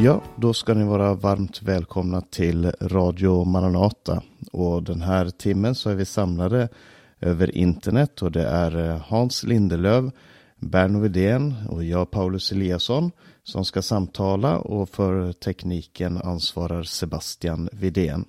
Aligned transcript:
Ja, 0.00 0.22
då 0.36 0.54
ska 0.54 0.74
ni 0.74 0.84
vara 0.84 1.14
varmt 1.14 1.62
välkomna 1.62 2.20
till 2.20 2.72
Radio 2.80 3.44
Maranata. 3.44 4.22
Och 4.52 4.82
den 4.82 5.02
här 5.02 5.30
timmen 5.30 5.74
så 5.74 5.90
är 5.90 5.94
vi 5.94 6.04
samlade 6.04 6.68
över 7.20 7.56
internet 7.56 8.22
och 8.22 8.32
det 8.32 8.48
är 8.48 8.90
eh, 8.90 9.00
Hans 9.00 9.42
Lindelöv, 9.42 10.10
Berno 10.56 11.00
Widén 11.00 11.54
och 11.68 11.84
jag 11.84 12.10
Paulus 12.10 12.52
Eliasson 12.52 13.10
som 13.44 13.64
ska 13.64 13.82
samtala 13.82 14.58
och 14.58 14.88
för 14.88 15.32
tekniken 15.32 16.18
ansvarar 16.24 16.82
Sebastian 16.82 17.68
Widén. 17.72 18.24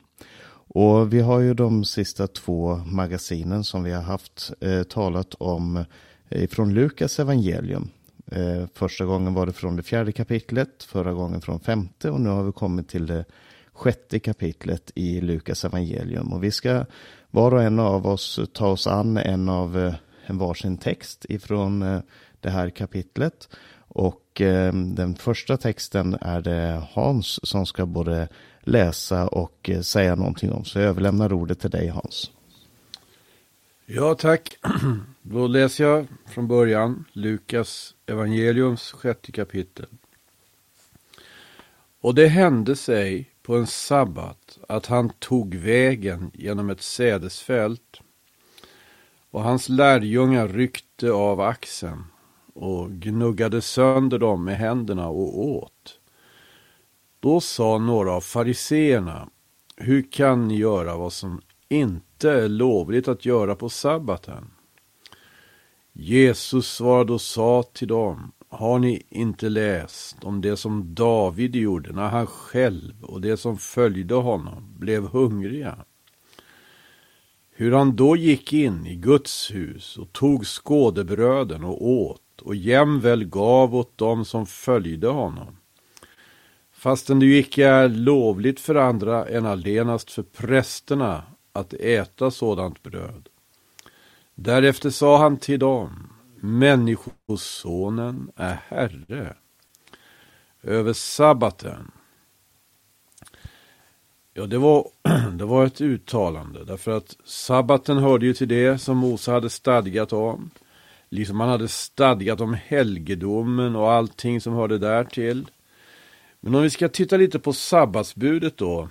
Och 0.67 1.13
vi 1.13 1.21
har 1.21 1.39
ju 1.39 1.54
de 1.54 1.86
sista 1.86 2.27
två 2.27 2.75
magasinen 2.75 3.63
som 3.63 3.83
vi 3.83 3.91
har 3.91 4.04
haft 4.04 4.51
eh, 4.61 4.83
talat 4.83 5.33
om 5.33 5.86
eh, 6.29 6.49
från 6.49 6.73
Lukas 6.73 7.20
evangelium. 7.20 7.89
Eh, 8.31 8.67
första 8.73 9.05
gången 9.05 9.33
var 9.33 9.45
det 9.45 9.53
från 9.53 9.75
det 9.75 9.83
fjärde 9.83 10.11
kapitlet, 10.11 10.83
förra 10.83 11.13
gången 11.13 11.41
från 11.41 11.59
femte 11.59 12.09
och 12.09 12.21
nu 12.21 12.29
har 12.29 12.43
vi 12.43 12.52
kommit 12.52 12.88
till 12.88 13.05
det 13.05 13.25
sjätte 13.73 14.19
kapitlet 14.19 14.91
i 14.95 15.21
Lukas 15.21 15.65
evangelium. 15.65 16.33
Och 16.33 16.43
vi 16.43 16.52
ska 16.52 16.85
var 17.31 17.53
och 17.53 17.63
en 17.63 17.79
av 17.79 18.07
oss 18.07 18.39
ta 18.53 18.67
oss 18.67 18.88
an 18.88 19.17
en 19.17 19.49
av 19.49 19.79
eh, 19.79 19.93
en 20.29 20.38
varsin 20.38 20.77
text 20.77 21.25
ifrån 21.29 21.81
eh, 21.81 21.99
det 22.39 22.49
här 22.49 22.69
kapitlet. 22.69 23.49
Och 23.88 24.41
eh, 24.41 24.73
den 24.73 25.16
första 25.16 25.57
texten 25.57 26.17
är 26.21 26.41
det 26.41 26.83
Hans 26.91 27.39
som 27.49 27.66
ska 27.66 27.85
både 27.85 28.27
läsa 28.61 29.27
och 29.27 29.69
eh, 29.69 29.81
säga 29.81 30.16
någonting 30.16 30.52
om. 30.52 30.66
Så 30.66 30.80
jag 30.80 30.88
överlämnar 30.88 31.33
ordet 31.33 31.59
till 31.59 31.69
dig 31.69 31.88
Hans. 31.88 32.31
Ja, 33.85 34.16
tack. 34.16 34.57
Då 35.21 35.47
läser 35.47 35.83
jag 35.83 36.07
från 36.27 36.47
början 36.47 37.05
Lukas 37.13 37.95
evangeliums 38.09 38.91
sjätte 38.91 39.31
kapitel. 39.31 39.88
Och 42.02 42.16
det 42.16 42.28
hände 42.28 42.75
sig 42.75 43.30
på 43.42 43.56
en 43.56 43.67
sabbat 43.67 44.59
att 44.67 44.86
han 44.86 45.09
tog 45.09 45.56
vägen 45.56 46.31
genom 46.33 46.70
ett 46.70 46.81
sädesfält 46.81 48.02
och 49.31 49.44
hans 49.44 49.70
lärjungar 49.70 50.48
ryckte 50.48 51.11
av 51.11 51.42
axeln 51.42 52.03
och 52.53 52.92
gnuggade 52.92 53.61
sönder 53.61 54.20
dem 54.20 54.45
med 54.45 54.58
händerna 54.58 55.08
och 55.08 55.39
åt. 55.39 56.00
Då 57.20 57.42
sa 57.42 57.78
några 57.78 58.11
av 58.11 58.22
fariseerna, 58.22 59.30
hur 59.76 60.11
kan 60.11 60.48
ni 60.48 60.58
göra 60.58 60.98
vad 60.98 61.14
som 61.14 61.42
inte 61.70 62.31
är 62.31 62.50
lovligt 62.50 63.08
att 63.08 63.26
göra 63.26 63.55
på 63.55 63.70
sabbaten? 63.70 64.52
Jesus 66.02 66.67
svarade 66.67 67.14
och 67.14 67.22
sa 67.22 67.64
till 67.73 67.88
dem, 67.88 68.31
har 68.50 68.80
ni 68.80 69.03
inte 69.09 69.50
läst 69.50 70.23
om 70.23 70.42
det 70.42 70.58
som 70.58 70.95
David 70.95 71.55
gjorde 71.55 71.92
när 71.92 72.09
han 72.09 72.28
själv 72.28 73.03
och 73.03 73.22
det 73.22 73.38
som 73.38 73.58
följde 73.58 74.16
honom 74.16 74.75
blev 74.77 75.08
hungriga? 75.08 75.75
Hur 77.52 77.72
han 77.72 77.95
då 77.95 78.16
gick 78.16 78.53
in 78.53 78.86
i 78.86 78.95
Guds 78.95 79.52
hus 79.52 79.97
och 79.97 80.14
tog 80.14 80.45
skådebröden 80.45 81.64
och 81.64 81.88
åt 81.88 82.42
och 82.42 82.55
jämväl 82.55 83.25
gav 83.25 83.75
åt 83.75 83.97
dem 83.97 84.25
som 84.25 84.45
följde 84.45 85.08
honom. 85.08 85.58
Fastän 86.72 87.20
det 87.20 87.25
ju 87.25 87.38
icke 87.38 87.67
är 87.67 87.89
lovligt 87.89 88.59
för 88.59 88.75
andra 88.75 89.25
än 89.25 89.45
allenast 89.45 90.11
för 90.11 90.23
prästerna 90.23 91.23
att 91.53 91.73
äta 91.73 92.31
sådant 92.31 92.83
bröd. 92.83 93.28
Därefter 94.42 94.90
sa 94.90 95.18
han 95.18 95.38
till 95.38 95.59
dem, 95.59 96.14
Människosonen 96.42 98.32
är 98.36 98.59
Herre 98.68 99.36
över 100.64 100.94
sabbaten. 100.94 101.92
Ja, 104.33 104.45
det 104.45 104.58
var, 104.58 104.88
det 105.38 105.45
var 105.45 105.66
ett 105.66 105.82
uttalande 105.82 106.66
därför 106.66 106.92
att 106.98 107.17
sabbaten 107.26 107.98
hörde 107.98 108.26
ju 108.26 108.33
till 108.33 108.48
det 108.48 108.82
som 108.82 108.98
Mose 108.98 109.32
hade 109.32 109.49
stadgat 109.49 110.14
om. 110.14 110.52
Liksom 111.10 111.39
han 111.39 111.49
hade 111.49 111.67
stadgat 111.67 112.42
om 112.42 112.54
helgedomen 112.54 113.76
och 113.76 113.92
allting 113.92 114.42
som 114.42 114.54
hörde 114.54 114.78
där 114.78 115.04
till. 115.04 115.52
Men 116.39 116.55
om 116.55 116.61
vi 116.61 116.70
ska 116.70 116.89
titta 116.89 117.17
lite 117.17 117.39
på 117.39 117.54
sabbatsbudet 117.54 118.58
då. 118.58 118.89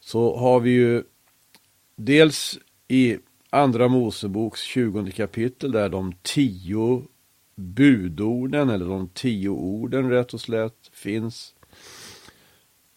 Så 0.00 0.38
har 0.38 0.60
vi 0.60 0.70
ju 0.70 1.02
dels 1.96 2.58
i 2.88 3.18
Andra 3.56 3.88
Moseboks 3.88 4.60
20 4.60 5.10
kapitel 5.10 5.72
där 5.72 5.88
de 5.88 6.14
tio 6.22 7.02
budorden, 7.54 8.70
eller 8.70 8.86
de 8.86 9.08
tio 9.08 9.48
orden 9.48 10.10
rätt 10.10 10.34
och 10.34 10.40
slätt, 10.40 10.90
finns. 10.92 11.54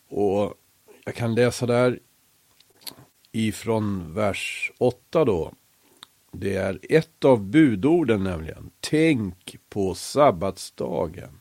Och 0.09 0.53
jag 1.05 1.15
kan 1.15 1.35
läsa 1.35 1.65
där 1.65 1.99
ifrån 3.31 4.13
vers 4.13 4.71
8 4.77 5.25
då. 5.25 5.53
Det 6.31 6.55
är 6.55 6.79
ett 6.89 7.25
av 7.25 7.43
budorden 7.43 8.23
nämligen. 8.23 8.71
Tänk 8.79 9.55
på 9.69 9.93
sabbatsdagen 9.93 11.39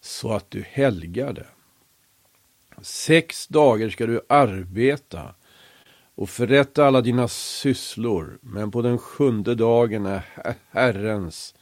så 0.00 0.32
att 0.32 0.50
du 0.50 0.62
helgar 0.62 1.32
det. 1.32 1.48
Sex 2.82 3.48
dagar 3.48 3.88
ska 3.88 4.06
du 4.06 4.20
arbeta 4.28 5.34
och 6.14 6.30
förrätta 6.30 6.86
alla 6.86 7.00
dina 7.00 7.28
sysslor, 7.28 8.38
men 8.40 8.70
på 8.70 8.82
den 8.82 8.98
sjunde 8.98 9.54
dagen 9.54 10.06
är 10.06 10.22
Herrens, 10.70 11.54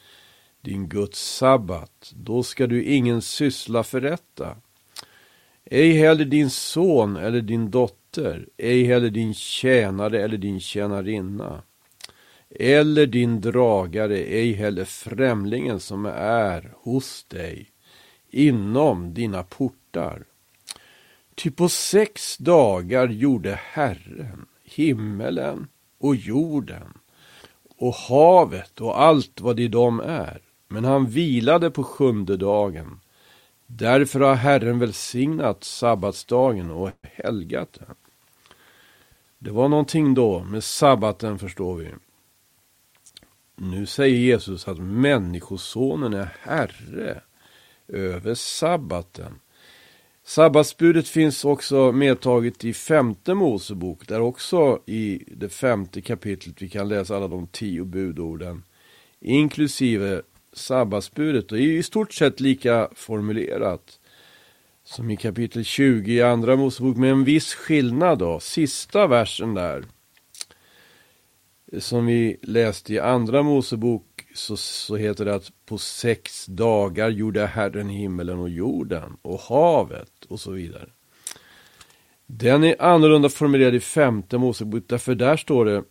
din 0.61 0.89
Guds 0.89 1.37
sabbat. 1.37 2.13
Då 2.17 2.43
ska 2.43 2.67
du 2.67 2.85
ingen 2.85 3.23
syssla 3.23 3.83
förrätta. 3.83 4.57
Ej 5.65 5.93
heller 5.93 6.25
din 6.25 6.51
son 6.51 7.17
eller 7.17 7.41
din 7.41 7.71
dotter, 7.71 8.49
ej 8.57 8.85
heller 8.85 9.11
din 9.11 9.35
tjänare 9.35 10.23
eller 10.23 10.39
din 10.39 10.61
tjänarinna, 10.61 11.63
eller 12.51 13.07
din 13.07 13.41
dragare, 13.41 14.19
ej 14.19 14.53
heller 14.53 14.85
främlingen 14.85 15.81
som 15.81 16.07
är 16.17 16.75
hos 16.77 17.25
dig, 17.25 17.71
inom 18.31 19.15
dina 19.15 19.43
portar. 19.43 20.25
Ty 21.35 21.51
på 21.51 21.69
sex 21.69 22.37
dagar 22.39 23.09
gjorde 23.09 23.55
Herren 23.63 24.47
himmelen 24.65 25.69
och 25.99 26.17
jorden 26.17 26.99
och 27.77 27.95
havet 27.95 28.81
och 28.81 29.03
allt 29.03 29.41
vad 29.41 29.61
i 29.61 29.69
dem 29.69 30.01
är. 30.01 30.41
Men 30.69 30.85
han 30.85 31.07
vilade 31.07 31.71
på 31.71 31.85
sjunde 31.85 32.37
dagen. 32.37 33.01
Därför 33.67 34.21
har 34.21 34.35
Herren 34.35 34.79
välsignat 34.79 35.65
sabbatsdagen 35.65 36.71
och 36.71 36.91
helgat 37.03 37.73
den. 37.73 37.97
Det 39.39 39.51
var 39.51 39.69
någonting 39.69 40.15
då 40.15 40.45
med 40.45 40.65
sabbaten 40.65 41.39
förstår 41.39 41.77
vi. 41.77 41.89
Nu 43.57 43.87
säger 43.87 44.19
Jesus 44.19 44.69
att 44.69 44.79
Människosonen 44.79 46.15
är 46.15 46.29
Herre 46.41 47.21
över 47.89 48.35
sabbaten. 48.35 49.41
Sabbatsbudet 50.25 51.09
finns 51.09 51.45
också 51.45 51.93
medtaget 51.93 52.65
i 52.65 52.73
femte 52.73 53.35
Mosebok, 53.35 54.09
där 54.09 54.21
också 54.21 54.83
i 54.87 55.25
det 55.27 55.49
femte 55.49 56.01
kapitlet 56.01 56.63
vi 56.63 56.69
kan 56.69 56.89
läsa 56.89 57.17
alla 57.17 57.29
de 57.29 57.47
tio 57.47 57.85
budorden, 57.85 58.63
inklusive 59.21 60.23
sabbatsbudet. 60.53 61.49
Det 61.49 61.59
är 61.59 61.61
i 61.61 61.83
stort 61.83 62.13
sett 62.13 62.41
lika 62.41 62.89
formulerat 62.95 64.01
som 64.85 65.11
i 65.11 65.17
kapitel 65.17 65.65
20 65.65 66.13
i 66.13 66.23
andra 66.23 66.57
Mosebok, 66.57 66.97
med 66.97 67.11
en 67.11 67.25
viss 67.25 67.55
skillnad 67.55 68.19
då. 68.19 68.41
Sista 68.41 69.07
versen 69.07 69.55
där, 69.55 69.85
som 71.79 72.07
vi 72.07 72.37
läste 72.43 72.95
i 72.95 72.99
andra 72.99 73.43
Mosebok 73.43 74.12
så, 74.35 74.57
så 74.57 74.97
heter 74.97 75.25
det 75.25 75.35
att 75.35 75.53
på 75.67 75.79
sex 75.79 76.47
dagar 76.47 77.09
gjorde 77.09 77.47
Herren 77.47 77.89
himmelen 77.89 78.39
och 78.39 78.49
jorden 78.49 79.17
och 79.23 79.41
havet 79.41 80.25
och 80.29 80.41
så 80.41 80.51
vidare. 80.51 80.89
Den 82.27 82.65
är 82.65 82.83
annorlunda 82.83 83.29
formulerad 83.29 83.75
i 83.75 83.81
femte 83.81 84.39
Mosebok 84.39 84.85
därför 84.87 85.15
där 85.15 85.37
står 85.37 85.65
det 85.65 85.85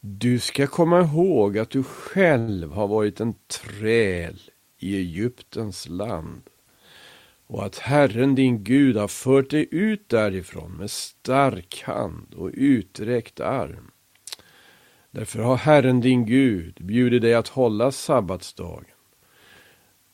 Du 0.00 0.38
ska 0.38 0.66
komma 0.66 1.00
ihåg 1.00 1.58
att 1.58 1.70
du 1.70 1.82
själv 1.82 2.72
har 2.72 2.88
varit 2.88 3.20
en 3.20 3.34
träl 3.34 4.40
i 4.78 4.96
Egyptens 4.96 5.88
land 5.88 6.42
och 7.46 7.66
att 7.66 7.78
Herren 7.78 8.34
din 8.34 8.64
Gud 8.64 8.96
har 8.96 9.08
fört 9.08 9.50
dig 9.50 9.68
ut 9.70 10.08
därifrån 10.08 10.72
med 10.72 10.90
stark 10.90 11.82
hand 11.82 12.34
och 12.34 12.50
uträckt 12.52 13.40
arm. 13.40 13.90
Därför 15.10 15.38
har 15.38 15.56
Herren 15.56 16.00
din 16.00 16.26
Gud 16.26 16.74
bjudit 16.80 17.22
dig 17.22 17.34
att 17.34 17.48
hålla 17.48 17.92
sabbatsdagen. 17.92 18.84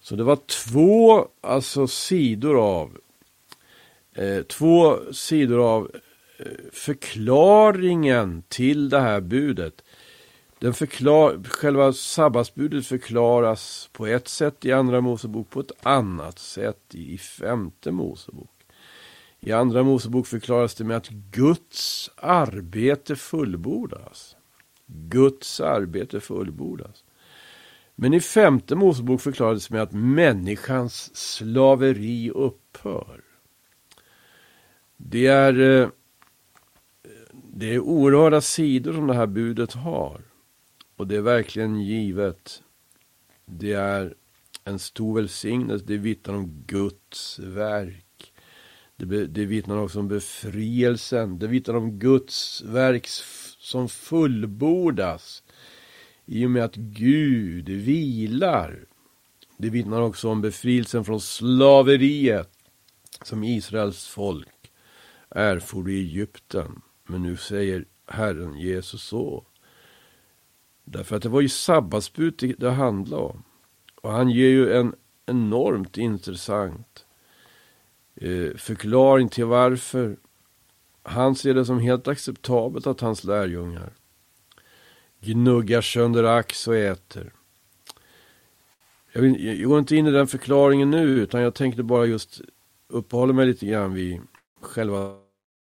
Så 0.01 0.17
det 0.17 0.25
var 0.25 0.37
två 0.37 1.29
alltså 1.41 1.87
sidor 1.87 2.61
av 2.61 2.99
eh, 4.15 4.43
två 4.43 4.99
sidor 5.13 5.59
av 5.75 5.91
eh, 6.39 6.47
förklaringen 6.73 8.43
till 8.49 8.89
det 8.89 9.01
här 9.01 9.21
budet. 9.21 9.83
Den 10.59 10.75
förklar, 10.75 11.45
själva 11.45 11.93
sabbatsbudet 11.93 12.87
förklaras 12.87 13.91
på 13.93 14.07
ett 14.07 14.29
sätt 14.29 14.65
i 14.65 14.73
Andra 14.73 15.01
Mosebok, 15.01 15.51
på 15.51 15.61
ett 15.61 15.73
annat 15.83 16.39
sätt 16.39 16.95
i 16.95 17.19
Femte 17.19 17.93
Mosebok. 17.93 18.51
I 19.41 19.53
Andra 19.53 19.83
Mosebok 19.83 20.27
förklaras 20.27 20.75
det 20.75 20.85
med 20.85 20.97
att 20.97 21.09
Guds 21.09 22.11
arbete 22.17 23.17
fullbordas. 23.17 24.36
Guds 24.87 25.61
arbete 25.61 26.21
fullbordas. 26.21 27.05
Men 27.95 28.15
i 28.15 28.21
Femte 28.21 28.75
Mosebok 28.75 29.21
förklarades 29.21 29.69
det 29.69 29.75
med 29.75 29.83
att 29.83 29.93
människans 29.93 31.17
slaveri 31.17 32.31
upphör. 32.31 33.21
Det 34.97 35.27
är, 35.27 35.61
eh, 35.61 35.89
det 37.33 37.75
är 37.75 37.81
oerhörda 37.81 38.41
sidor 38.41 38.93
som 38.93 39.07
det 39.07 39.15
här 39.15 39.27
budet 39.27 39.73
har. 39.73 40.21
Och 40.97 41.07
det 41.07 41.17
är 41.17 41.21
verkligen 41.21 41.81
givet. 41.81 42.63
Det 43.45 43.73
är 43.73 44.15
en 44.65 44.79
stor 44.79 45.15
välsignelse. 45.15 45.85
Det 45.89 45.97
vittnar 45.97 46.35
om 46.35 46.65
Guds 46.67 47.39
verk. 47.39 48.33
Det, 48.97 49.27
det 49.27 49.45
vittnar 49.45 49.77
också 49.77 49.99
om 49.99 50.09
befrielsen. 50.09 51.39
Det 51.39 51.47
vittnar 51.47 51.75
om 51.75 51.99
Guds 51.99 52.63
verks 52.63 53.23
som 53.67 53.89
fullbordas. 53.89 55.43
I 56.27 56.47
och 56.47 56.51
med 56.51 56.65
att 56.65 56.77
Gud 56.77 57.69
vilar. 57.69 58.85
Det 59.59 59.71
vittnar 59.71 60.01
också 60.01 60.29
om 60.29 60.41
befrielsen 60.41 61.05
från 61.05 61.21
slaveriet 61.21 62.51
som 63.23 63.45
Israels 63.45 64.07
folk 64.07 64.73
erfor 65.31 65.91
i 65.91 66.01
Egypten. 66.01 66.83
Men 67.07 67.23
nu 67.23 67.37
säger 67.37 67.85
Herren 68.07 68.59
Jesus 68.59 69.03
så. 69.03 69.47
Därför 70.85 71.17
att 71.17 71.23
det 71.23 71.29
var 71.29 71.41
ju 71.41 71.49
sabbatsbud 71.49 72.55
det 72.59 72.71
handlade 72.71 73.23
om. 73.23 73.43
Och 74.03 74.13
han 74.13 74.31
ger 74.31 74.49
ju 74.49 74.73
en 74.73 74.95
enormt 75.27 75.99
intressant 75.99 77.07
eh, 78.15 78.57
förklaring 78.57 79.29
till 79.29 79.45
varför 79.45 80.17
han 81.07 81.35
ser 81.35 81.55
det 81.55 81.65
som 81.65 81.81
helt 81.81 82.09
acceptabelt 82.09 82.87
att 82.87 83.01
hans 83.01 83.25
lärjungar 83.25 83.93
gnuggar 85.21 85.81
sönder 85.81 86.25
ax 86.25 86.69
och 86.69 86.77
äter. 86.77 87.33
Jag, 89.13 89.23
vill, 89.23 89.45
jag 89.45 89.69
går 89.69 89.79
inte 89.79 89.97
in 89.97 90.07
i 90.07 90.11
den 90.11 90.27
förklaringen 90.27 90.91
nu 90.91 91.03
utan 91.03 91.41
jag 91.41 91.55
tänkte 91.55 91.83
bara 91.83 92.07
just 92.07 92.41
uppehålla 92.89 93.33
mig 93.33 93.47
lite 93.47 93.67
grann 93.67 93.95
vid 93.95 94.21
själva 94.61 95.19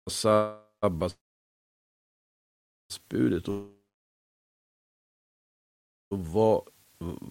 sabbatsbudet. 0.09 1.17
Och 3.47 3.81
och 6.11 6.19
vad, 6.19 6.61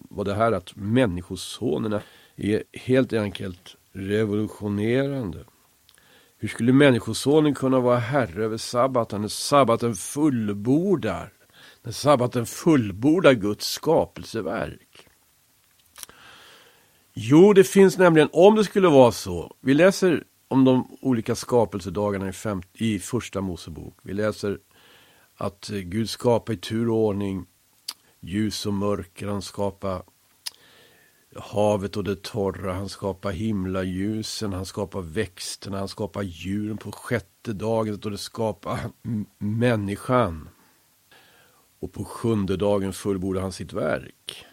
vad 0.09 0.25
det 0.25 0.33
här 0.33 0.51
att 0.51 0.75
människosonerna 0.75 2.01
är 2.35 2.63
helt 2.73 3.13
enkelt 3.13 3.77
revolutionerande. 3.91 5.45
Hur 6.41 6.47
skulle 6.47 6.73
människosonen 6.73 7.55
kunna 7.55 7.79
vara 7.79 7.97
herre 7.97 8.43
över 8.43 8.57
sabbaten 8.57 9.21
när 9.21 9.27
sabbaten 9.27 9.95
fullbordar? 9.95 11.33
När 11.81 11.91
sabbaten 11.91 12.45
fullbordar 12.45 13.33
Guds 13.33 13.65
skapelseverk. 13.65 15.07
Jo, 17.13 17.53
det 17.53 17.63
finns 17.63 17.97
nämligen, 17.97 18.29
om 18.33 18.55
det 18.55 18.63
skulle 18.63 18.87
vara 18.87 19.11
så. 19.11 19.55
Vi 19.59 19.73
läser 19.73 20.23
om 20.47 20.65
de 20.65 20.97
olika 21.01 21.35
skapelsedagarna 21.35 22.29
i, 22.29 22.33
fem, 22.33 22.61
i 22.73 22.99
första 22.99 23.41
Mosebok. 23.41 23.99
Vi 24.03 24.13
läser 24.13 24.59
att 25.35 25.69
eh, 25.69 25.77
Gud 25.77 26.09
skapar 26.09 26.53
i 26.53 26.57
tur 26.57 26.89
och 26.89 26.97
ordning 26.97 27.45
ljus 28.19 28.65
och 28.65 28.73
mörker. 28.73 29.27
Han 29.27 29.41
skapar 29.41 30.03
havet 31.35 31.97
och 31.97 32.03
det 32.03 32.23
torra. 32.23 32.73
Han 32.73 32.89
skapar 32.89 33.31
himlaljusen. 33.31 34.53
Han 34.53 34.65
skapar 34.65 35.01
växterna. 35.01 35.77
Han 35.77 35.87
skapar 35.87 36.21
djuren 36.21 36.77
på 36.77 36.91
sjätte 36.91 37.53
dagen. 37.53 37.99
Och 38.03 38.11
det 38.11 38.17
skapar 38.17 38.79
människan. 39.37 40.49
Och 41.79 41.93
på 41.93 42.05
sjunde 42.05 42.57
dagen 42.57 42.93
fullbordar 42.93 43.41
han 43.41 43.51
sitt 43.51 43.73
verk. 43.73 44.45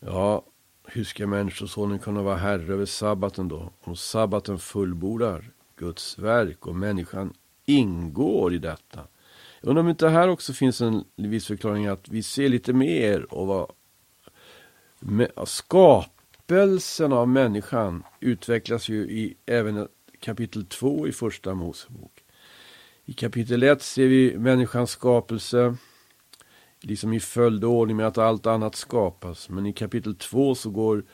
Ja, 0.00 0.44
hur 0.84 1.04
ska 1.04 1.26
Människosonen 1.26 1.98
kunna 1.98 2.22
vara 2.22 2.36
herre 2.36 2.72
över 2.72 2.86
sabbaten 2.86 3.48
då? 3.48 3.72
Om 3.80 3.96
sabbaten 3.96 4.58
fullbordar 4.58 5.50
Guds 5.76 6.18
verk 6.18 6.66
och 6.66 6.76
människan 6.76 7.34
ingår 7.64 8.54
i 8.54 8.58
detta. 8.58 9.00
Jag 9.60 9.68
undrar 9.68 9.82
om 9.82 9.88
inte 9.88 10.08
här 10.08 10.28
också 10.28 10.52
finns 10.52 10.80
en 10.80 11.04
viss 11.16 11.46
förklaring 11.46 11.86
att 11.86 12.08
vi 12.08 12.22
ser 12.22 12.48
lite 12.48 12.72
mer 12.72 13.34
och 13.34 13.46
vad 13.46 13.72
skapelsen 15.44 17.12
av 17.12 17.28
människan 17.28 18.02
utvecklas 18.20 18.88
ju 18.88 19.02
i 19.02 19.36
även 19.46 19.88
kapitel 20.20 20.66
2 20.66 21.08
i 21.08 21.12
första 21.12 21.54
Mosebok. 21.54 22.24
I 23.04 23.12
kapitel 23.12 23.62
1 23.62 23.82
ser 23.82 24.06
vi 24.06 24.38
människans 24.38 24.90
skapelse 24.90 25.76
liksom 26.80 27.12
i 27.12 27.20
följdordning 27.20 27.96
med 27.96 28.06
att 28.06 28.18
allt 28.18 28.46
annat 28.46 28.74
skapas. 28.74 29.48
Men 29.48 29.66
i 29.66 29.72
kapitel 29.72 30.14
2 30.14 30.54
så 30.54 30.70
går 30.70 31.04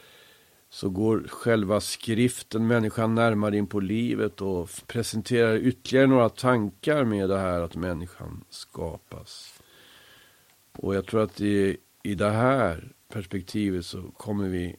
så 0.71 0.89
går 0.89 1.25
själva 1.29 1.81
skriften 1.81 2.67
människan 2.67 3.15
närmare 3.15 3.57
in 3.57 3.67
på 3.67 3.81
livet 3.81 4.41
och 4.41 4.71
presenterar 4.87 5.57
ytterligare 5.57 6.07
några 6.07 6.29
tankar 6.29 7.05
med 7.05 7.29
det 7.29 7.39
här 7.39 7.61
att 7.61 7.77
människan 7.77 8.45
skapas. 8.51 9.63
Och 10.73 10.95
jag 10.95 11.07
tror 11.07 11.23
att 11.23 11.41
i, 11.41 11.77
i 12.03 12.15
det 12.15 12.31
här 12.31 12.93
perspektivet 13.09 13.87
så 13.87 14.03
kommer 14.03 14.49
vi 14.49 14.77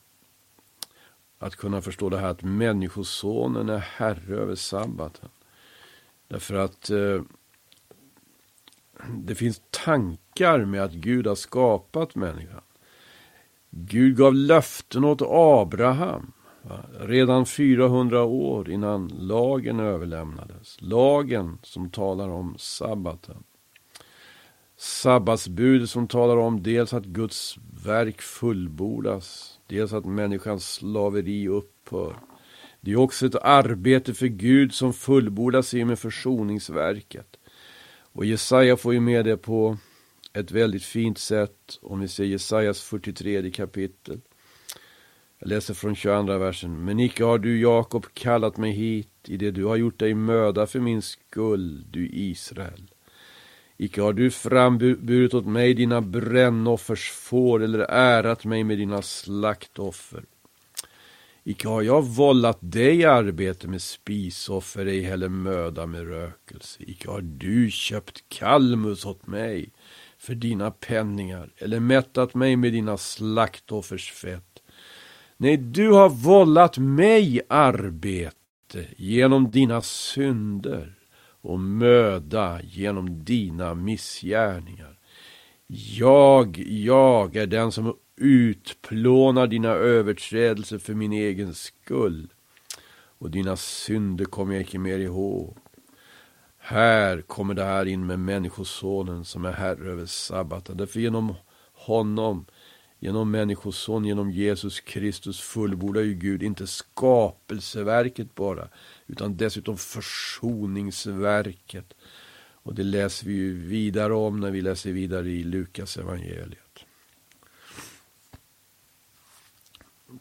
att 1.40 1.56
kunna 1.56 1.82
förstå 1.82 2.10
det 2.10 2.18
här 2.18 2.30
att 2.30 2.44
människosonen 2.44 3.70
är 3.70 3.78
herre 3.78 4.36
över 4.36 4.56
sabbaten. 4.56 5.30
Därför 6.28 6.56
att 6.56 6.90
eh, 6.90 7.22
det 9.10 9.36
finns 9.36 9.62
tankar 9.70 10.66
med 10.66 10.84
att 10.84 10.94
Gud 10.94 11.28
har 11.28 11.36
skapat 11.36 12.16
människan. 12.16 12.62
Gud 13.70 14.18
gav 14.18 14.34
löften 14.34 15.06
åt 15.06 15.22
Abraham 15.26 16.32
va? 16.62 16.80
redan 17.00 17.46
400 17.46 18.24
år 18.24 18.70
innan 18.70 19.08
lagen 19.08 19.80
överlämnades. 19.80 20.78
Lagen 20.82 21.58
som 21.64 21.90
talar 21.90 22.30
om 22.30 22.56
sabbaten. 22.58 23.44
Sabbatsbudet 24.82 25.90
som 25.90 26.08
talar 26.08 26.38
om 26.38 26.64
dels 26.64 26.94
att 26.94 27.06
Guds 27.06 27.58
verk 27.86 28.22
fullbordas, 28.22 29.60
dels 29.68 29.94
att 29.94 30.06
människans 30.06 30.74
slaveri 30.74 31.48
upphör. 31.48 32.16
Det 32.82 32.92
är 32.92 32.96
också 32.96 33.26
ett 33.26 33.36
arbete 33.36 34.14
för 34.14 34.28
Gud 34.28 34.74
som 34.74 34.94
fullbordas 34.94 35.74
i 35.74 35.84
och 35.84 35.88
med 35.88 36.00
försoningsverket. 36.00 37.38
Och 38.12 38.26
Jesaja 38.26 38.78
får 38.78 38.94
ju 38.94 39.00
med 39.00 39.26
det 39.26 39.38
på 39.38 39.78
ett 40.34 40.52
väldigt 40.52 40.84
fint 40.84 41.18
sätt 41.18 41.80
om 41.82 42.00
vi 42.00 42.08
ser 42.08 42.24
Jesajas 42.24 42.82
43 42.82 43.52
kapitel. 43.52 44.22
Jag 45.40 45.50
läser 45.50 45.74
från 45.74 45.96
22 45.96 46.38
versen. 46.38 46.86
Men 46.86 47.00
icke 47.00 47.24
har 47.24 47.38
du 47.40 47.62
Jakob 47.62 48.06
kallat 48.14 48.58
mig 48.58 48.72
hit 48.72 49.10
i 49.28 49.38
det 49.38 49.52
du 49.52 49.66
har 49.66 49.76
gjort 49.76 50.00
dig 50.00 50.14
möda 50.14 50.68
för 50.68 50.80
min 50.80 51.02
skull, 51.02 51.86
du 51.92 52.10
Israel. 52.10 52.89
Icke 53.82 54.02
har 54.02 54.14
du 54.14 54.32
framburit 54.32 55.34
åt 55.34 55.46
mig 55.46 55.74
dina 55.74 56.02
brännoffers 56.02 57.12
får 57.12 57.64
eller 57.64 57.80
ärat 57.90 58.46
mig 58.46 58.64
med 58.64 58.78
dina 58.78 59.02
slaktoffer. 59.02 60.24
Icke 61.44 61.68
har 61.68 61.82
jag 61.82 62.02
vållat 62.02 62.58
dig 62.62 63.06
arbete 63.06 63.68
med 63.68 63.82
spisoffer, 63.82 64.86
ej 64.86 65.02
heller 65.02 65.30
möda 65.30 65.86
med 65.86 66.08
rökelse. 66.08 66.84
Icke 66.84 67.10
har 67.10 67.22
du 67.22 67.72
köpt 67.72 68.24
kalmus 68.30 69.06
åt 69.06 69.28
mig 69.28 69.70
för 70.18 70.36
dina 70.36 70.72
penningar 70.72 71.50
eller 71.58 71.80
mättat 71.80 72.36
mig 72.36 72.56
med 72.56 72.74
dina 72.74 72.98
slaktoffers 72.98 74.12
fett. 74.12 74.64
Nej, 75.38 75.58
du 75.58 75.92
har 75.92 76.10
vållat 76.10 76.78
mig 76.78 77.42
arbete 77.50 78.86
genom 78.98 79.52
dina 79.52 79.82
synder 79.82 80.99
och 81.50 81.60
möda 81.60 82.62
genom 82.62 83.24
dina 83.24 83.74
missgärningar. 83.74 85.00
Jag, 85.98 86.58
jag 86.68 87.36
är 87.36 87.48
den 87.48 87.72
som 87.72 87.96
utplånar 88.16 89.48
dina 89.48 89.70
överträdelser 89.70 90.78
för 90.78 90.94
min 90.94 91.14
egen 91.14 91.54
skull 91.54 92.28
och 93.20 93.32
dina 93.32 93.56
synder 93.56 94.26
kommer 94.26 94.54
jag 94.54 94.62
icke 94.62 94.80
mer 94.80 95.00
ihåg. 95.00 95.58
Här 96.58 97.22
kommer 97.22 97.54
det 97.54 97.64
här 97.64 97.86
in 97.86 98.06
med 98.06 98.20
Människosonen 98.20 99.26
som 99.26 99.46
är 99.46 99.52
herre 99.52 99.92
över 99.92 100.06
sabbaten. 100.06 100.78
Därför 100.78 101.00
genom 101.00 101.36
honom, 101.74 102.46
genom 103.00 103.32
Människoson, 103.32 104.06
genom 104.06 104.32
Jesus 104.32 104.80
Kristus 104.80 105.40
fullbordar 105.40 106.02
ju 106.02 106.14
Gud 106.14 106.44
inte 106.44 106.68
skapelseverket 106.68 108.36
bara, 108.36 108.68
utan 109.08 109.38
dessutom 109.38 109.78
försoningsverket. 109.78 111.94
Och 112.64 112.76
det 112.76 112.84
läser 112.84 113.26
vi 113.26 113.34
ju 113.34 113.60
vidare 113.60 114.14
om 114.14 114.40
när 114.40 114.52
vi 114.52 114.62
läser 114.62 114.92
vidare 114.92 115.30
i 115.30 115.44
Lukas 115.44 115.98
evangeliet. 115.98 116.86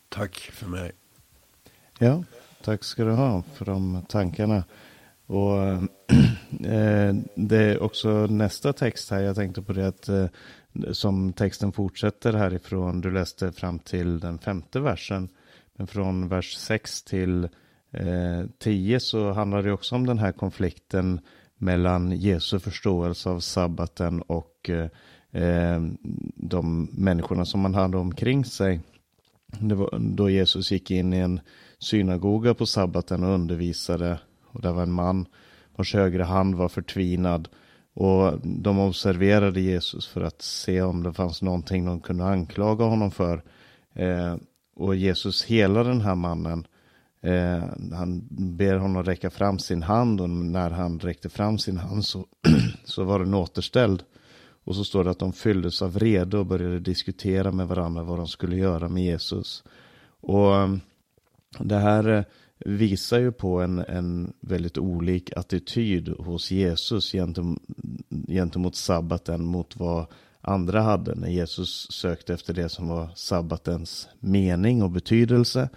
Tack 0.09 0.37
för 0.37 0.67
mig. 0.67 0.93
Ja, 1.99 2.25
tack 2.63 2.85
ska 2.85 3.05
du 3.05 3.11
ha 3.11 3.43
för 3.55 3.65
de 3.65 4.03
tankarna. 4.09 4.65
Och 5.27 5.63
eh, 6.65 7.15
det 7.35 7.57
är 7.57 7.83
också 7.83 8.27
nästa 8.27 8.73
text 8.73 9.11
här. 9.11 9.21
Jag 9.21 9.37
tänkte 9.37 9.63
på 9.63 9.73
det 9.73 9.89
att 9.89 10.09
eh, 10.09 10.27
som 10.93 11.33
texten 11.33 11.73
fortsätter 11.73 12.33
härifrån. 12.33 13.01
Du 13.01 13.11
läste 13.11 13.53
fram 13.53 13.79
till 13.79 14.21
den 14.21 14.39
femte 14.39 14.81
versen. 14.81 15.29
Men 15.77 15.87
från 15.87 16.29
vers 16.29 16.55
6 16.55 17.03
till 17.03 17.49
eh, 17.91 18.99
så 18.99 19.33
handlar 19.33 19.63
det 19.63 19.73
också 19.73 19.95
om 19.95 20.07
den 20.07 20.19
här 20.19 20.33
konflikten 20.33 21.21
mellan 21.57 22.13
Jesu 22.13 22.59
förståelse 22.59 23.31
av 23.31 23.41
sabbaten 23.41 24.23
och 24.23 24.71
eh, 24.71 25.43
eh, 25.43 25.83
de 26.37 26.89
människorna 26.93 27.45
som 27.45 27.61
man 27.61 27.75
hade 27.75 27.97
omkring 27.97 28.45
sig. 28.45 28.81
Det 29.47 29.75
var 29.75 29.99
då 29.99 30.31
Jesus 30.31 30.71
gick 30.71 30.91
in 30.91 31.13
i 31.13 31.19
en 31.19 31.41
synagoga 31.79 32.55
på 32.55 32.67
sabbaten 32.67 33.25
och 33.25 33.35
undervisade. 33.35 34.19
Och 34.47 34.63
där 34.63 34.73
var 34.73 34.83
en 34.83 34.93
man 34.93 35.27
vars 35.77 35.95
högra 35.95 36.25
hand 36.25 36.55
var 36.55 36.69
förtvinad. 36.69 37.49
Och 38.01 38.41
de 38.43 38.79
observerade 38.79 39.61
Jesus 39.61 40.07
för 40.07 40.21
att 40.21 40.43
se 40.43 40.83
om 40.83 41.03
det 41.03 41.13
fanns 41.13 41.43
någonting 41.43 41.85
de 41.85 42.01
kunde 42.01 42.25
anklaga 42.25 42.85
honom 42.85 43.11
för. 43.11 43.43
Eh, 43.95 44.37
och 44.77 44.97
Jesus 44.97 45.45
helar 45.45 45.85
den 45.85 46.01
här 46.01 46.15
mannen. 46.15 46.67
Eh, 47.23 47.65
han 47.93 48.29
ber 48.57 48.77
honom 48.77 49.05
räcka 49.05 49.31
fram 49.31 49.59
sin 49.59 49.83
hand 49.83 50.21
och 50.21 50.31
när 50.31 50.71
han 50.71 50.99
räckte 50.99 51.29
fram 51.29 51.59
sin 51.59 51.77
hand 51.77 52.05
så, 52.05 52.27
så 52.85 53.05
var 53.05 53.19
den 53.19 53.35
återställd. 53.35 54.03
Och 54.65 54.77
så 54.77 54.85
står 54.85 55.05
det 55.05 55.11
att 55.11 55.19
de 55.19 55.33
fylldes 55.33 55.83
av 55.83 55.93
vrede 55.93 56.39
och 56.39 56.47
började 56.47 56.81
diskutera 56.81 57.53
med 57.53 57.69
varandra 57.69 58.03
vad 58.03 58.19
de 58.19 58.27
skulle 58.29 58.57
göra 58.57 58.89
med 58.89 59.05
Jesus. 59.05 59.65
Och 60.21 60.57
eh, 60.57 60.77
det 61.59 61.79
här 61.79 62.09
eh, 62.09 62.25
visar 62.59 63.19
ju 63.19 63.33
på 63.33 63.61
en, 63.61 63.79
en 63.79 64.33
väldigt 64.41 64.79
olik 64.79 65.33
attityd 65.37 66.09
hos 66.09 66.51
Jesus 66.51 67.13
gentemot, 67.13 67.63
gentemot 68.29 68.75
sabbaten 68.75 69.45
mot 69.45 69.77
vad 69.77 70.07
andra 70.41 70.83
hade 70.83 71.15
när 71.15 71.29
Jesus 71.29 71.87
sökte 71.91 72.35
efter 72.35 72.55
det 72.55 72.69
som 72.69 72.89
var 72.89 73.09
sabbatens 73.15 74.09
mening 74.21 74.83
och 74.83 74.91
betydelse 74.91 75.69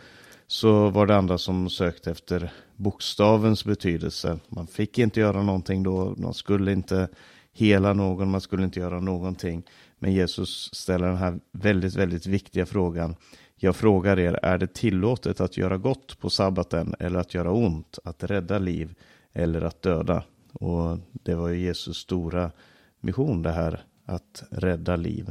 så 0.47 0.89
var 0.89 1.07
det 1.07 1.15
andra 1.15 1.38
som 1.38 1.69
sökte 1.69 2.11
efter 2.11 2.51
bokstavens 2.75 3.65
betydelse. 3.65 4.39
Man 4.47 4.67
fick 4.67 5.00
inte 5.00 5.19
göra 5.19 5.43
någonting 5.43 5.83
då, 5.83 6.15
man 6.17 6.33
skulle 6.33 6.71
inte 6.71 7.07
hela 7.53 7.93
någon, 7.93 8.31
man 8.31 8.41
skulle 8.41 8.63
inte 8.63 8.79
göra 8.79 9.00
någonting. 9.00 9.63
Men 10.00 10.13
Jesus 10.13 10.69
ställer 10.73 11.07
den 11.07 11.17
här 11.17 11.39
väldigt, 11.51 11.95
väldigt 11.95 12.25
viktiga 12.25 12.65
frågan. 12.65 13.15
Jag 13.63 13.75
frågar 13.75 14.20
er, 14.20 14.39
är 14.44 14.58
det 14.58 14.74
tillåtet 14.74 15.41
att 15.41 15.58
göra 15.58 15.77
gott 15.77 16.20
på 16.20 16.30
sabbaten 16.30 16.96
eller 17.00 17.20
att 17.20 17.34
göra 17.34 17.51
ont, 17.51 18.00
att 18.03 18.24
rädda 18.24 18.60
liv 18.60 18.94
eller 19.34 19.62
att 19.62 19.82
döda? 19.82 20.24
Och 20.53 20.98
det 21.12 21.36
var 21.36 21.50
ju 21.50 21.60
Jesus 21.60 21.98
stora 21.98 22.51
mission 23.00 23.41
det 23.41 23.51
här, 23.51 23.84
att 24.06 24.44
rädda 24.50 24.96
liv. 24.96 25.30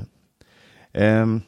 Um, 0.92 1.42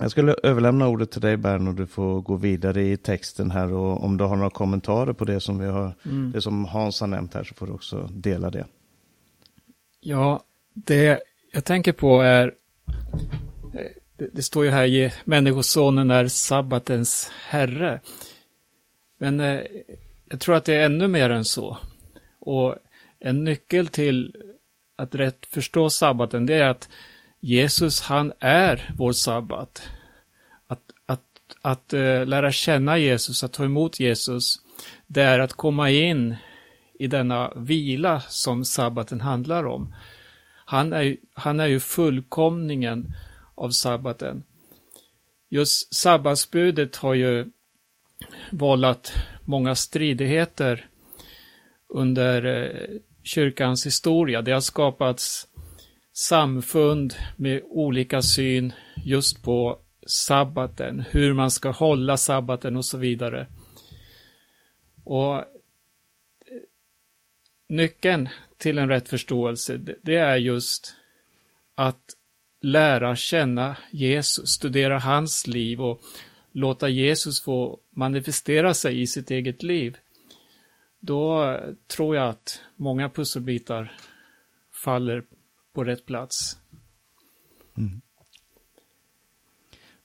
jag 0.00 0.10
skulle 0.10 0.34
överlämna 0.42 0.88
ordet 0.88 1.10
till 1.10 1.20
dig 1.20 1.36
Bern 1.36 1.68
och 1.68 1.74
du 1.74 1.86
får 1.86 2.20
gå 2.20 2.36
vidare 2.36 2.82
i 2.82 2.96
texten 2.96 3.50
här 3.50 3.72
och 3.72 4.04
om 4.04 4.16
du 4.16 4.24
har 4.24 4.36
några 4.36 4.50
kommentarer 4.50 5.12
på 5.12 5.24
det 5.24 5.40
som 5.40 5.58
vi 5.58 5.66
har, 5.66 5.94
mm. 6.04 6.32
det 6.32 6.40
som 6.40 6.64
Hans 6.64 7.00
har 7.00 7.08
nämnt 7.08 7.34
här 7.34 7.44
så 7.44 7.54
får 7.54 7.66
du 7.66 7.72
också 7.72 8.08
dela 8.12 8.50
det. 8.50 8.66
Ja, 10.00 10.44
det 10.74 11.20
jag 11.52 11.64
tänker 11.64 11.92
på 11.92 12.20
är, 12.20 12.54
det, 14.20 14.28
det 14.32 14.42
står 14.42 14.64
ju 14.64 14.70
här, 14.70 15.14
människosonen 15.24 16.10
är 16.10 16.28
sabbatens 16.28 17.30
herre. 17.48 18.00
Men 19.18 19.40
eh, 19.40 19.60
jag 20.30 20.40
tror 20.40 20.54
att 20.54 20.64
det 20.64 20.74
är 20.74 20.84
ännu 20.84 21.08
mer 21.08 21.30
än 21.30 21.44
så. 21.44 21.78
Och 22.40 22.76
en 23.20 23.44
nyckel 23.44 23.86
till 23.86 24.36
att 24.96 25.14
rätt 25.14 25.46
förstå 25.46 25.90
sabbaten, 25.90 26.46
det 26.46 26.54
är 26.54 26.68
att 26.68 26.88
Jesus, 27.40 28.00
han 28.00 28.32
är 28.38 28.94
vår 28.98 29.12
sabbat. 29.12 29.82
Att, 30.66 30.82
att, 31.06 31.24
att 31.62 31.92
eh, 31.92 32.26
lära 32.26 32.52
känna 32.52 32.98
Jesus, 32.98 33.44
att 33.44 33.52
ta 33.52 33.64
emot 33.64 34.00
Jesus, 34.00 34.54
det 35.06 35.22
är 35.22 35.38
att 35.38 35.52
komma 35.52 35.90
in 35.90 36.36
i 36.98 37.06
denna 37.06 37.52
vila 37.56 38.20
som 38.20 38.64
sabbaten 38.64 39.20
handlar 39.20 39.66
om. 39.66 39.94
Han 40.64 40.92
är, 40.92 41.16
han 41.34 41.60
är 41.60 41.66
ju 41.66 41.80
fullkomningen 41.80 43.14
av 43.60 43.70
sabbaten. 43.70 44.42
Just 45.50 45.94
sabbatsbudet 45.94 46.96
har 46.96 47.14
ju 47.14 47.50
vållat 48.50 49.12
många 49.44 49.74
stridigheter 49.74 50.88
under 51.88 52.44
eh, 52.44 53.00
kyrkans 53.22 53.86
historia. 53.86 54.42
Det 54.42 54.52
har 54.52 54.60
skapats 54.60 55.48
samfund 56.12 57.14
med 57.36 57.62
olika 57.64 58.22
syn 58.22 58.72
just 59.04 59.42
på 59.42 59.78
sabbaten, 60.06 61.04
hur 61.10 61.34
man 61.34 61.50
ska 61.50 61.70
hålla 61.70 62.16
sabbaten 62.16 62.76
och 62.76 62.84
så 62.84 62.98
vidare. 62.98 63.46
Och 65.04 65.36
eh, 65.36 65.44
nyckeln 67.68 68.28
till 68.58 68.78
en 68.78 68.88
rätt 68.88 69.08
förståelse, 69.08 69.80
det 70.02 70.16
är 70.16 70.36
just 70.36 70.94
att 71.74 72.16
lära 72.60 73.16
känna 73.16 73.76
Jesus, 73.90 74.50
studera 74.50 74.98
hans 74.98 75.46
liv 75.46 75.80
och 75.80 76.00
låta 76.52 76.88
Jesus 76.88 77.40
få 77.40 77.78
manifestera 77.90 78.74
sig 78.74 79.00
i 79.00 79.06
sitt 79.06 79.30
eget 79.30 79.62
liv. 79.62 79.96
Då 81.00 81.56
tror 81.86 82.16
jag 82.16 82.28
att 82.28 82.60
många 82.76 83.10
pusselbitar 83.10 83.92
faller 84.84 85.24
på 85.72 85.84
rätt 85.84 86.06
plats. 86.06 86.56
Mm. 87.76 88.00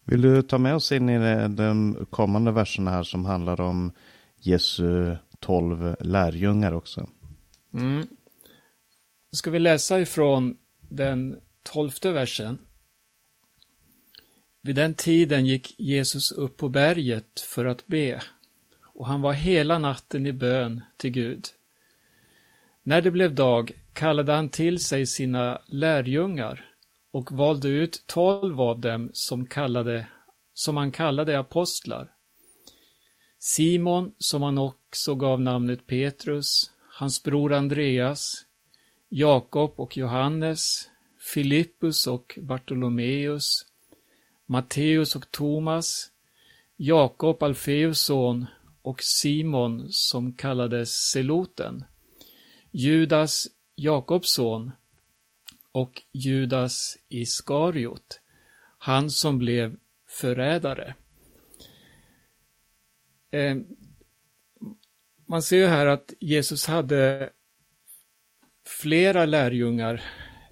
Vill 0.03 0.21
du 0.21 0.41
ta 0.41 0.57
med 0.57 0.75
oss 0.75 0.91
in 0.91 1.09
i 1.09 1.17
den 1.47 2.05
kommande 2.09 2.51
verserna 2.51 2.91
här 2.91 3.03
som 3.03 3.25
handlar 3.25 3.61
om 3.61 3.91
Jesu 4.39 5.15
tolv 5.39 5.95
lärjungar 5.99 6.71
också? 6.71 7.09
Mm. 7.73 8.07
Ska 9.31 9.51
vi 9.51 9.59
läsa 9.59 9.99
ifrån 9.99 10.57
den 10.89 11.39
tolfte 11.73 12.11
versen. 12.11 12.57
Vid 14.61 14.75
den 14.75 14.93
tiden 14.93 15.45
gick 15.45 15.79
Jesus 15.79 16.31
upp 16.31 16.57
på 16.57 16.69
berget 16.69 17.39
för 17.39 17.65
att 17.65 17.87
be 17.87 18.21
och 18.95 19.07
han 19.07 19.21
var 19.21 19.33
hela 19.33 19.79
natten 19.79 20.25
i 20.25 20.33
bön 20.33 20.81
till 20.97 21.11
Gud. 21.11 21.45
När 22.83 23.01
det 23.01 23.11
blev 23.11 23.35
dag 23.35 23.71
kallade 23.93 24.33
han 24.33 24.49
till 24.49 24.79
sig 24.79 25.05
sina 25.05 25.61
lärjungar 25.65 26.65
och 27.11 27.31
valde 27.31 27.67
ut 27.67 28.03
tolv 28.07 28.61
av 28.61 28.79
dem 28.79 29.09
som, 29.13 29.45
kallade, 29.45 30.07
som 30.53 30.77
han 30.77 30.91
kallade 30.91 31.39
apostlar. 31.39 32.11
Simon, 33.39 34.13
som 34.17 34.41
han 34.41 34.57
också 34.57 35.15
gav 35.15 35.41
namnet 35.41 35.87
Petrus, 35.87 36.71
hans 36.89 37.23
bror 37.23 37.53
Andreas, 37.53 38.45
Jakob 39.09 39.73
och 39.75 39.97
Johannes, 39.97 40.89
Filippus 41.25 42.07
och 42.07 42.39
Bartolomeus, 42.41 43.65
Matteus 44.45 45.15
och 45.15 45.31
Thomas, 45.31 46.11
Jakob, 46.75 47.43
Alfeus 47.43 48.01
son 48.01 48.45
och 48.81 49.03
Simon 49.03 49.87
som 49.89 50.33
kallades 50.33 50.89
Seloten, 51.11 51.85
Judas, 52.71 53.47
Jakobs 53.75 54.29
son 54.33 54.71
och 55.71 56.01
Judas 56.11 56.97
Iskariot, 57.09 58.21
han 58.77 59.09
som 59.09 59.37
blev 59.37 59.77
förrädare. 60.07 60.95
Eh, 63.31 63.57
man 65.25 65.41
ser 65.41 65.57
ju 65.57 65.65
här 65.65 65.85
att 65.85 66.13
Jesus 66.19 66.67
hade 66.67 67.29
flera 68.65 69.25
lärjungar 69.25 70.03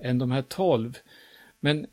än 0.03 0.17
de 0.17 0.31
här 0.31 0.41
tolv. 0.41 0.97
Men 1.59 1.87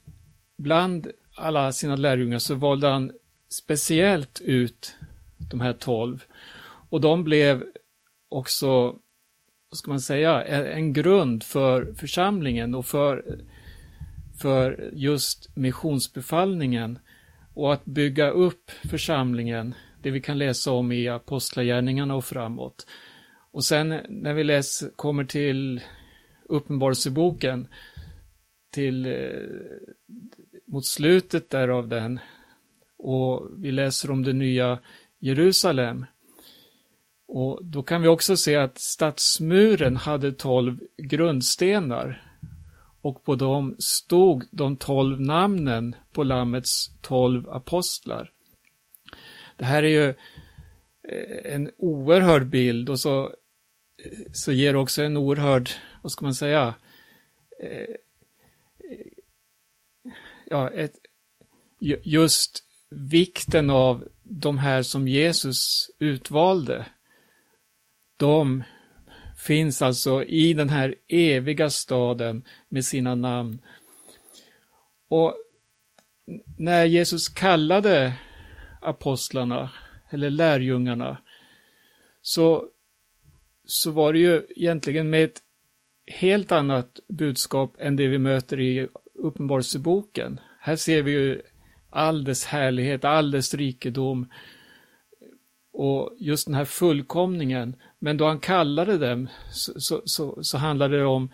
bland 0.57 1.11
alla 1.35 1.73
sina 1.73 1.97
lärjungar 1.97 2.39
så 2.39 2.55
valde 2.55 2.89
han 2.89 3.13
speciellt 3.49 4.41
ut 4.41 4.97
de 5.51 5.61
här 5.61 5.73
tolv. 5.73 6.25
Och 6.91 7.01
de 7.01 7.25
blev 7.25 7.65
också, 8.29 8.69
vad 9.71 9.79
ska 9.79 9.91
man 9.91 10.01
säga, 10.01 10.45
en 10.45 10.93
grund 10.93 11.43
för 11.43 11.95
församlingen 11.95 12.75
och 12.75 12.87
för, 12.87 13.39
för 14.41 14.91
just 14.93 15.57
missionsbefallningen 15.57 16.99
och 17.55 17.73
att 17.73 17.85
bygga 17.85 18.31
upp 18.31 18.71
församlingen, 18.71 19.75
det 20.03 20.11
vi 20.11 20.21
kan 20.21 20.39
läsa 20.39 20.73
om 20.73 20.93
i 20.93 21.09
Apostlagärningarna 21.09 22.15
och 22.15 22.25
framåt. 22.25 22.87
Och 23.53 23.65
sen 23.65 24.01
när 24.09 24.35
vi 24.35 24.45
läser, 24.45 24.91
kommer 24.97 25.25
till 25.25 25.81
Uppenbarelseboken 26.45 27.69
till 28.71 29.07
eh, 29.07 29.13
mot 30.67 30.87
slutet 30.87 31.51
där 31.51 31.69
av 31.69 31.89
den. 31.89 32.21
Och 32.99 33.51
vi 33.57 33.73
läser 33.73 34.11
om 34.11 34.23
det 34.23 34.33
nya 34.33 34.79
Jerusalem. 35.19 36.07
Och 37.27 37.65
då 37.65 37.83
kan 37.83 38.03
vi 38.03 38.09
också 38.09 38.37
se 38.37 38.57
att 38.57 38.79
stadsmuren 38.79 39.97
hade 39.97 40.33
tolv 40.33 40.81
grundstenar. 40.97 42.27
Och 43.01 43.25
på 43.25 43.35
dem 43.35 43.77
stod 43.79 44.45
de 44.51 44.77
tolv 44.77 45.21
namnen 45.21 45.95
på 46.13 46.25
Lammets 46.25 46.91
tolv 47.01 47.51
apostlar. 47.51 48.33
Det 49.57 49.65
här 49.65 49.83
är 49.83 49.89
ju 49.89 50.09
eh, 51.09 51.55
en 51.55 51.71
oerhörd 51.77 52.47
bild 52.47 52.91
och 52.91 53.01
så, 53.01 53.25
eh, 54.05 54.19
så 54.33 54.53
ger 54.53 54.77
också 54.77 55.03
en 55.03 55.17
oerhörd, 55.17 55.71
vad 56.03 56.13
ska 56.13 56.25
man 56.25 56.35
säga, 56.35 56.75
eh, 57.63 57.95
ja, 60.51 60.71
ett, 60.71 60.95
just 62.03 62.65
vikten 62.91 63.71
av 63.71 64.09
de 64.23 64.59
här 64.59 64.83
som 64.83 65.09
Jesus 65.09 65.91
utvalde. 65.99 66.87
De 68.17 68.63
finns 69.47 69.83
alltså 69.83 70.25
i 70.25 70.53
den 70.55 70.69
här 70.69 70.95
eviga 71.09 71.71
staden 71.71 72.45
med 72.69 72.85
sina 72.85 73.15
namn. 73.15 73.63
Och 75.09 75.35
när 76.59 76.85
Jesus 76.85 77.29
kallade 77.29 78.13
apostlarna, 78.81 79.71
eller 80.11 80.31
lärjungarna, 80.31 81.17
så, 82.23 82.67
så 83.65 83.91
var 83.91 84.13
det 84.13 84.19
ju 84.19 84.47
egentligen 84.57 85.11
med 85.11 85.25
ett 85.25 85.43
helt 86.07 86.53
annat 86.53 87.01
budskap 87.09 87.75
än 87.79 87.97
det 87.97 88.09
vi 88.09 88.19
möter 88.19 88.61
i 88.61 88.89
Uppenbarelseboken. 89.21 90.41
Här 90.61 90.77
ser 90.77 91.03
vi 91.03 91.11
ju 91.11 91.43
all 91.91 92.25
dess 92.25 92.45
härlighet, 92.45 93.05
all 93.05 93.31
dess 93.31 93.55
rikedom 93.55 94.29
och 95.73 96.15
just 96.19 96.47
den 96.47 96.55
här 96.55 96.65
fullkomningen. 96.65 97.77
Men 97.99 98.17
då 98.17 98.27
han 98.27 98.41
kallade 98.41 98.99
dem 98.99 99.29
så, 99.53 99.81
så, 99.81 100.03
så, 100.05 100.45
så 100.45 100.59
handlade 100.59 100.99
det 100.99 101.05
om 101.05 101.29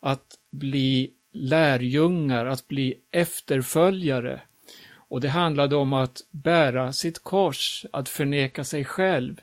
att 0.00 0.38
bli 0.50 1.10
lärjungar, 1.32 2.46
att 2.46 2.68
bli 2.68 2.94
efterföljare. 3.10 4.40
Och 4.92 5.20
det 5.20 5.28
handlade 5.28 5.76
om 5.76 5.92
att 5.92 6.20
bära 6.30 6.92
sitt 6.92 7.18
kors, 7.22 7.86
att 7.92 8.08
förneka 8.08 8.64
sig 8.64 8.84
själv. 8.84 9.40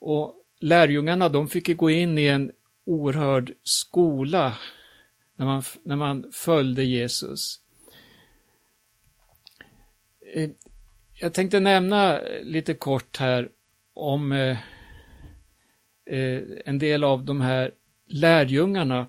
Och 0.00 0.34
lärjungarna, 0.60 1.28
de 1.28 1.48
fick 1.48 1.76
gå 1.76 1.90
in 1.90 2.18
i 2.18 2.26
en 2.26 2.52
oerhörd 2.84 3.52
skola 3.62 4.54
när 5.40 5.46
man, 5.46 5.62
när 5.82 5.96
man 5.96 6.32
följde 6.32 6.84
Jesus. 6.84 7.60
Eh, 10.34 10.50
jag 11.20 11.34
tänkte 11.34 11.60
nämna 11.60 12.20
lite 12.42 12.74
kort 12.74 13.16
här 13.16 13.48
om 13.94 14.32
eh, 14.32 14.58
eh, 16.10 16.42
en 16.64 16.78
del 16.78 17.04
av 17.04 17.24
de 17.24 17.40
här 17.40 17.72
lärjungarna. 18.06 19.06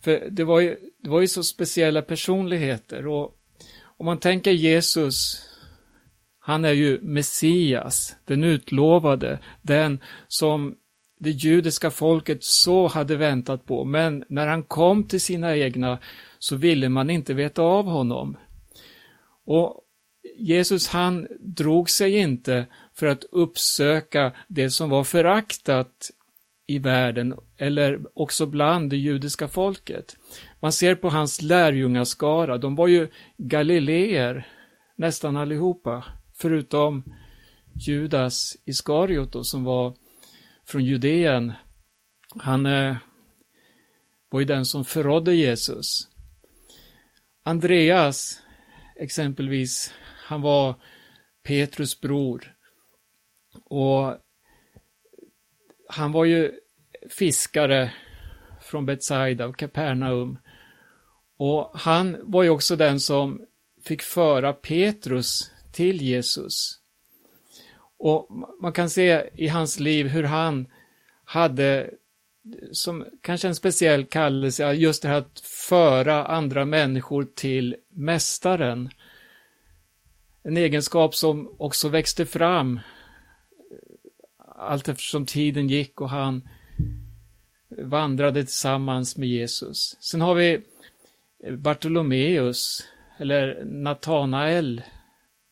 För 0.00 0.28
det 0.30 0.44
var 0.44 0.60
ju, 0.60 0.76
det 1.02 1.10
var 1.10 1.20
ju 1.20 1.28
så 1.28 1.42
speciella 1.42 2.02
personligheter 2.02 3.06
och 3.06 3.38
om 3.82 4.06
man 4.06 4.18
tänker 4.18 4.50
Jesus, 4.50 5.42
han 6.38 6.64
är 6.64 6.72
ju 6.72 7.00
Messias, 7.00 8.16
den 8.24 8.44
utlovade, 8.44 9.38
den 9.62 10.00
som 10.28 10.76
det 11.18 11.30
judiska 11.30 11.90
folket 11.90 12.44
så 12.44 12.86
hade 12.86 13.16
väntat 13.16 13.66
på, 13.66 13.84
men 13.84 14.24
när 14.28 14.46
han 14.46 14.62
kom 14.62 15.04
till 15.04 15.20
sina 15.20 15.56
egna 15.56 15.98
så 16.38 16.56
ville 16.56 16.88
man 16.88 17.10
inte 17.10 17.34
veta 17.34 17.62
av 17.62 17.84
honom. 17.84 18.36
Och 19.44 19.80
Jesus 20.38 20.88
han 20.88 21.26
drog 21.40 21.90
sig 21.90 22.16
inte 22.16 22.66
för 22.94 23.06
att 23.06 23.24
uppsöka 23.24 24.32
det 24.48 24.70
som 24.70 24.90
var 24.90 25.04
föraktat 25.04 26.10
i 26.66 26.78
världen 26.78 27.34
eller 27.56 28.00
också 28.14 28.46
bland 28.46 28.90
det 28.90 28.96
judiska 28.96 29.48
folket. 29.48 30.16
Man 30.60 30.72
ser 30.72 30.94
på 30.94 31.08
hans 31.08 31.42
lärjungaskara, 31.42 32.58
de 32.58 32.74
var 32.74 32.88
ju 32.88 33.08
galileer 33.36 34.46
nästan 34.96 35.36
allihopa, 35.36 36.04
förutom 36.34 37.04
Judas 37.86 38.56
Iskariot 38.64 39.32
då 39.32 39.44
som 39.44 39.64
var 39.64 39.94
från 40.68 40.84
Judeen. 40.84 41.52
Han 42.36 42.66
eh, 42.66 42.96
var 44.30 44.40
ju 44.40 44.46
den 44.46 44.66
som 44.66 44.84
förrådde 44.84 45.34
Jesus. 45.34 46.08
Andreas, 47.42 48.42
exempelvis, 48.96 49.94
han 50.26 50.42
var 50.42 50.74
Petrus 51.42 52.00
bror. 52.00 52.54
Och 53.64 54.16
han 55.88 56.12
var 56.12 56.24
ju 56.24 56.52
fiskare 57.10 57.92
från 58.60 58.86
Betsaida 58.86 59.46
och 59.46 59.56
Kapernaum. 59.56 60.38
Och 61.36 61.70
han 61.74 62.16
var 62.22 62.42
ju 62.42 62.50
också 62.50 62.76
den 62.76 63.00
som 63.00 63.46
fick 63.84 64.02
föra 64.02 64.52
Petrus 64.52 65.50
till 65.72 66.02
Jesus. 66.02 66.77
Och 67.98 68.28
man 68.60 68.72
kan 68.72 68.90
se 68.90 69.30
i 69.34 69.48
hans 69.48 69.80
liv 69.80 70.06
hur 70.06 70.24
han 70.24 70.66
hade 71.24 71.90
som 72.72 73.04
kanske 73.20 73.48
en 73.48 73.54
speciell 73.54 74.04
kallelse, 74.04 74.72
just 74.72 75.02
det 75.02 75.08
här 75.08 75.18
att 75.18 75.40
föra 75.40 76.24
andra 76.24 76.64
människor 76.64 77.26
till 77.34 77.76
Mästaren. 77.88 78.90
En 80.42 80.56
egenskap 80.56 81.14
som 81.14 81.54
också 81.58 81.88
växte 81.88 82.26
fram 82.26 82.76
eh, 82.76 82.82
allt 84.56 84.88
eftersom 84.88 85.26
tiden 85.26 85.68
gick 85.68 86.00
och 86.00 86.10
han 86.10 86.48
vandrade 87.68 88.44
tillsammans 88.44 89.16
med 89.16 89.28
Jesus. 89.28 89.96
Sen 90.00 90.20
har 90.20 90.34
vi 90.34 90.60
eh, 91.44 91.54
Bartolomeus, 91.54 92.84
eller 93.18 93.64
Natanael, 93.64 94.82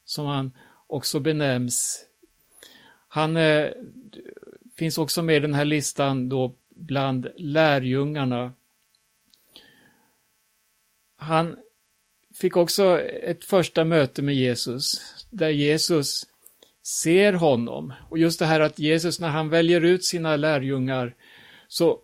som 0.05 0.27
han 0.27 0.53
också 0.87 1.21
benämns 1.21 2.07
han 3.17 3.37
eh, 3.37 3.71
finns 4.77 4.99
också 4.99 5.23
med 5.23 5.37
i 5.37 5.41
den 5.41 5.55
här 5.55 5.65
listan 5.65 6.29
då 6.29 6.55
bland 6.75 7.29
lärjungarna. 7.37 8.53
Han 11.17 11.57
fick 12.35 12.57
också 12.57 13.01
ett 13.01 13.45
första 13.45 13.85
möte 13.85 14.23
med 14.23 14.35
Jesus, 14.35 15.01
där 15.31 15.49
Jesus 15.49 16.27
ser 17.03 17.33
honom. 17.33 17.93
Och 18.11 18.19
just 18.19 18.39
det 18.39 18.47
här 18.47 18.61
att 18.61 18.79
Jesus, 18.79 19.21
när 19.21 19.29
han 19.29 19.49
väljer 19.49 19.81
ut 19.81 20.05
sina 20.05 20.37
lärjungar, 20.37 21.15
så, 21.69 22.01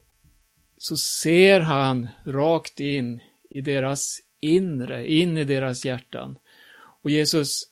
så 0.78 0.96
ser 0.96 1.60
han 1.60 2.08
rakt 2.26 2.80
in 2.80 3.20
i 3.50 3.60
deras 3.60 4.20
inre, 4.40 5.12
in 5.12 5.38
i 5.38 5.44
deras 5.44 5.84
hjärtan. 5.84 6.38
Och 7.02 7.10
Jesus 7.10 7.71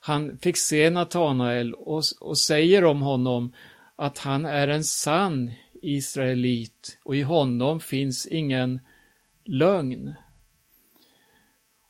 han 0.00 0.38
fick 0.38 0.56
se 0.56 0.90
Natanael 0.90 1.74
och, 1.74 2.02
och 2.20 2.38
säger 2.38 2.84
om 2.84 3.02
honom 3.02 3.52
att 3.96 4.18
han 4.18 4.44
är 4.44 4.68
en 4.68 4.84
sann 4.84 5.50
israelit 5.82 6.98
och 7.04 7.16
i 7.16 7.22
honom 7.22 7.80
finns 7.80 8.26
ingen 8.26 8.80
lögn. 9.44 10.14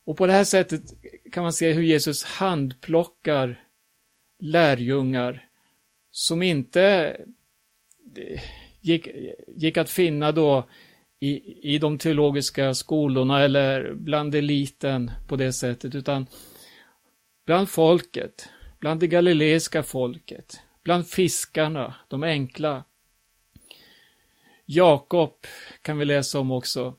Och 0.03 0.17
på 0.17 0.27
det 0.27 0.33
här 0.33 0.43
sättet 0.43 0.81
kan 1.31 1.43
man 1.43 1.53
se 1.53 1.73
hur 1.73 1.83
Jesus 1.83 2.23
handplockar 2.23 3.63
lärjungar 4.39 5.47
som 6.11 6.41
inte 6.41 7.17
eh, 8.17 8.41
gick, 8.81 9.07
gick 9.47 9.77
att 9.77 9.89
finna 9.89 10.31
då 10.31 10.69
i, 11.19 11.73
i 11.73 11.77
de 11.77 11.97
teologiska 11.97 12.73
skolorna 12.73 13.41
eller 13.41 13.93
bland 13.93 14.35
eliten 14.35 15.11
på 15.27 15.35
det 15.35 15.53
sättet, 15.53 15.95
utan 15.95 16.27
Bland 17.51 17.69
folket, 17.69 18.49
bland 18.79 18.99
det 18.99 19.07
galileiska 19.07 19.83
folket, 19.83 20.61
bland 20.83 21.07
fiskarna, 21.07 21.95
de 22.07 22.23
enkla. 22.23 22.83
Jakob 24.65 25.33
kan 25.81 25.97
vi 25.97 26.05
läsa 26.05 26.39
om 26.39 26.51
också. 26.51 26.95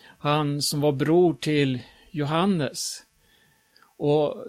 Han 0.00 0.62
som 0.62 0.80
var 0.80 0.92
bror 0.92 1.34
till 1.34 1.82
Johannes. 2.10 3.02
Och 3.96 4.44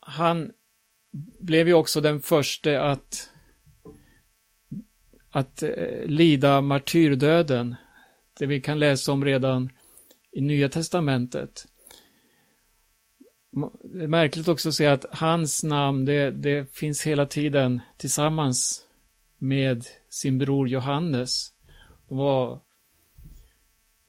han 0.00 0.52
blev 1.38 1.68
ju 1.68 1.74
också 1.74 2.00
den 2.00 2.20
första 2.20 2.82
att, 2.82 3.30
att 5.30 5.62
eh, 5.62 6.04
lida 6.04 6.60
martyrdöden. 6.60 7.74
Det 8.38 8.46
vi 8.46 8.60
kan 8.60 8.78
läsa 8.78 9.12
om 9.12 9.24
redan 9.24 9.70
i 10.32 10.40
Nya 10.40 10.68
Testamentet 10.68 11.66
märkligt 14.08 14.48
också 14.48 14.68
att 14.68 14.74
se 14.74 14.86
att 14.86 15.04
hans 15.10 15.62
namn, 15.64 16.04
det, 16.04 16.30
det 16.30 16.74
finns 16.74 17.06
hela 17.06 17.26
tiden 17.26 17.80
tillsammans 17.96 18.86
med 19.38 19.84
sin 20.08 20.38
bror 20.38 20.68
Johannes. 20.68 21.52
De 22.08 22.18
var 22.18 22.60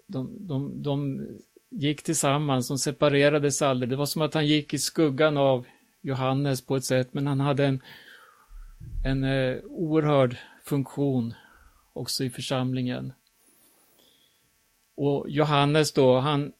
de, 0.08 0.48
de, 0.48 0.84
de 0.84 1.28
gick 1.70 2.04
tillsammans, 2.04 2.68
de 2.68 2.78
separerades 2.78 3.62
aldrig. 3.62 3.90
Det 3.90 3.96
var 3.96 4.06
som 4.06 4.22
att 4.22 4.34
han 4.34 4.48
gick 4.48 4.74
i 4.74 4.78
skuggan 4.78 5.38
av 5.38 5.66
Johannes 6.02 6.66
på 6.66 6.76
ett 6.76 6.86
sätt, 6.86 7.14
men 7.14 7.28
han 7.28 7.40
hade 7.40 7.66
en, 7.66 7.82
en 9.06 9.24
eh, 9.24 9.58
oerhörd 9.64 10.38
funktion 10.64 11.34
också 11.94 12.24
i 12.24 12.30
församlingen. 12.30 13.14
Och 14.96 15.26
Johannes 15.30 15.94
då, 15.94 16.20
han, 16.20 16.52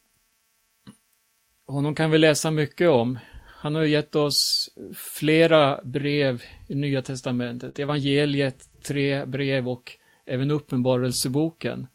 honom 1.70 1.94
kan 1.94 2.10
vi 2.10 2.18
läsa 2.18 2.50
mycket 2.50 2.88
om. 2.88 3.18
Han 3.46 3.74
har 3.74 3.82
gett 3.82 4.16
oss 4.16 4.70
flera 4.94 5.80
brev 5.84 6.42
i 6.68 6.74
Nya 6.74 7.02
Testamentet, 7.02 7.78
evangeliet, 7.78 8.68
tre 8.82 9.26
brev 9.26 9.68
och 9.68 9.92
även 10.26 10.50
Uppenbarelseboken. 10.50 11.86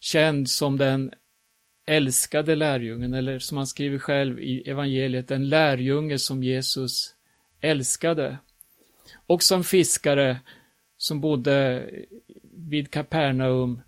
Känd 0.00 0.50
som 0.50 0.76
den 0.76 1.12
älskade 1.86 2.54
lärjungen, 2.56 3.14
eller 3.14 3.38
som 3.38 3.56
han 3.56 3.66
skriver 3.66 3.98
själv 3.98 4.40
i 4.40 4.70
evangeliet, 4.70 5.28
den 5.28 5.48
lärjunge 5.48 6.18
som 6.18 6.42
Jesus 6.42 7.14
älskade. 7.60 8.38
Och 9.26 9.42
som 9.42 9.64
fiskare 9.64 10.40
som 10.96 11.20
bodde 11.20 11.90
vid 12.52 12.90
Kapernaum. 12.90 13.80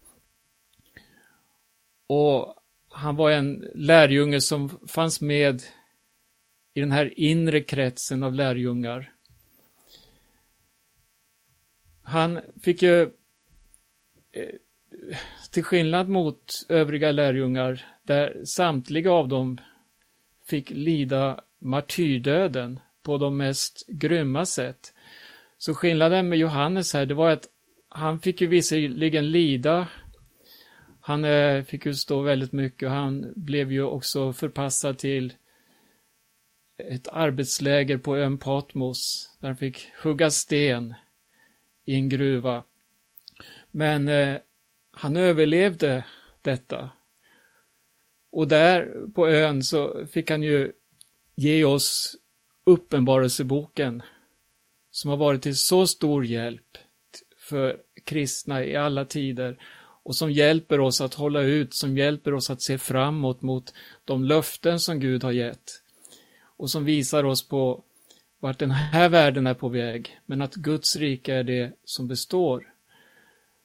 Och 2.06 2.57
han 2.98 3.16
var 3.16 3.30
en 3.30 3.64
lärjunge 3.74 4.40
som 4.40 4.78
fanns 4.88 5.20
med 5.20 5.62
i 6.74 6.80
den 6.80 6.92
här 6.92 7.20
inre 7.20 7.60
kretsen 7.60 8.22
av 8.22 8.34
lärjungar. 8.34 9.12
Han 12.02 12.40
fick 12.62 12.82
ju, 12.82 13.02
eh, 13.02 13.08
till 15.50 15.64
skillnad 15.64 16.08
mot 16.08 16.66
övriga 16.68 17.12
lärjungar, 17.12 17.86
där 18.02 18.44
samtliga 18.44 19.12
av 19.12 19.28
dem 19.28 19.58
fick 20.46 20.70
lida 20.70 21.40
martyrdöden 21.58 22.80
på 23.02 23.18
de 23.18 23.36
mest 23.36 23.86
grymma 23.88 24.46
sätt. 24.46 24.94
Så 25.58 25.74
skillnaden 25.74 26.28
med 26.28 26.38
Johannes 26.38 26.94
här, 26.94 27.06
det 27.06 27.14
var 27.14 27.30
att 27.30 27.48
han 27.88 28.20
fick 28.20 28.40
ju 28.40 28.46
visserligen 28.46 29.30
lida. 29.30 29.88
Han 31.08 31.24
eh, 31.24 31.64
fick 31.64 31.86
utstå 31.86 32.22
väldigt 32.22 32.52
mycket 32.52 32.86
och 32.86 32.94
han 32.94 33.32
blev 33.36 33.72
ju 33.72 33.82
också 33.82 34.32
förpassad 34.32 34.98
till 34.98 35.32
ett 36.78 37.08
arbetsläger 37.08 37.98
på 37.98 38.16
ön 38.16 38.38
Patmos 38.38 39.30
där 39.40 39.48
han 39.48 39.56
fick 39.56 39.90
hugga 40.02 40.30
sten 40.30 40.94
i 41.84 41.94
en 41.94 42.08
gruva. 42.08 42.64
Men 43.70 44.08
eh, 44.08 44.36
han 44.92 45.16
överlevde 45.16 46.04
detta. 46.42 46.90
Och 48.32 48.48
där 48.48 49.06
på 49.14 49.28
ön 49.28 49.62
så 49.62 50.06
fick 50.06 50.30
han 50.30 50.42
ju 50.42 50.72
ge 51.34 51.64
oss 51.64 52.16
Uppenbarelseboken 52.64 54.02
som 54.90 55.10
har 55.10 55.16
varit 55.16 55.42
till 55.42 55.58
så 55.58 55.86
stor 55.86 56.24
hjälp 56.24 56.78
för 57.36 57.76
kristna 58.04 58.64
i 58.64 58.76
alla 58.76 59.04
tider 59.04 59.58
och 60.08 60.16
som 60.16 60.32
hjälper 60.32 60.80
oss 60.80 61.00
att 61.00 61.14
hålla 61.14 61.40
ut, 61.40 61.74
som 61.74 61.98
hjälper 61.98 62.34
oss 62.34 62.50
att 62.50 62.62
se 62.62 62.78
framåt 62.78 63.42
mot 63.42 63.74
de 64.04 64.24
löften 64.24 64.80
som 64.80 65.00
Gud 65.00 65.24
har 65.24 65.32
gett 65.32 65.82
och 66.56 66.70
som 66.70 66.84
visar 66.84 67.24
oss 67.24 67.48
på 67.48 67.82
vart 68.40 68.58
den 68.58 68.70
här 68.70 69.08
världen 69.08 69.46
är 69.46 69.54
på 69.54 69.68
väg, 69.68 70.20
men 70.26 70.42
att 70.42 70.54
Guds 70.54 70.96
rike 70.96 71.34
är 71.34 71.44
det 71.44 71.72
som 71.84 72.08
består. 72.08 72.72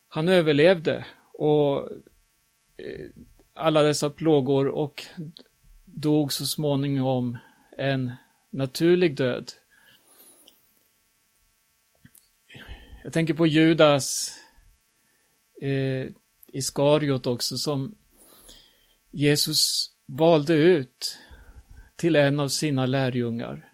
Han 0.08 0.30
överlevde 0.30 1.06
och 1.34 1.78
eh, 2.78 3.10
alla 3.54 3.82
dessa 3.82 4.10
plågor 4.10 4.68
och 4.68 5.04
dog 5.86 6.34
så 6.34 6.46
småningom 6.46 7.38
en 7.78 8.12
naturlig 8.50 9.16
död. 9.16 9.52
Jag 13.04 13.14
tänker 13.14 13.34
på 13.34 13.48
Judas 13.48 14.38
eh, 15.62 16.14
Iskariot 16.54 17.28
också 17.28 17.58
som 17.58 17.96
Jesus 19.12 19.92
valde 20.06 20.54
ut 20.54 21.18
till 21.96 22.16
en 22.16 22.40
av 22.40 22.48
sina 22.48 22.86
lärjungar. 22.86 23.70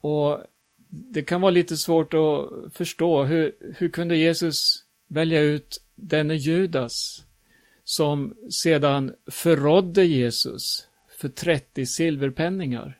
Och 0.00 0.44
det 0.88 1.22
kan 1.22 1.40
vara 1.40 1.50
lite 1.50 1.76
svårt 1.76 2.14
att 2.14 2.74
förstå 2.74 3.24
hur, 3.24 3.52
hur 3.78 3.88
kunde 3.88 4.16
Jesus 4.16 4.84
välja 5.08 5.40
ut 5.40 5.82
denne 5.94 6.34
Judas 6.34 7.24
som 7.84 8.36
sedan 8.50 9.14
förrådde 9.26 10.04
Jesus 10.04 10.86
för 11.18 11.28
30 11.28 11.86
silverpenningar. 11.86 12.98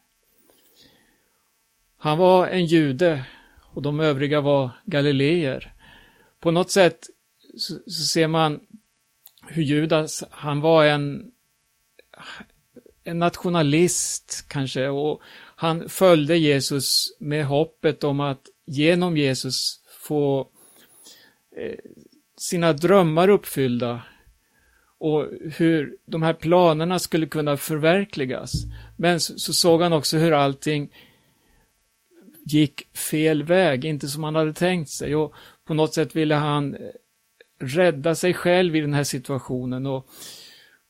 Han 1.96 2.18
var 2.18 2.46
en 2.46 2.66
jude 2.66 3.24
och 3.60 3.82
de 3.82 4.00
övriga 4.00 4.40
var 4.40 4.70
galileer. 4.84 5.74
På 6.40 6.50
något 6.50 6.70
sätt 6.70 7.06
så, 7.56 7.74
så 7.86 8.04
ser 8.06 8.28
man 8.28 8.60
hur 9.48 9.62
Judas, 9.62 10.24
han 10.30 10.60
var 10.60 10.84
en, 10.84 11.30
en 13.04 13.18
nationalist 13.18 14.44
kanske 14.48 14.88
och 14.88 15.22
han 15.56 15.88
följde 15.88 16.36
Jesus 16.36 17.16
med 17.20 17.46
hoppet 17.46 18.04
om 18.04 18.20
att 18.20 18.42
genom 18.66 19.16
Jesus 19.16 19.80
få 20.00 20.48
eh, 21.56 21.78
sina 22.36 22.72
drömmar 22.72 23.28
uppfyllda 23.28 24.02
och 24.98 25.28
hur 25.56 25.96
de 26.06 26.22
här 26.22 26.34
planerna 26.34 26.98
skulle 26.98 27.26
kunna 27.26 27.56
förverkligas. 27.56 28.52
Men 28.96 29.20
så, 29.20 29.38
så 29.38 29.52
såg 29.52 29.82
han 29.82 29.92
också 29.92 30.18
hur 30.18 30.32
allting 30.32 30.90
gick 32.44 32.96
fel 32.96 33.42
väg, 33.42 33.84
inte 33.84 34.08
som 34.08 34.24
han 34.24 34.34
hade 34.34 34.52
tänkt 34.52 34.90
sig. 34.90 35.16
Och 35.16 35.34
på 35.64 35.74
något 35.74 35.94
sätt 35.94 36.16
ville 36.16 36.34
han 36.34 36.74
eh, 36.74 36.80
rädda 37.62 38.14
sig 38.14 38.34
själv 38.34 38.76
i 38.76 38.80
den 38.80 38.94
här 38.94 39.04
situationen 39.04 39.86
och 39.86 40.08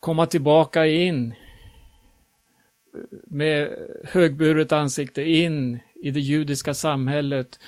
komma 0.00 0.26
tillbaka 0.26 0.86
in 0.86 1.34
med 3.26 3.70
högburet 4.04 4.72
ansikte 4.72 5.22
in 5.22 5.80
i 5.94 6.10
det 6.10 6.20
judiska 6.20 6.74
samhället. 6.74 7.58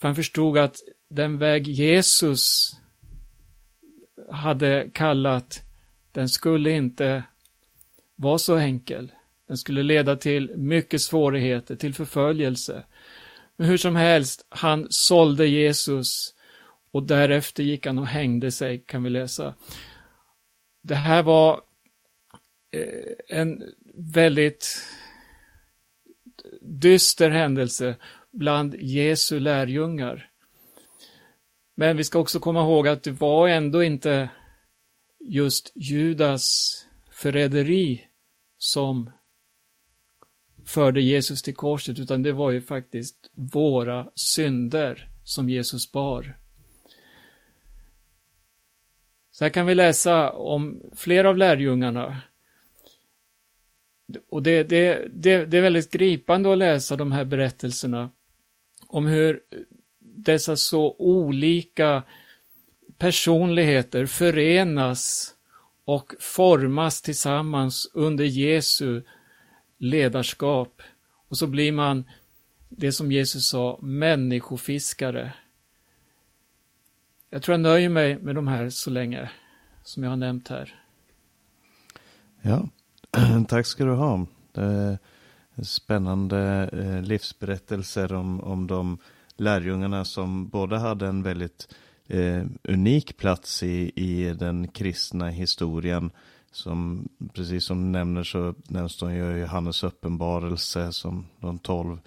För 0.00 0.08
han 0.08 0.14
förstod 0.14 0.58
att 0.58 0.76
den 1.08 1.38
väg 1.38 1.68
Jesus 1.68 2.72
hade 4.30 4.90
kallat, 4.92 5.62
den 6.12 6.28
skulle 6.28 6.70
inte 6.70 7.22
vara 8.16 8.38
så 8.38 8.56
enkel. 8.56 9.12
Den 9.48 9.56
skulle 9.56 9.82
leda 9.82 10.16
till 10.16 10.56
mycket 10.56 11.00
svårigheter, 11.00 11.76
till 11.76 11.94
förföljelse. 11.94 12.84
Men 13.56 13.68
hur 13.68 13.76
som 13.76 13.96
helst, 13.96 14.46
han 14.48 14.86
sålde 14.90 15.46
Jesus 15.46 16.35
och 16.96 17.02
därefter 17.02 17.62
gick 17.62 17.86
han 17.86 17.98
och 17.98 18.06
hängde 18.06 18.50
sig, 18.50 18.84
kan 18.86 19.02
vi 19.02 19.10
läsa. 19.10 19.54
Det 20.82 20.94
här 20.94 21.22
var 21.22 21.60
eh, 22.70 23.38
en 23.38 23.62
väldigt 23.94 24.82
dyster 26.60 27.30
händelse 27.30 27.96
bland 28.32 28.74
Jesu 28.74 29.40
lärjungar. 29.40 30.30
Men 31.74 31.96
vi 31.96 32.04
ska 32.04 32.18
också 32.18 32.40
komma 32.40 32.60
ihåg 32.60 32.88
att 32.88 33.02
det 33.02 33.10
var 33.10 33.48
ändå 33.48 33.82
inte 33.82 34.28
just 35.20 35.72
Judas 35.74 36.74
förräderi 37.10 38.04
som 38.58 39.10
förde 40.64 41.00
Jesus 41.00 41.42
till 41.42 41.54
korset, 41.54 41.98
utan 41.98 42.22
det 42.22 42.32
var 42.32 42.50
ju 42.50 42.60
faktiskt 42.60 43.30
våra 43.34 44.10
synder 44.14 45.10
som 45.24 45.50
Jesus 45.50 45.92
bar. 45.92 46.45
Så 49.36 49.44
här 49.44 49.50
kan 49.50 49.66
vi 49.66 49.74
läsa 49.74 50.30
om 50.30 50.82
flera 50.94 51.28
av 51.28 51.36
lärjungarna. 51.36 52.20
Och 54.30 54.42
det, 54.42 54.62
det, 54.62 55.08
det, 55.12 55.44
det 55.44 55.56
är 55.56 55.62
väldigt 55.62 55.90
gripande 55.90 56.52
att 56.52 56.58
läsa 56.58 56.96
de 56.96 57.12
här 57.12 57.24
berättelserna 57.24 58.10
om 58.86 59.06
hur 59.06 59.40
dessa 59.98 60.56
så 60.56 60.96
olika 60.98 62.02
personligheter 62.98 64.06
förenas 64.06 65.34
och 65.84 66.14
formas 66.20 67.02
tillsammans 67.02 67.90
under 67.94 68.24
Jesu 68.24 69.02
ledarskap. 69.78 70.82
Och 71.28 71.36
så 71.36 71.46
blir 71.46 71.72
man 71.72 72.04
det 72.68 72.92
som 72.92 73.12
Jesus 73.12 73.48
sa, 73.48 73.78
människofiskare. 73.82 75.32
Jag 77.36 77.42
tror 77.42 77.52
jag 77.52 77.60
nöjer 77.60 77.88
mig 77.88 78.18
med 78.18 78.34
de 78.34 78.48
här 78.48 78.70
så 78.70 78.90
länge, 78.90 79.30
som 79.82 80.02
jag 80.02 80.10
har 80.10 80.16
nämnt 80.16 80.48
här. 80.48 80.74
Ja, 82.42 82.68
tack 83.48 83.66
ska 83.66 83.84
du 83.84 83.92
ha. 83.92 84.26
Spännande 85.62 86.70
eh, 86.72 87.02
livsberättelser 87.02 88.12
om, 88.12 88.40
om 88.40 88.66
de 88.66 88.98
lärjungarna 89.36 90.04
som 90.04 90.48
både 90.48 90.78
hade 90.78 91.06
en 91.06 91.22
väldigt 91.22 91.74
eh, 92.06 92.44
unik 92.62 93.16
plats 93.16 93.62
i, 93.62 93.92
i 93.94 94.34
den 94.34 94.68
kristna 94.68 95.28
historien. 95.28 96.10
Som, 96.50 97.08
precis 97.34 97.64
som 97.64 97.82
du 97.82 97.88
nämner 97.98 98.22
så 98.22 98.54
nämns 98.68 98.98
de 98.98 99.14
ju 99.14 99.38
Johannes 99.38 99.82
uppenbarelse 99.84 100.92
som 100.92 101.26
de 101.40 101.58
tolv 101.58 101.98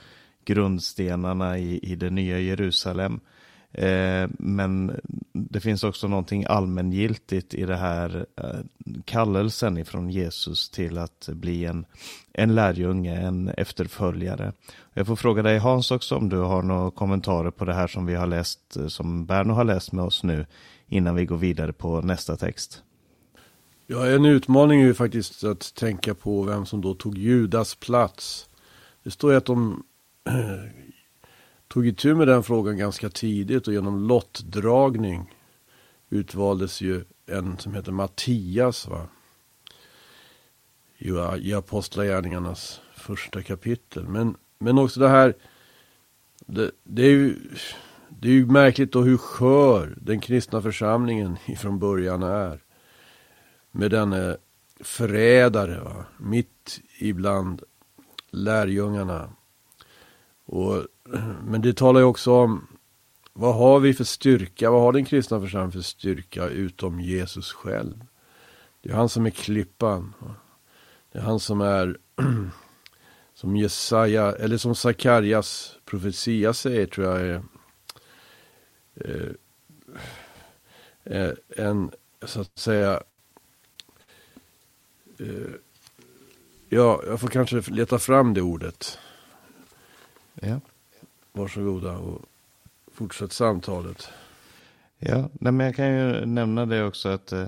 grundstenarna 0.45 1.57
i, 1.57 1.79
i 1.91 1.95
det 1.95 2.09
nya 2.09 2.39
Jerusalem. 2.39 3.19
Eh, 3.71 4.29
men 4.39 4.99
det 5.33 5.59
finns 5.59 5.83
också 5.83 6.07
någonting 6.07 6.45
allmängiltigt 6.47 7.53
i 7.53 7.65
det 7.65 7.75
här 7.75 8.25
eh, 8.35 8.59
kallelsen 9.05 9.77
ifrån 9.77 10.09
Jesus 10.09 10.69
till 10.69 10.97
att 10.97 11.29
bli 11.33 11.65
en, 11.65 11.85
en 12.33 12.55
lärjunge, 12.55 13.15
en 13.15 13.49
efterföljare. 13.49 14.53
Jag 14.93 15.07
får 15.07 15.15
fråga 15.15 15.41
dig 15.41 15.57
Hans 15.57 15.91
också 15.91 16.15
om 16.15 16.29
du 16.29 16.37
har 16.37 16.61
några 16.61 16.91
kommentarer 16.91 17.51
på 17.51 17.65
det 17.65 17.73
här 17.73 17.87
som 17.87 18.05
vi 18.05 18.15
har 18.15 18.27
läst, 18.27 18.77
eh, 18.77 18.87
som 18.87 19.25
Berno 19.25 19.53
har 19.53 19.63
läst 19.63 19.91
med 19.91 20.05
oss 20.05 20.23
nu, 20.23 20.45
innan 20.87 21.15
vi 21.15 21.25
går 21.25 21.37
vidare 21.37 21.73
på 21.73 22.01
nästa 22.01 22.35
text. 22.35 22.83
Ja, 23.87 24.07
en 24.07 24.25
utmaning 24.25 24.81
är 24.81 24.85
ju 24.85 24.93
faktiskt 24.93 25.43
att 25.43 25.75
tänka 25.75 26.13
på 26.13 26.43
vem 26.43 26.65
som 26.65 26.81
då 26.81 26.93
tog 26.93 27.17
Judas 27.17 27.75
plats. 27.75 28.49
Det 29.03 29.11
står 29.11 29.31
ju 29.31 29.37
att 29.37 29.45
de 29.45 29.83
tog 31.69 31.87
itu 31.87 32.15
med 32.15 32.27
den 32.27 32.43
frågan 32.43 32.77
ganska 32.77 33.09
tidigt 33.09 33.67
och 33.67 33.73
genom 33.73 34.07
lottdragning 34.07 35.33
utvaldes 36.09 36.81
ju 36.81 37.03
en 37.25 37.57
som 37.57 37.73
heter 37.73 37.91
Mattias 37.91 38.87
va? 38.87 39.07
i 41.37 41.53
Apostlagärningarnas 41.53 42.81
första 42.95 43.43
kapitel. 43.43 44.07
Men, 44.07 44.37
men 44.59 44.77
också 44.77 44.99
det 44.99 45.09
här, 45.09 45.33
det, 46.45 46.71
det, 46.83 47.03
är 47.03 47.09
ju, 47.09 47.35
det 48.09 48.27
är 48.27 48.33
ju 48.33 48.45
märkligt 48.45 48.91
då 48.91 49.01
hur 49.01 49.17
skör 49.17 49.97
den 50.01 50.19
kristna 50.19 50.61
församlingen 50.61 51.37
ifrån 51.47 51.79
början 51.79 52.23
är. 52.23 52.63
Med 53.71 53.91
denne 53.91 54.29
eh, 54.29 54.35
förrädare 54.79 55.79
va? 55.79 56.05
mitt 56.17 56.81
ibland 56.99 57.63
lärjungarna. 58.31 59.29
Och, 60.49 60.87
men 61.43 61.61
det 61.61 61.77
talar 61.77 61.99
ju 61.99 62.05
också 62.05 62.33
om 62.33 62.67
vad 63.33 63.55
har 63.55 63.79
vi 63.79 63.93
för 63.93 64.03
styrka? 64.03 64.71
Vad 64.71 64.81
har 64.81 64.93
den 64.93 65.05
kristna 65.05 65.39
församlingen 65.39 65.71
för 65.71 65.81
styrka 65.81 66.47
utom 66.47 66.99
Jesus 66.99 67.53
själv? 67.53 68.05
Det 68.81 68.89
är 68.89 68.93
han 68.93 69.09
som 69.09 69.25
är 69.25 69.29
klippan. 69.29 70.13
Det 71.11 71.19
är 71.19 71.23
han 71.23 71.39
som 71.39 71.61
är 71.61 71.97
som 73.33 73.55
Jesaja, 73.55 74.31
eller 74.31 74.57
som 74.57 74.75
Sakarias 74.75 75.75
profetia 75.85 76.53
säger 76.53 76.85
tror 76.85 77.07
jag 77.07 77.21
är 77.21 77.43
eh, 78.95 79.29
eh, 81.03 81.33
en, 81.57 81.91
så 82.21 82.41
att 82.41 82.57
säga, 82.57 83.03
eh, 85.19 85.51
ja, 86.69 87.01
jag 87.07 87.19
får 87.19 87.27
kanske 87.27 87.61
leta 87.71 87.99
fram 87.99 88.33
det 88.33 88.41
ordet. 88.41 88.99
Ja. 90.41 90.59
Varsågoda 91.31 91.97
och 91.97 92.21
fortsätt 92.93 93.31
samtalet. 93.31 94.09
Ja, 94.99 95.29
men 95.33 95.59
jag 95.59 95.75
kan 95.75 95.97
ju 95.97 96.25
nämna 96.25 96.65
det 96.65 96.83
också 96.83 97.09
att 97.09 97.31
eh, 97.31 97.47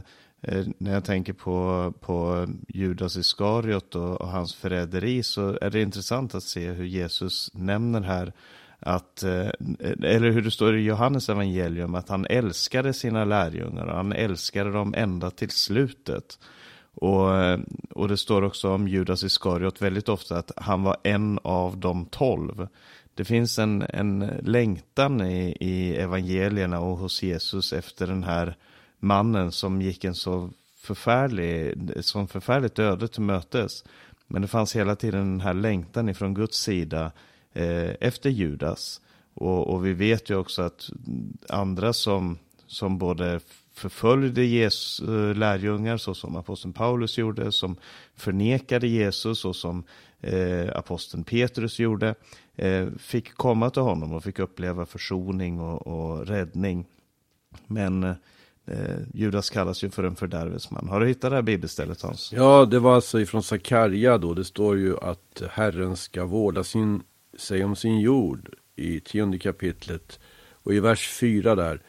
när 0.77 0.93
jag 0.93 1.06
tänker 1.06 1.34
på, 1.34 1.93
på 1.99 2.47
Judas 2.67 3.17
Iskariot 3.17 3.95
och, 3.95 4.21
och, 4.21 4.27
hans 4.27 4.56
förräderi 4.56 5.23
så 5.23 5.58
är 5.62 5.69
det 5.69 5.82
intressant 5.82 6.36
att 6.36 6.43
se 6.43 6.71
hur 6.71 6.86
Jesus 6.86 7.51
nämner 7.54 8.01
här 8.01 8.34
att, 8.80 9.23
eh, 9.23 9.49
eller 10.04 10.30
hur 10.30 10.41
det 10.41 10.51
står 10.51 10.77
i 10.77 10.82
Johannes 10.82 11.30
evangelium, 11.30 11.95
att 11.95 12.10
han 12.10 12.25
älskade 12.25 12.93
sina 12.93 13.25
lärjungar 13.25 13.86
och 13.86 13.95
han 13.95 14.13
älskade 14.13 14.71
dem 14.71 14.93
ända 14.97 15.32
till 15.32 15.49
slutet. 15.49 16.39
Och, 16.93 17.36
eh, 17.36 17.60
och 17.89 18.08
det 18.08 18.17
står 18.17 18.41
också 18.41 18.69
om 18.69 18.88
Judas 18.88 19.23
Iskariot 19.23 19.82
väldigt 19.82 20.10
ofta 20.10 20.38
att 20.38 20.51
han 20.56 20.84
var 20.84 20.97
en 21.04 21.39
av 21.43 21.77
de 21.77 22.06
tolv. 22.06 22.67
Det 23.15 23.25
finns 23.25 23.60
en, 23.60 23.82
en 23.89 24.19
längtan 24.41 25.21
i, 25.21 25.58
i 25.60 25.95
evangelierna 25.95 26.80
och 26.80 26.97
hos 26.97 27.23
Jesus 27.23 27.73
efter 27.73 28.08
den 28.08 28.23
här 28.23 28.58
mannen 28.99 29.51
som 29.51 29.82
gick 29.82 30.04
en 30.04 30.15
så 30.15 30.49
förfärlig, 30.77 31.75
som 32.06 32.27
förfärligt 32.27 32.80
öde 32.80 33.08
till 33.08 33.21
mötes. 33.21 33.84
Men 34.27 34.41
det 34.41 34.47
fanns 34.47 34.75
hela 34.75 34.95
tiden 34.95 35.19
den 35.19 35.41
här 35.41 35.54
längtan 35.54 36.10
ifrån 36.10 36.34
Guds 36.34 36.58
sida 36.58 37.12
eh, 37.54 37.89
efter 37.99 38.30
Judas. 38.30 39.01
Och, 39.34 39.67
och, 39.67 39.86
vi 39.86 39.93
vet 39.93 40.30
ju 40.30 40.36
också 40.36 40.62
att 40.62 40.89
andra 41.49 41.93
som, 41.93 42.38
som 42.67 42.97
både 42.97 43.39
förföljde 43.82 44.44
Jesus, 44.44 45.10
eh, 45.10 45.36
lärjungar 45.36 45.98
så 45.98 46.13
som 46.13 46.36
aposteln 46.36 46.74
Paulus 46.74 47.17
gjorde, 47.17 47.52
som 47.52 47.76
förnekade 48.15 48.88
Jesus 48.88 49.39
så 49.39 49.54
som 49.54 49.84
eh, 50.22 50.70
aposteln 50.76 51.24
Petrus 51.24 51.80
gjorde, 51.80 52.15
eh, 52.56 52.88
fick 53.00 53.34
komma 53.34 53.70
till 53.70 53.82
honom 53.82 54.13
och 54.13 54.24
fick 54.24 54.39
uppleva 54.39 54.86
försoning 54.86 55.60
och, 55.60 55.88
och 55.88 56.28
räddning. 56.28 56.86
Men 57.67 58.04
eh, 58.04 58.15
eh 58.65 58.98
Judas 59.13 59.50
kallas 59.50 59.84
ju 59.84 59.89
för 59.89 60.04
en 60.04 60.15
fördärvesman. 60.15 60.89
Har 60.89 61.00
du 61.00 61.08
hittat 61.08 61.32
det 61.32 61.36
här 61.36 61.41
bibelstället 61.41 62.02
Hans? 62.02 62.32
Ja, 62.34 62.65
det 62.65 62.80
var 62.80 62.96
alltså 62.96 63.22
ifrån 63.22 63.44
Sakarja 63.44 64.17
då. 64.17 64.34
Det 64.34 64.44
står 64.44 64.78
ju 64.78 64.98
att 65.00 65.41
Herren 65.52 65.96
ska 65.96 66.26
vårda 66.26 66.63
sin, 66.63 67.04
sig 67.38 67.63
om 67.63 67.76
sin 67.76 68.00
jord 68.00 68.50
i 68.76 69.00
tionde 69.00 69.39
kapitlet. 69.39 70.20
Och 70.63 70.74
i 70.74 70.80
vers 70.80 71.10
fyra 71.10 71.56
där. 71.56 71.82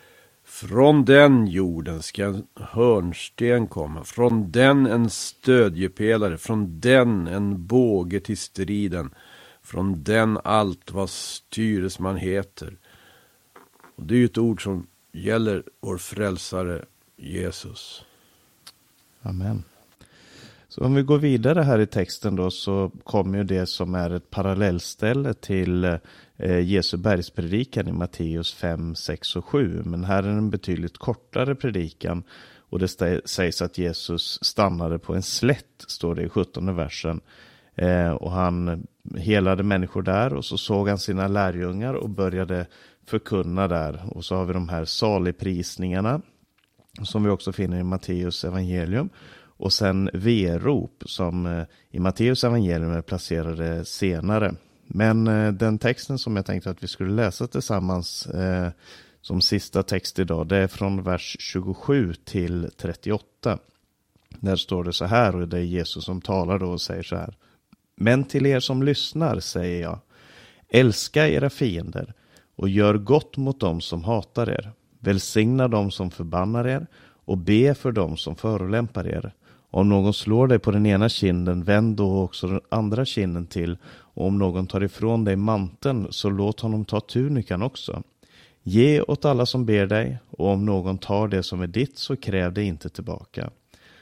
Från 0.53 1.05
den 1.05 1.47
jorden 1.47 2.03
ska 2.03 2.25
en 2.25 2.47
hörnsten 2.55 3.67
komma, 3.67 4.05
från 4.05 4.51
den 4.51 4.87
en 4.87 5.11
stödjepelare, 5.11 6.39
från 6.39 6.81
den 6.81 7.27
en 7.27 7.67
båge 7.67 8.21
till 8.21 8.39
striden, 8.39 9.15
från 9.63 10.03
den 10.03 10.39
allt 10.45 10.91
vad 10.91 11.11
styresman 11.11 12.17
heter. 12.17 12.77
Och 13.97 14.03
det 14.07 14.15
är 14.15 14.19
ju 14.19 14.25
ett 14.25 14.39
ord 14.39 14.63
som 14.63 14.87
gäller 15.13 15.63
vår 15.81 15.99
frälsare 15.99 16.85
Jesus. 17.17 18.05
Amen. 19.23 19.65
Så 20.73 20.85
om 20.85 20.95
vi 20.95 21.03
går 21.03 21.19
vidare 21.19 21.63
här 21.63 21.79
i 21.79 21.87
texten 21.87 22.37
då 22.37 22.51
så 22.51 22.91
kommer 23.05 23.39
ju 23.39 23.45
det 23.45 23.67
som 23.67 23.95
är 23.95 24.11
ett 24.11 24.31
parallellställe 24.31 25.35
till 25.35 25.85
eh, 26.37 26.61
Jesu 26.61 26.97
bergspredikan 26.97 27.89
i 27.89 27.93
Matteus 27.93 28.55
5, 28.55 28.95
6 28.95 29.37
och 29.37 29.45
7. 29.45 29.83
Men 29.85 30.05
här 30.05 30.23
är 30.23 30.29
en 30.29 30.51
betydligt 30.51 30.99
kortare 30.99 31.55
predikan 31.55 32.23
och 32.71 32.79
det 32.79 32.89
sägs 33.25 33.63
att 33.63 33.79
Jesus 33.79 34.45
stannade 34.45 34.99
på 34.99 35.15
en 35.15 35.23
slätt, 35.23 35.85
står 35.87 36.15
det 36.15 36.23
i 36.23 36.29
17 36.29 36.77
versen. 36.77 37.21
Eh, 37.75 38.11
och 38.11 38.31
han 38.31 38.87
helade 39.17 39.63
människor 39.63 40.03
där 40.03 40.35
och 40.35 40.45
så 40.45 40.59
såg 40.59 40.89
han 40.89 40.99
sina 40.99 41.29
lärjungar 41.29 41.95
och 41.95 42.11
började 42.11 42.67
förkunna 43.07 43.69
där. 43.69 44.03
Och 44.11 44.25
så 44.25 44.37
har 44.37 44.45
vi 44.45 44.53
de 44.53 44.69
här 44.69 44.85
saligprisningarna 44.85 46.21
som 47.03 47.25
vi 47.25 47.31
också 47.31 47.53
finner 47.53 47.81
i 47.81 47.83
Matteus 47.83 48.45
evangelium. 48.45 49.09
Och 49.63 49.73
sen 49.73 50.11
V-rop 50.13 51.03
som 51.07 51.47
eh, 51.47 51.65
i 51.91 51.99
Matteus 51.99 52.45
evangelium 52.45 52.93
är 52.93 53.03
placerade 53.03 53.85
senare. 53.85 54.55
Men 54.87 55.27
eh, 55.27 55.53
den 55.53 55.79
texten 55.79 56.19
som 56.19 56.37
jag 56.37 56.47
tänkte 56.47 56.71
att 56.71 56.83
vi 56.83 56.89
skulle 56.89 57.13
läsa 57.13 57.47
tillsammans 57.47 58.27
eh, 58.27 58.69
som 59.21 59.41
sista 59.41 59.83
text 59.83 60.19
idag, 60.19 60.47
det 60.47 60.57
är 60.57 60.69
från 60.69 61.03
vers 61.03 61.37
27 61.41 62.15
till 62.15 62.71
38. 62.77 63.59
Där 64.29 64.57
står 64.57 64.85
det 64.85 64.93
så 64.93 65.05
här, 65.05 65.37
och 65.37 65.49
det 65.49 65.59
är 65.59 65.63
Jesus 65.63 66.05
som 66.05 66.21
talar 66.21 66.59
då 66.59 66.67
och 66.67 66.81
säger 66.81 67.03
så 67.03 67.17
här. 67.17 67.37
Men 67.97 68.25
till 68.25 68.47
er 68.47 68.61
som 68.61 68.83
lyssnar 68.83 69.41
säger 69.41 69.83
jag, 69.83 69.99
älska 70.69 71.29
era 71.29 71.51
fiender 71.51 72.15
och 72.57 72.69
gör 72.69 72.95
gott 72.95 73.37
mot 73.37 73.61
dem 73.61 73.81
som 73.81 74.05
hatar 74.05 74.51
er. 74.51 74.73
Välsigna 74.99 75.69
dem 75.69 75.91
som 75.91 76.11
förbannar 76.11 76.67
er 76.69 76.87
och 77.25 77.39
be 77.39 77.75
för 77.75 77.93
dem 77.93 78.17
som 78.17 78.37
förolämpar 78.37 79.07
er. 79.07 79.33
Om 79.75 79.89
någon 79.89 80.15
slår 80.15 80.47
dig 80.49 80.59
på 80.59 80.71
den 80.71 80.87
ena 80.87 81.09
kinden, 81.09 81.65
vänd 81.65 81.97
då 81.97 82.23
också 82.23 82.47
den 82.47 82.61
andra 82.69 83.05
kinden 83.05 83.47
till. 83.47 83.77
Och 83.87 84.27
om 84.27 84.39
någon 84.39 84.67
tar 84.67 84.83
ifrån 84.83 85.25
dig 85.25 85.37
manteln, 85.37 86.07
så 86.11 86.31
låt 86.31 86.61
honom 86.61 86.85
ta 86.85 87.01
tunikan 87.01 87.63
också. 87.63 88.03
Ge 88.63 89.01
åt 89.01 89.25
alla 89.25 89.47
som 89.47 89.67
ber 89.67 89.87
dig, 89.87 90.19
och 90.31 90.49
om 90.49 90.65
någon 90.65 90.99
tar 90.99 91.29
det 91.29 91.43
som 91.43 91.61
är 91.61 91.67
ditt, 91.67 91.99
så 91.99 92.17
kräv 92.17 92.53
det 92.53 92.65
inte 92.65 92.89
tillbaka. 92.89 93.51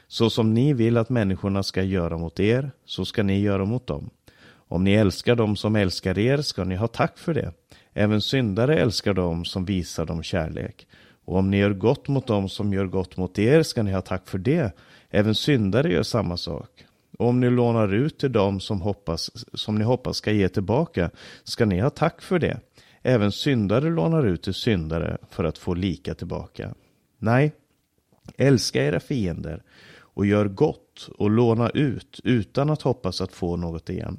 Så 0.08 0.30
som 0.30 0.54
ni 0.54 0.72
vill 0.72 0.96
att 0.96 1.08
människorna 1.08 1.62
ska 1.62 1.82
göra 1.82 2.18
mot 2.18 2.40
er, 2.40 2.70
så 2.84 3.04
ska 3.04 3.22
ni 3.22 3.40
göra 3.40 3.64
mot 3.64 3.86
dem. 3.86 4.10
Om 4.52 4.84
ni 4.84 4.92
älskar 4.92 5.36
dem 5.36 5.56
som 5.56 5.76
älskar 5.76 6.18
er, 6.18 6.42
ska 6.42 6.64
ni 6.64 6.76
ha 6.76 6.86
tack 6.86 7.18
för 7.18 7.34
det. 7.34 7.52
Även 7.94 8.20
syndare 8.20 8.78
älskar 8.78 9.14
dem 9.14 9.44
som 9.44 9.64
visar 9.64 10.06
dem 10.06 10.22
kärlek. 10.22 10.86
Och 11.24 11.36
om 11.36 11.50
ni 11.50 11.56
gör 11.56 11.72
gott 11.72 12.08
mot 12.08 12.26
dem 12.26 12.48
som 12.48 12.72
gör 12.72 12.86
gott 12.86 13.16
mot 13.16 13.38
er, 13.38 13.62
ska 13.62 13.82
ni 13.82 13.92
ha 13.92 14.00
tack 14.00 14.28
för 14.28 14.38
det. 14.38 14.72
Även 15.10 15.34
syndare 15.34 15.92
gör 15.92 16.02
samma 16.02 16.36
sak. 16.36 16.84
Och 17.18 17.28
om 17.28 17.40
ni 17.40 17.50
lånar 17.50 17.94
ut 17.94 18.18
till 18.18 18.32
dem 18.32 18.60
som, 18.60 18.80
hoppas, 18.80 19.30
som 19.54 19.74
ni 19.74 19.84
hoppas 19.84 20.16
ska 20.16 20.32
ge 20.32 20.48
tillbaka 20.48 21.10
ska 21.44 21.64
ni 21.64 21.80
ha 21.80 21.90
tack 21.90 22.22
för 22.22 22.38
det. 22.38 22.60
Även 23.02 23.32
syndare 23.32 23.90
lånar 23.90 24.26
ut 24.26 24.42
till 24.42 24.54
syndare 24.54 25.18
för 25.30 25.44
att 25.44 25.58
få 25.58 25.74
lika 25.74 26.14
tillbaka. 26.14 26.74
Nej, 27.18 27.52
älska 28.36 28.84
era 28.84 29.00
fiender 29.00 29.62
och 29.98 30.26
gör 30.26 30.48
gott 30.48 31.08
och 31.18 31.30
låna 31.30 31.70
ut 31.70 32.20
utan 32.24 32.70
att 32.70 32.82
hoppas 32.82 33.20
att 33.20 33.32
få 33.32 33.56
något 33.56 33.90
igen. 33.90 34.18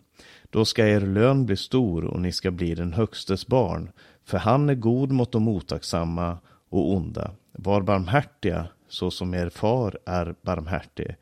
Då 0.49 0.65
ska 0.65 0.88
er 0.88 1.01
lön 1.01 1.45
bli 1.45 1.58
stor 1.58 2.06
och 2.06 2.21
ni 2.21 2.32
ska 2.32 2.51
bli 2.51 2.75
den 2.75 2.93
högstes 2.93 3.47
barn, 3.47 3.91
för 4.25 4.38
han 4.38 4.69
är 4.69 4.75
god 4.75 5.12
mot 5.12 5.32
de 5.32 5.47
otacksamma 5.47 6.38
och 6.69 6.93
onda. 6.93 7.32
Var 7.51 7.82
barmhärtiga 7.82 8.67
så 8.91 9.12
som 9.12 9.34
er 9.34 9.49
far 9.49 9.97
är 10.06 10.36
barmhärtig. 10.41 11.15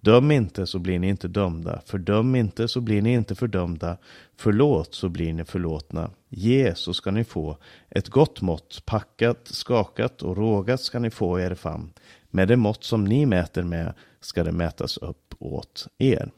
Döm 0.00 0.30
inte 0.30 0.66
så 0.66 0.78
blir 0.78 0.98
ni 0.98 1.08
inte 1.08 1.28
dömda. 1.28 1.82
Fördöm 1.86 2.34
inte 2.34 2.68
så 2.68 2.80
blir 2.80 3.02
ni 3.02 3.12
inte 3.12 3.34
fördömda. 3.34 3.96
Förlåt 4.36 4.94
så 4.94 5.08
blir 5.08 5.32
ni 5.32 5.44
förlåtna. 5.44 6.10
Ge 6.28 6.74
så 6.74 6.94
ska 6.94 7.10
ni 7.10 7.24
få. 7.24 7.56
Ett 7.90 8.08
gott 8.08 8.40
mått, 8.40 8.82
packat, 8.86 9.40
skakat 9.44 10.22
och 10.22 10.36
rågat 10.36 10.80
ska 10.80 10.98
ni 10.98 11.10
få 11.10 11.40
i 11.40 11.42
er 11.42 11.54
famn. 11.54 11.92
Med 12.30 12.48
det 12.48 12.56
mått 12.56 12.84
som 12.84 13.04
ni 13.04 13.26
mäter 13.26 13.62
med 13.62 13.94
ska 14.20 14.44
det 14.44 14.52
mätas 14.52 14.96
upp 14.96 15.34
åt 15.38 15.86
er. 15.98 16.30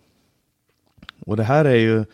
Och 1.27 1.37
det 1.37 1.45
här 1.45 1.65
är 1.65 1.77
ju 1.77 2.05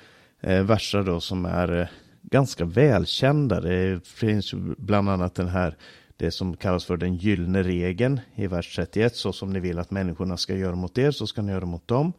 eh, 0.41 0.63
verser 0.63 1.03
då 1.03 1.21
som 1.21 1.45
är 1.45 1.81
eh, 1.81 1.89
ganska 2.23 2.65
välkända. 2.65 3.61
Det 3.61 4.07
finns 4.07 4.53
ju 4.53 4.75
bland 4.79 5.11
annat 5.11 5.35
den 5.35 5.49
här 5.49 5.77
det 6.21 6.31
som 6.31 6.57
kallas 6.57 6.85
för 6.85 6.97
den 6.97 7.15
gyllene 7.15 7.63
regeln 7.63 8.21
i 8.35 8.47
vers 8.47 8.77
31. 8.77 9.17
Så 9.17 9.33
som 9.33 9.53
ni 9.53 9.61
vill 9.61 9.79
att 9.79 9.91
människorna 9.91 10.37
ska 10.37 10.57
göra 10.57 10.75
mot 10.77 10.99
er 10.99 11.11
så 11.11 11.27
ska 11.27 11.43
ni 11.43 11.53
göra 11.53 11.67
mot 11.67 11.89
dem. 11.89 12.13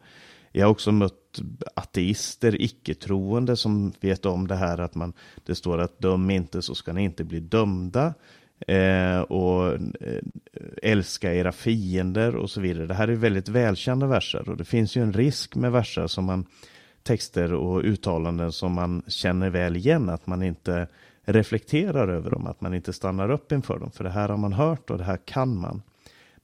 Jag 0.52 0.66
har 0.66 0.70
också 0.70 0.92
mött 0.92 1.40
ateister, 1.76 2.62
icke-troende 2.62 3.56
som 3.56 3.92
vet 4.00 4.26
om 4.26 4.48
det 4.48 4.54
här 4.54 4.78
att 4.78 4.94
man, 4.94 5.12
det 5.46 5.54
står 5.54 5.78
att 5.78 5.98
döm 5.98 6.30
inte 6.30 6.62
så 6.62 6.74
ska 6.74 6.92
ni 6.92 7.04
inte 7.04 7.24
bli 7.24 7.40
dömda. 7.40 8.14
Eh, 8.66 9.20
och 9.20 9.72
eh, 9.72 10.22
älska 10.82 11.34
era 11.34 11.52
fiender 11.52 12.36
och 12.36 12.50
så 12.50 12.60
vidare. 12.60 12.86
Det 12.86 12.94
här 12.94 13.08
är 13.08 13.14
väldigt 13.14 13.48
välkända 13.48 14.06
verser 14.06 14.48
och 14.48 14.56
det 14.56 14.64
finns 14.64 14.96
ju 14.96 15.02
en 15.02 15.12
risk 15.12 15.54
med 15.54 15.72
verser 15.72 16.06
som 16.06 16.24
man 16.24 16.46
texter 17.02 17.54
och 17.54 17.82
uttalanden 17.84 18.52
som 18.52 18.72
man 18.72 19.02
känner 19.06 19.50
väl 19.50 19.76
igen 19.76 20.08
att 20.08 20.26
man 20.26 20.42
inte 20.42 20.88
reflekterar 21.24 22.08
över 22.08 22.30
dem, 22.30 22.46
att 22.46 22.60
man 22.60 22.74
inte 22.74 22.92
stannar 22.92 23.30
upp 23.30 23.52
inför 23.52 23.78
dem. 23.78 23.90
För 23.90 24.04
det 24.04 24.10
här 24.10 24.28
har 24.28 24.36
man 24.36 24.52
hört 24.52 24.90
och 24.90 24.98
det 24.98 25.04
här 25.04 25.18
kan 25.24 25.56
man. 25.56 25.82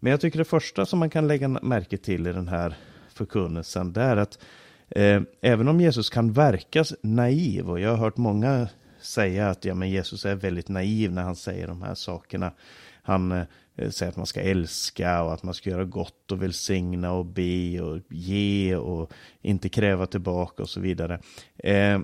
Men 0.01 0.11
jag 0.11 0.21
tycker 0.21 0.39
det 0.39 0.45
första 0.45 0.87
som 0.87 0.99
man 0.99 1.11
kan 1.11 1.29
lägga 1.29 1.49
märke 1.49 1.97
till 1.97 2.27
i 2.27 2.33
den 2.33 2.49
här 2.49 2.77
förkunnelsen, 3.15 3.93
det 3.93 4.03
är 4.03 4.17
att 4.17 4.39
eh, 4.89 5.23
även 5.41 5.69
om 5.69 5.81
Jesus 5.81 6.11
kan 6.11 6.33
verka 6.33 6.85
naiv, 7.03 7.71
och 7.71 7.81
jag 7.81 7.91
har 7.91 7.97
hört 7.97 8.17
många 8.17 8.69
säga 9.01 9.51
att 9.51 9.65
ja, 9.65 9.75
men 9.75 9.91
Jesus 9.91 10.25
är 10.25 10.35
väldigt 10.35 10.69
naiv 10.69 11.13
när 11.13 11.23
han 11.23 11.37
säger 11.37 11.67
de 11.67 11.83
här 11.83 11.95
sakerna. 11.95 12.53
Han 13.03 13.33
eh, 13.33 13.91
säger 13.91 14.11
att 14.11 14.17
man 14.17 14.27
ska 14.27 14.41
älska 14.41 15.23
och 15.23 15.33
att 15.33 15.43
man 15.43 15.55
ska 15.55 15.71
göra 15.71 15.85
gott 15.85 16.33
och 16.33 16.43
välsigna 16.43 17.13
och 17.13 17.27
be 17.27 17.81
och 17.81 18.01
ge 18.11 18.77
och 18.77 19.13
inte 19.43 19.69
kräva 19.69 20.07
tillbaka 20.07 20.63
och 20.63 20.69
så 20.69 20.81
vidare. 20.81 21.21
Eh, 21.57 21.99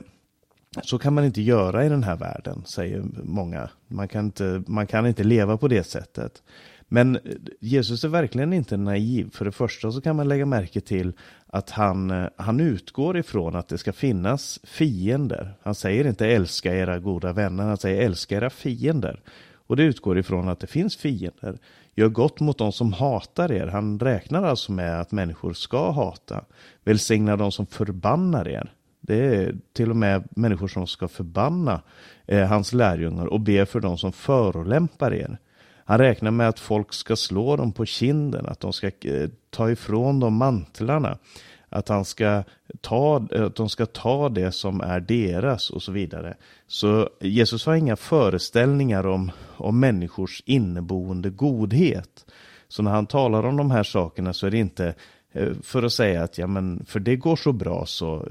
så 0.83 0.99
kan 0.99 1.15
man 1.15 1.25
inte 1.25 1.43
göra 1.43 1.85
i 1.85 1.89
den 1.89 2.03
här 2.03 2.17
världen, 2.17 2.63
säger 2.67 3.05
många. 3.25 3.71
Man 3.89 4.09
kan 4.09 4.25
inte, 4.25 4.63
man 4.67 4.87
kan 4.87 5.07
inte 5.07 5.25
leva 5.25 5.57
på 5.57 5.69
det 5.69 5.85
sättet. 5.85 6.43
Men 6.89 7.19
Jesus 7.61 8.05
är 8.05 8.09
verkligen 8.09 8.53
inte 8.53 8.77
naiv. 8.77 9.31
För 9.33 9.45
det 9.45 9.53
första 9.53 9.93
så 9.93 10.01
kan 10.01 10.17
man 10.17 10.29
lägga 10.29 10.47
märke 10.47 10.81
till 10.81 11.13
att 11.47 11.71
han, 11.71 12.29
han 12.37 12.61
utgår 12.61 13.17
ifrån 13.17 13.57
att 13.57 13.69
det 13.69 13.79
ska 13.79 13.93
finnas 13.93 14.61
fiender. 14.65 15.55
Han 15.63 15.75
säger 15.75 16.07
inte 16.07 16.27
älska 16.27 16.75
era 16.75 16.99
goda 16.99 17.33
vänner, 17.33 17.65
han 17.65 17.77
säger 17.77 18.03
älska 18.03 18.37
era 18.37 18.51
fiender. 18.51 19.21
Och 19.67 19.77
det 19.77 19.83
utgår 19.83 20.19
ifrån 20.19 20.49
att 20.49 20.61
det 20.61 20.67
finns 20.67 20.97
fiender. 20.97 21.59
Gör 21.95 22.09
gott 22.09 22.41
mot 22.41 22.59
de 22.59 22.73
som 22.73 22.93
hatar 22.93 23.53
er. 23.53 23.67
Han 23.67 24.01
räknar 24.01 24.43
alltså 24.43 24.73
med 24.73 25.01
att 25.01 25.13
människor 25.13 25.53
ska 25.53 25.91
hata. 25.91 26.45
Välsigna 26.85 27.37
de 27.37 27.53
som 27.53 27.67
förbannar 27.67 28.49
er. 28.49 28.73
Det 29.07 29.37
är 29.37 29.55
till 29.73 29.91
och 29.91 29.97
med 29.97 30.29
människor 30.31 30.69
som 30.69 30.87
ska 30.87 31.09
förbanna 31.09 31.81
eh, 32.27 32.47
hans 32.47 32.73
lärjungar 32.73 33.27
och 33.27 33.41
be 33.41 33.67
för 33.67 33.81
dem 33.81 33.99
som 33.99 34.13
förolämpar 34.13 35.15
er. 35.15 35.39
Han 35.85 35.99
räknar 35.99 36.31
med 36.31 36.49
att 36.49 36.61
folk 36.61 36.93
ska 36.93 37.17
slå 37.17 37.57
dem 37.57 37.73
på 37.73 37.87
kinden, 37.87 38.47
att 38.47 38.61
de 38.61 38.73
ska 38.73 38.87
eh, 38.87 39.29
ta 39.51 39.71
ifrån 39.71 40.21
dem 40.21 40.35
mantlarna, 40.35 41.19
att, 41.69 41.89
han 41.89 42.05
ska 42.05 42.43
ta, 42.81 43.27
eh, 43.33 43.45
att 43.45 43.57
de 43.57 43.69
ska 43.69 43.87
ta 43.87 44.29
det 44.29 44.53
som 44.53 44.81
är 44.81 45.01
deras 45.01 45.71
och 45.71 45.83
så 45.83 45.93
vidare. 45.93 46.37
Så 46.67 47.09
Jesus 47.21 47.67
har 47.67 47.75
inga 47.75 47.97
föreställningar 47.97 49.07
om, 49.07 49.31
om 49.57 49.81
människors 49.81 50.43
inneboende 50.47 51.31
godhet. 51.31 52.27
Så 52.69 52.83
när 52.83 52.91
han 52.91 53.07
talar 53.07 53.45
om 53.45 53.57
de 53.57 53.71
här 53.71 53.83
sakerna 53.83 54.33
så 54.33 54.47
är 54.47 54.51
det 54.51 54.59
inte 54.59 54.95
Eh, 55.37 55.53
för 55.63 55.83
att 55.83 55.93
säga 55.93 56.23
att 56.23 56.39
ja, 56.39 56.47
men 56.47 56.85
för 56.87 57.01
det 57.01 57.17
går 57.17 57.37
så 57.37 57.53
bra 57.53 57.87
så 57.87 58.29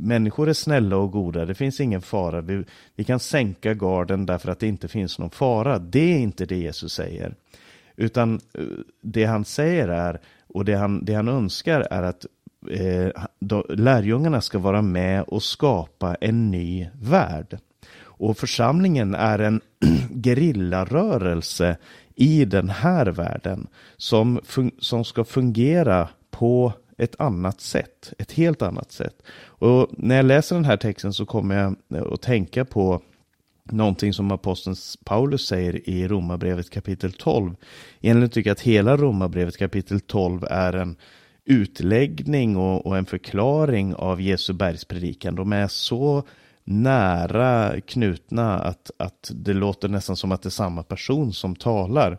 människor 0.00 0.48
är 0.48 0.52
snälla 0.52 0.96
och 0.96 1.10
goda, 1.12 1.44
det 1.44 1.54
finns 1.54 1.80
ingen 1.80 2.02
fara. 2.02 2.40
Vi, 2.40 2.64
vi 2.96 3.04
kan 3.04 3.20
sänka 3.20 3.74
garden 3.74 4.26
därför 4.26 4.50
att 4.50 4.58
det 4.58 4.66
inte 4.66 4.88
finns 4.88 5.18
någon 5.18 5.30
fara. 5.30 5.78
Det 5.78 6.14
är 6.14 6.18
inte 6.18 6.46
det 6.46 6.56
Jesus 6.56 6.92
säger. 6.92 7.34
Utan 7.96 8.40
eh, 8.54 8.64
det 9.00 9.24
han 9.24 9.44
säger 9.44 9.88
är, 9.88 10.20
och 10.46 10.64
det 10.64 10.74
han, 10.74 11.04
det 11.04 11.14
han 11.14 11.28
önskar 11.28 11.86
är 11.90 12.02
att 12.02 12.26
eh, 12.70 13.08
då, 13.38 13.66
lärjungarna 13.68 14.40
ska 14.40 14.58
vara 14.58 14.82
med 14.82 15.22
och 15.22 15.42
skapa 15.42 16.14
en 16.14 16.50
ny 16.50 16.88
värld. 17.02 17.58
Och 18.16 18.38
församlingen 18.38 19.14
är 19.14 19.38
en 19.38 19.60
gerillarörelse 20.24 21.76
i 22.14 22.44
den 22.44 22.70
här 22.70 23.06
världen 23.06 23.66
som, 23.96 24.40
som 24.78 25.04
ska 25.04 25.24
fungera 25.24 26.08
på 26.44 26.72
ett 26.98 27.20
annat 27.20 27.60
sätt, 27.60 28.12
ett 28.18 28.32
helt 28.32 28.62
annat 28.62 28.92
sätt. 28.92 29.22
Och 29.44 29.88
när 29.90 30.16
jag 30.16 30.24
läser 30.24 30.56
den 30.56 30.64
här 30.64 30.76
texten 30.76 31.12
så 31.12 31.26
kommer 31.26 31.56
jag 31.56 31.76
eh, 31.94 32.12
att 32.12 32.22
tänka 32.22 32.64
på 32.64 33.02
någonting 33.64 34.12
som 34.12 34.32
aposteln 34.32 34.76
Paulus 35.04 35.46
säger 35.46 35.88
i 35.88 36.08
Romarbrevet 36.08 36.70
kapitel 36.70 37.12
12. 37.12 37.56
Egentligen 38.00 38.30
tycker 38.30 38.50
jag 38.50 38.54
att 38.54 38.60
hela 38.60 38.96
Romarbrevet 38.96 39.56
kapitel 39.56 40.00
12 40.00 40.44
är 40.50 40.72
en 40.72 40.96
utläggning 41.44 42.56
och, 42.56 42.86
och 42.86 42.96
en 42.96 43.06
förklaring 43.06 43.94
av 43.94 44.20
Jesu 44.20 44.52
bergspredikan. 44.52 45.34
De 45.34 45.52
är 45.52 45.68
så 45.68 46.22
nära 46.64 47.80
knutna 47.80 48.58
att, 48.58 48.90
att 48.98 49.30
det 49.34 49.52
låter 49.52 49.88
nästan 49.88 50.16
som 50.16 50.32
att 50.32 50.42
det 50.42 50.48
är 50.48 50.50
samma 50.50 50.82
person 50.82 51.32
som 51.32 51.56
talar. 51.56 52.18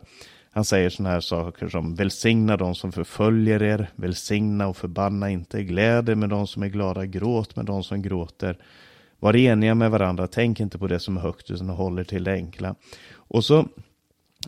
Han 0.56 0.64
säger 0.64 0.90
sådana 0.90 1.14
här 1.14 1.20
saker 1.20 1.68
som 1.68 1.94
välsigna 1.94 2.56
de 2.56 2.74
som 2.74 2.92
förföljer 2.92 3.62
er, 3.62 3.90
välsigna 3.96 4.68
och 4.68 4.76
förbanna 4.76 5.30
inte, 5.30 5.62
gläd 5.62 6.08
er 6.08 6.14
med 6.14 6.28
de 6.28 6.46
som 6.46 6.62
är 6.62 6.68
glada, 6.68 7.06
gråt 7.06 7.56
med 7.56 7.64
de 7.64 7.84
som 7.84 8.02
gråter. 8.02 8.58
Var 9.18 9.36
eniga 9.36 9.74
med 9.74 9.90
varandra, 9.90 10.26
tänk 10.26 10.60
inte 10.60 10.78
på 10.78 10.86
det 10.86 11.00
som 11.00 11.16
är 11.16 11.20
högt 11.20 11.50
utan 11.50 11.68
håller 11.68 12.04
till 12.04 12.24
det 12.24 12.32
enkla. 12.32 12.74
Och 13.12 13.44
så, 13.44 13.68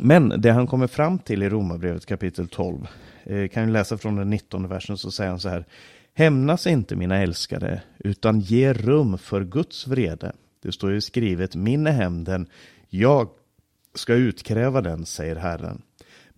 men 0.00 0.28
det 0.28 0.50
han 0.50 0.66
kommer 0.66 0.86
fram 0.86 1.18
till 1.18 1.42
i 1.42 1.48
Romarbrevet 1.48 2.06
kapitel 2.06 2.48
12, 2.48 2.88
eh, 3.24 3.48
kan 3.48 3.66
ju 3.66 3.72
läsa 3.72 3.98
från 3.98 4.16
den 4.16 4.30
19 4.30 4.68
versen, 4.68 4.98
så 4.98 5.10
säger 5.10 5.30
han 5.30 5.40
så 5.40 5.48
här. 5.48 5.64
Hämnas 6.14 6.66
inte 6.66 6.96
mina 6.96 7.16
älskade, 7.16 7.82
utan 7.98 8.40
ge 8.40 8.72
rum 8.72 9.18
för 9.18 9.44
Guds 9.44 9.86
vrede. 9.86 10.32
Det 10.62 10.72
står 10.72 10.92
ju 10.92 11.00
skrivet, 11.00 11.56
min 11.56 11.86
är 11.86 11.92
hämnden, 11.92 12.46
jag 12.88 13.28
ska 13.94 14.14
utkräva 14.14 14.80
den, 14.80 15.06
säger 15.06 15.36
Herren. 15.36 15.82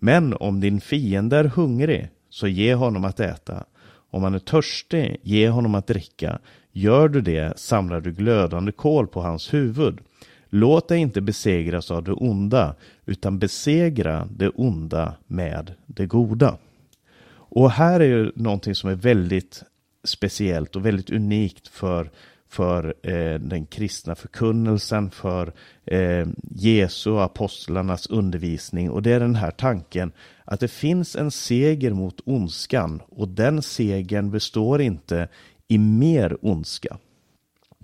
Men 0.03 0.33
om 0.33 0.59
din 0.59 0.81
fiende 0.81 1.37
är 1.37 1.43
hungrig, 1.43 2.09
så 2.29 2.47
ge 2.47 2.75
honom 2.75 3.05
att 3.05 3.19
äta. 3.19 3.63
Om 4.09 4.23
han 4.23 4.33
är 4.33 4.39
törstig, 4.39 5.19
ge 5.23 5.49
honom 5.49 5.75
att 5.75 5.87
dricka. 5.87 6.39
Gör 6.71 7.07
du 7.07 7.21
det 7.21 7.59
samlar 7.59 8.01
du 8.01 8.11
glödande 8.11 8.71
kol 8.71 9.07
på 9.07 9.21
hans 9.21 9.53
huvud. 9.53 9.99
Låt 10.49 10.87
dig 10.87 10.99
inte 10.99 11.21
besegras 11.21 11.91
av 11.91 12.03
det 12.03 12.11
onda, 12.11 12.75
utan 13.05 13.39
besegra 13.39 14.27
det 14.31 14.49
onda 14.49 15.13
med 15.27 15.73
det 15.85 16.05
goda. 16.05 16.57
Och 17.33 17.71
här 17.71 17.99
är 17.99 18.07
ju 18.07 18.31
någonting 18.35 18.75
som 18.75 18.89
är 18.89 18.95
väldigt 18.95 19.63
speciellt 20.03 20.75
och 20.75 20.85
väldigt 20.85 21.09
unikt 21.09 21.67
för 21.67 22.11
för 22.51 22.93
eh, 23.03 23.39
den 23.39 23.65
kristna 23.65 24.15
förkunnelsen, 24.15 25.11
för 25.11 25.53
eh, 25.85 26.27
Jesu 26.55 27.09
och 27.09 27.23
apostlarnas 27.23 28.07
undervisning. 28.07 28.89
Och 28.91 29.01
det 29.01 29.11
är 29.11 29.19
den 29.19 29.35
här 29.35 29.51
tanken 29.51 30.11
att 30.45 30.59
det 30.59 30.67
finns 30.67 31.15
en 31.15 31.31
seger 31.31 31.91
mot 31.93 32.19
ondskan 32.25 33.01
och 33.09 33.27
den 33.27 33.61
segern 33.61 34.31
består 34.31 34.81
inte 34.81 35.27
i 35.67 35.77
mer 35.77 36.37
ondska. 36.41 36.97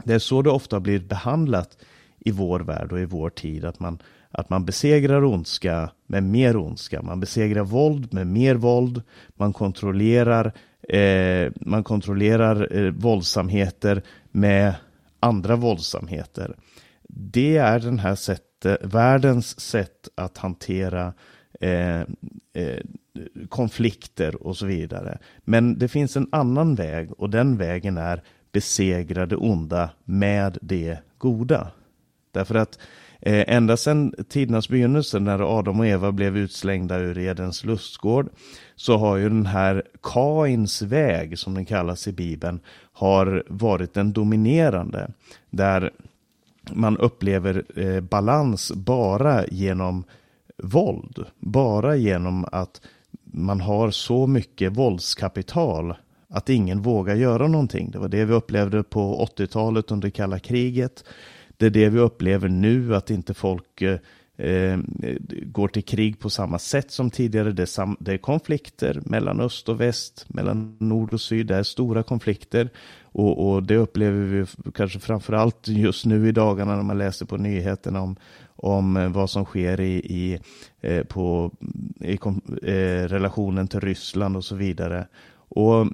Det 0.03 0.13
är 0.13 0.20
så 0.20 0.41
det 0.41 0.49
ofta 0.49 0.80
blir 0.80 0.99
behandlat 0.99 1.78
i 2.20 2.32
vår 2.32 2.59
värld 2.59 2.91
och 2.91 2.99
i 2.99 3.05
vår 3.05 3.30
tid, 3.30 3.65
att 3.65 3.80
man, 3.80 3.99
att 4.32 4.49
man 4.49 4.65
besegrar 4.65 5.24
ondska 5.24 5.91
med 6.07 6.24
mer 6.24 6.57
ondska. 6.57 7.01
Man 7.01 7.20
besegrar 7.20 7.63
våld 7.63 8.13
med 8.13 8.28
mer 8.28 8.55
våld. 8.55 9.01
Man 9.36 9.53
kontrollerar, 9.53 10.53
eh, 10.90 11.52
man 11.62 11.84
kontrollerar 11.84 12.78
eh, 12.78 12.92
våldsamheter 12.92 14.02
med 14.32 14.76
andra 15.20 15.56
våldsamheter. 15.56 16.56
det 17.10 17.58
är 17.58 17.80
den 17.80 18.00
här 18.00 18.16
sättet, 18.16 18.66
eh, 18.66 18.88
världens 18.90 19.60
sätt 19.60 20.10
att 20.16 20.38
hantera 20.38 21.14
eh, 21.62 22.02
eh, 22.54 22.80
konflikter 23.50 24.48
och 24.48 24.58
så 24.58 24.66
vidare. 24.66 25.18
Men 25.44 25.80
det 25.80 25.88
finns 25.88 26.18
en 26.18 26.28
annan 26.32 26.76
väg 26.76 27.12
och 27.12 27.30
den 27.30 27.58
vägen 27.58 27.98
är 27.98 28.24
besegra 28.52 29.26
det 29.26 29.36
onda 29.36 29.90
med 30.04 30.58
det 30.62 30.98
goda. 31.18 31.72
Därför 32.32 32.56
att 32.56 32.80
eh, 33.22 33.44
ända 33.48 33.78
sedan 33.78 34.14
tidernas 34.30 34.70
begynnelse 34.70 35.20
när 35.20 35.60
Adam 35.60 35.80
och 35.80 35.88
Eva 35.88 36.12
blev 36.12 36.38
utslängda 36.38 36.98
ur 36.98 37.18
Edens 37.18 37.66
lustgård 37.66 38.30
så 38.80 38.97
har 38.97 39.17
ju 39.17 39.30
den 39.30 39.45
här 39.45 39.84
Kains 40.03 40.82
väg 40.82 41.39
som 41.39 41.53
den 41.53 41.65
kallas 41.65 42.07
i 42.07 42.11
Bibeln 42.11 42.59
har 42.93 43.43
varit 43.47 43.93
den 43.93 44.13
dominerande. 44.13 45.11
Där 45.49 45.91
man 46.71 46.97
upplever 46.97 47.63
eh, 47.75 48.01
balans 48.01 48.71
bara 48.71 49.45
genom 49.47 50.03
våld. 50.57 51.25
Bara 51.39 51.95
genom 51.95 52.45
att 52.51 52.82
man 53.23 53.61
har 53.61 53.91
så 53.91 54.28
mycket 54.28 54.78
våldskapital 54.78 55.95
att 56.30 56.49
ingen 56.49 56.82
vågar 56.82 57.15
göra 57.15 57.47
någonting. 57.47 57.91
Det 57.91 57.99
var 57.99 58.07
det 58.07 58.25
vi 58.25 58.34
upplevde 58.34 58.84
på 58.84 59.30
80-talet 59.38 59.91
under 59.91 60.09
kalla 60.09 60.39
kriget. 60.39 61.03
Det 61.57 61.65
är 61.65 61.69
det 61.69 61.89
vi 61.89 61.99
upplever 61.99 62.49
nu, 62.49 62.95
att 62.95 63.09
inte 63.09 63.34
folk 63.34 63.82
eh, 63.82 63.99
eh, 64.38 64.80
går 65.42 65.68
till 65.68 65.84
krig 65.84 66.20
på 66.20 66.30
samma 66.30 66.60
sätt 66.60 66.92
som 66.92 67.10
tidigare. 67.10 67.52
Det 67.52 67.62
är, 67.62 67.66
sam 67.66 67.98
det 68.00 68.14
är, 68.14 68.18
konflikter 68.18 69.02
mellan 69.06 69.40
öst 69.40 69.70
och 69.70 69.82
väst, 69.82 70.26
mellan 70.28 70.78
nord 70.80 71.14
och 71.14 71.22
syd. 71.22 71.48
Det 71.48 71.56
är 71.56 71.64
stora 71.64 72.04
konflikter. 72.04 72.70
Och, 73.02 73.50
och 73.50 73.64
det 73.64 73.76
upplever 73.76 74.26
vi 74.26 74.46
kanske 74.72 75.00
framför 75.00 75.34
allt 75.34 75.68
just 75.68 76.06
nu 76.06 76.30
i 76.30 76.32
dagarna 76.32 76.76
när 76.76 76.84
man 76.84 76.98
läser 76.98 77.26
på 77.26 77.38
nyheterna 77.38 78.02
om, 78.02 78.16
om 78.56 78.98
eh, 78.98 79.10
vad 79.10 79.30
som 79.30 79.46
sker 79.46 79.80
i, 79.80 79.94
i, 79.94 80.40
eh, 80.82 81.04
på, 81.04 81.52
i 82.00 82.18
eh, 82.64 83.08
relationen 83.08 83.68
till 83.68 83.80
Ryssland 83.80 84.38
och 84.38 84.46
så 84.46 84.56
vidare. 84.56 85.08
Och 85.50 85.82
eh, 85.82 85.88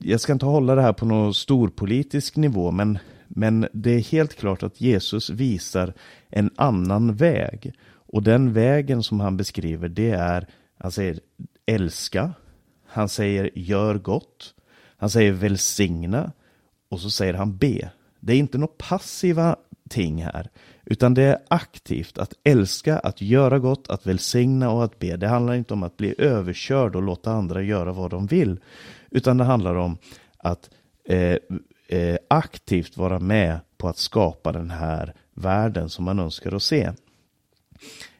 jag 0.00 0.20
ska 0.20 0.32
inte 0.32 0.46
hålla 0.46 0.74
det 0.74 0.82
här 0.82 0.92
på 0.92 1.06
någon 1.06 1.34
storpolitisk 1.34 2.36
nivå, 2.36 2.70
men, 2.70 2.98
men 3.34 3.68
det 3.72 3.90
är 3.90 4.00
helt 4.00 4.36
klart 4.36 4.62
att 4.62 4.80
Jesus 4.80 5.30
visar 5.30 5.94
en 6.28 6.50
annan 6.56 7.14
väg. 7.14 7.72
Och 7.84 8.22
den 8.22 8.52
vägen 8.52 9.02
som 9.02 9.20
han 9.20 9.36
beskriver, 9.36 9.88
det 9.88 10.10
är, 10.10 10.46
han 10.78 10.92
säger 10.92 11.20
älska, 11.66 12.32
han 12.86 13.08
säger 13.08 13.50
gör 13.54 13.98
gott, 13.98 14.54
han 14.96 15.10
säger 15.10 15.32
välsigna 15.32 16.32
och 16.88 17.00
så 17.00 17.10
säger 17.10 17.34
han 17.34 17.56
be. 17.56 17.90
Det 18.20 18.32
är 18.32 18.36
inte 18.36 18.58
några 18.58 18.72
passiva 18.78 19.56
ting 19.88 20.24
här, 20.24 20.50
utan 20.84 21.14
det 21.14 21.22
är 21.22 21.38
aktivt 21.48 22.18
att 22.18 22.34
älska, 22.44 22.98
att 22.98 23.20
göra 23.20 23.58
gott, 23.58 23.90
att 23.90 24.06
välsigna 24.06 24.70
och 24.70 24.84
att 24.84 24.98
be. 24.98 25.16
Det 25.16 25.28
handlar 25.28 25.54
inte 25.54 25.74
om 25.74 25.82
att 25.82 25.96
bli 25.96 26.14
överkörd 26.18 26.96
och 26.96 27.02
låta 27.02 27.32
andra 27.32 27.62
göra 27.62 27.92
vad 27.92 28.10
de 28.10 28.26
vill, 28.26 28.60
utan 29.10 29.38
det 29.38 29.44
handlar 29.44 29.74
om 29.74 29.96
att 30.38 30.70
eh, 31.04 31.36
eh, 31.92 32.16
aktivt 32.28 32.96
vara 32.96 33.18
med 33.18 33.60
på 33.78 33.88
att 33.88 33.98
skapa 33.98 34.52
den 34.52 34.70
här 34.70 35.14
världen 35.34 35.88
som 35.88 36.04
man 36.04 36.18
önskar 36.18 36.54
att 36.54 36.62
se. 36.62 36.90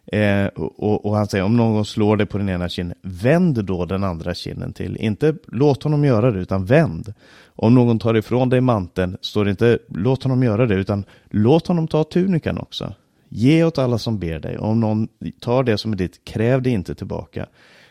Eh, 0.06 0.46
och, 0.46 1.06
och, 1.06 1.16
han 1.16 1.26
säger 1.26 1.44
om 1.44 1.56
någon 1.56 1.84
slår 1.84 2.16
dig 2.16 2.26
på 2.26 2.38
den 2.38 2.48
ena 2.48 2.68
kinden, 2.68 2.98
vänd 3.02 3.64
då 3.64 3.84
den 3.84 4.04
andra 4.04 4.34
kinden 4.34 4.72
till. 4.72 4.96
Inte 4.96 5.34
låt 5.46 5.82
honom 5.82 6.04
göra 6.04 6.30
det, 6.30 6.40
utan 6.40 6.64
vänd. 6.64 7.14
Om 7.46 7.74
någon 7.74 7.98
tar 7.98 8.16
ifrån 8.16 8.48
dig 8.48 8.60
manteln, 8.60 9.16
står 9.20 9.44
det 9.44 9.50
inte 9.50 9.78
låt 9.88 10.22
honom 10.22 10.42
göra 10.42 10.66
det, 10.66 10.74
utan 10.74 11.04
låt 11.30 11.66
honom 11.66 11.88
ta 11.88 12.04
tunikan 12.04 12.58
också. 12.58 12.94
Ge 13.28 13.64
åt 13.64 13.78
alla 13.78 13.98
som 13.98 14.18
ber 14.18 14.40
dig. 14.40 14.58
Om 14.58 14.80
någon 14.80 15.08
tar 15.40 15.62
det 15.62 15.78
som 15.78 15.92
är 15.92 15.96
ditt, 15.96 16.24
kräv 16.24 16.62
det 16.62 16.70
inte 16.70 16.94
tillbaka. 16.94 17.46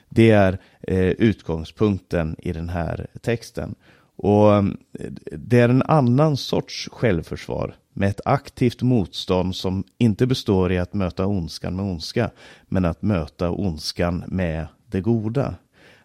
Det 0.09 0.31
är 0.31 0.57
eh, 0.81 1.09
utgångspunkten 1.09 2.35
i 2.39 2.51
den 2.53 2.69
här 2.69 3.07
texten. 3.21 3.75
Och 4.21 4.53
eh, 4.55 4.63
det 5.31 5.59
är 5.59 5.69
en 5.69 5.83
annan 5.83 6.37
sorts 6.37 6.89
självförsvar 6.91 7.75
med 7.93 8.09
ett 8.09 8.21
aktivt 8.25 8.81
motstånd 8.81 9.55
som 9.55 9.83
inte 9.97 10.27
består 10.27 10.71
i 10.71 10.77
att 10.77 10.93
möta 10.93 11.25
ondskan 11.25 11.75
med 11.75 11.85
ondska, 11.85 12.31
men 12.67 12.85
att 12.85 13.01
möta 13.01 13.49
ondskan 13.51 14.23
med 14.27 14.67
det 14.87 15.01
goda. 15.01 15.55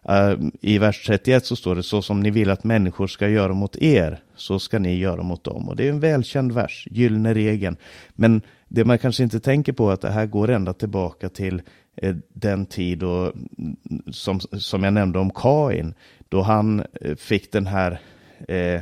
Eh, 0.09 0.33
I 0.61 0.77
vers 0.77 1.05
31 1.05 1.45
så 1.45 1.55
står 1.55 1.75
det 1.75 1.83
så 1.83 2.01
som 2.01 2.19
ni 2.19 2.29
vill 2.29 2.49
att 2.49 2.63
människor 2.63 3.07
ska 3.07 3.29
göra 3.29 3.53
mot 3.53 3.75
er, 3.75 4.19
så 4.35 4.59
ska 4.59 4.79
ni 4.79 4.97
göra 4.97 5.23
mot 5.23 5.43
dem. 5.43 5.69
Och 5.69 5.75
det 5.75 5.85
är 5.85 5.89
en 5.89 5.99
välkänd 5.99 6.51
vers, 6.51 6.87
gyllene 6.91 7.33
regeln. 7.33 7.77
Men 8.09 8.41
det 8.67 8.85
man 8.85 8.99
kanske 8.99 9.23
inte 9.23 9.39
tänker 9.39 9.73
på 9.73 9.89
är 9.89 9.93
att 9.93 10.01
det 10.01 10.11
här 10.11 10.25
går 10.25 10.49
ända 10.49 10.73
tillbaka 10.73 11.29
till 11.29 11.61
eh, 11.95 12.15
den 12.33 12.65
tid 12.65 12.99
då, 12.99 13.31
mm, 13.57 13.77
som, 14.11 14.39
som 14.39 14.83
jag 14.83 14.93
nämnde 14.93 15.19
om 15.19 15.31
Kain, 15.31 15.93
då 16.29 16.41
han 16.41 16.83
eh, 17.01 17.15
fick 17.15 17.51
den 17.51 17.67
här 17.67 17.99
eh, 18.47 18.81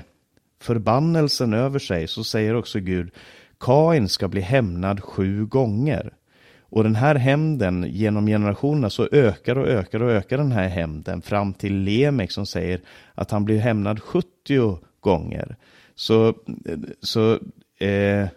förbannelsen 0.60 1.54
över 1.54 1.80
sig 1.80 2.08
så 2.08 2.24
säger 2.24 2.56
också 2.56 2.80
Gud 2.80 3.12
Kain 3.60 4.10
ska 4.10 4.28
bli 4.28 4.42
hämnad 4.42 5.04
sju 5.04 5.46
gånger. 5.46 6.14
Och 6.60 6.84
den 6.84 6.96
här 6.96 7.16
hämnden 7.16 7.86
genom 7.90 8.28
generationerna 8.28 8.90
så 8.90 9.08
ökar 9.12 9.58
och 9.58 9.68
ökar 9.68 10.04
och 10.04 10.12
ökar 10.12 10.38
den 10.38 10.52
här 10.52 10.68
hämnden 10.68 11.22
fram 11.22 11.54
till 11.54 11.76
Lemek 11.76 12.32
som 12.32 12.46
säger 12.46 12.82
att 13.16 13.32
han 13.32 13.46
blir 13.46 13.60
hämnad 13.60 14.02
70 14.02 14.80
gånger. 15.00 15.56
Så, 15.96 16.34
så 17.02 17.34
eh, 17.80 18.28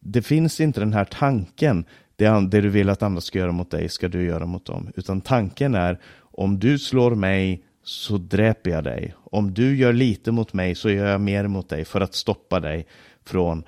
det 0.00 0.22
finns 0.22 0.60
inte 0.60 0.80
den 0.80 0.92
här 0.92 1.04
tanken, 1.04 1.84
det, 2.16 2.48
det 2.50 2.60
du 2.60 2.68
vill 2.68 2.88
att 2.88 3.02
andra 3.02 3.20
ska 3.20 3.38
göra 3.38 3.52
mot 3.52 3.70
dig 3.70 3.88
ska 3.88 4.08
du 4.08 4.24
göra 4.24 4.46
mot 4.46 4.64
dem. 4.64 4.92
Utan 4.96 5.20
tanken 5.20 5.74
är, 5.74 5.98
om 6.18 6.58
du 6.58 6.78
slår 6.78 7.14
mig 7.14 7.64
så 7.88 8.18
dräper 8.18 8.70
jag 8.70 8.84
dig. 8.84 9.14
Om 9.24 9.54
du 9.54 9.76
gör 9.76 9.92
lite 9.92 10.32
mot 10.32 10.52
mig 10.52 10.74
så 10.74 10.90
gör 10.90 11.06
jag 11.06 11.20
mer 11.20 11.46
mot 11.46 11.68
dig 11.68 11.84
för 11.84 12.00
att 12.00 12.14
stoppa 12.14 12.60
dig 12.60 12.86
från 13.24 13.64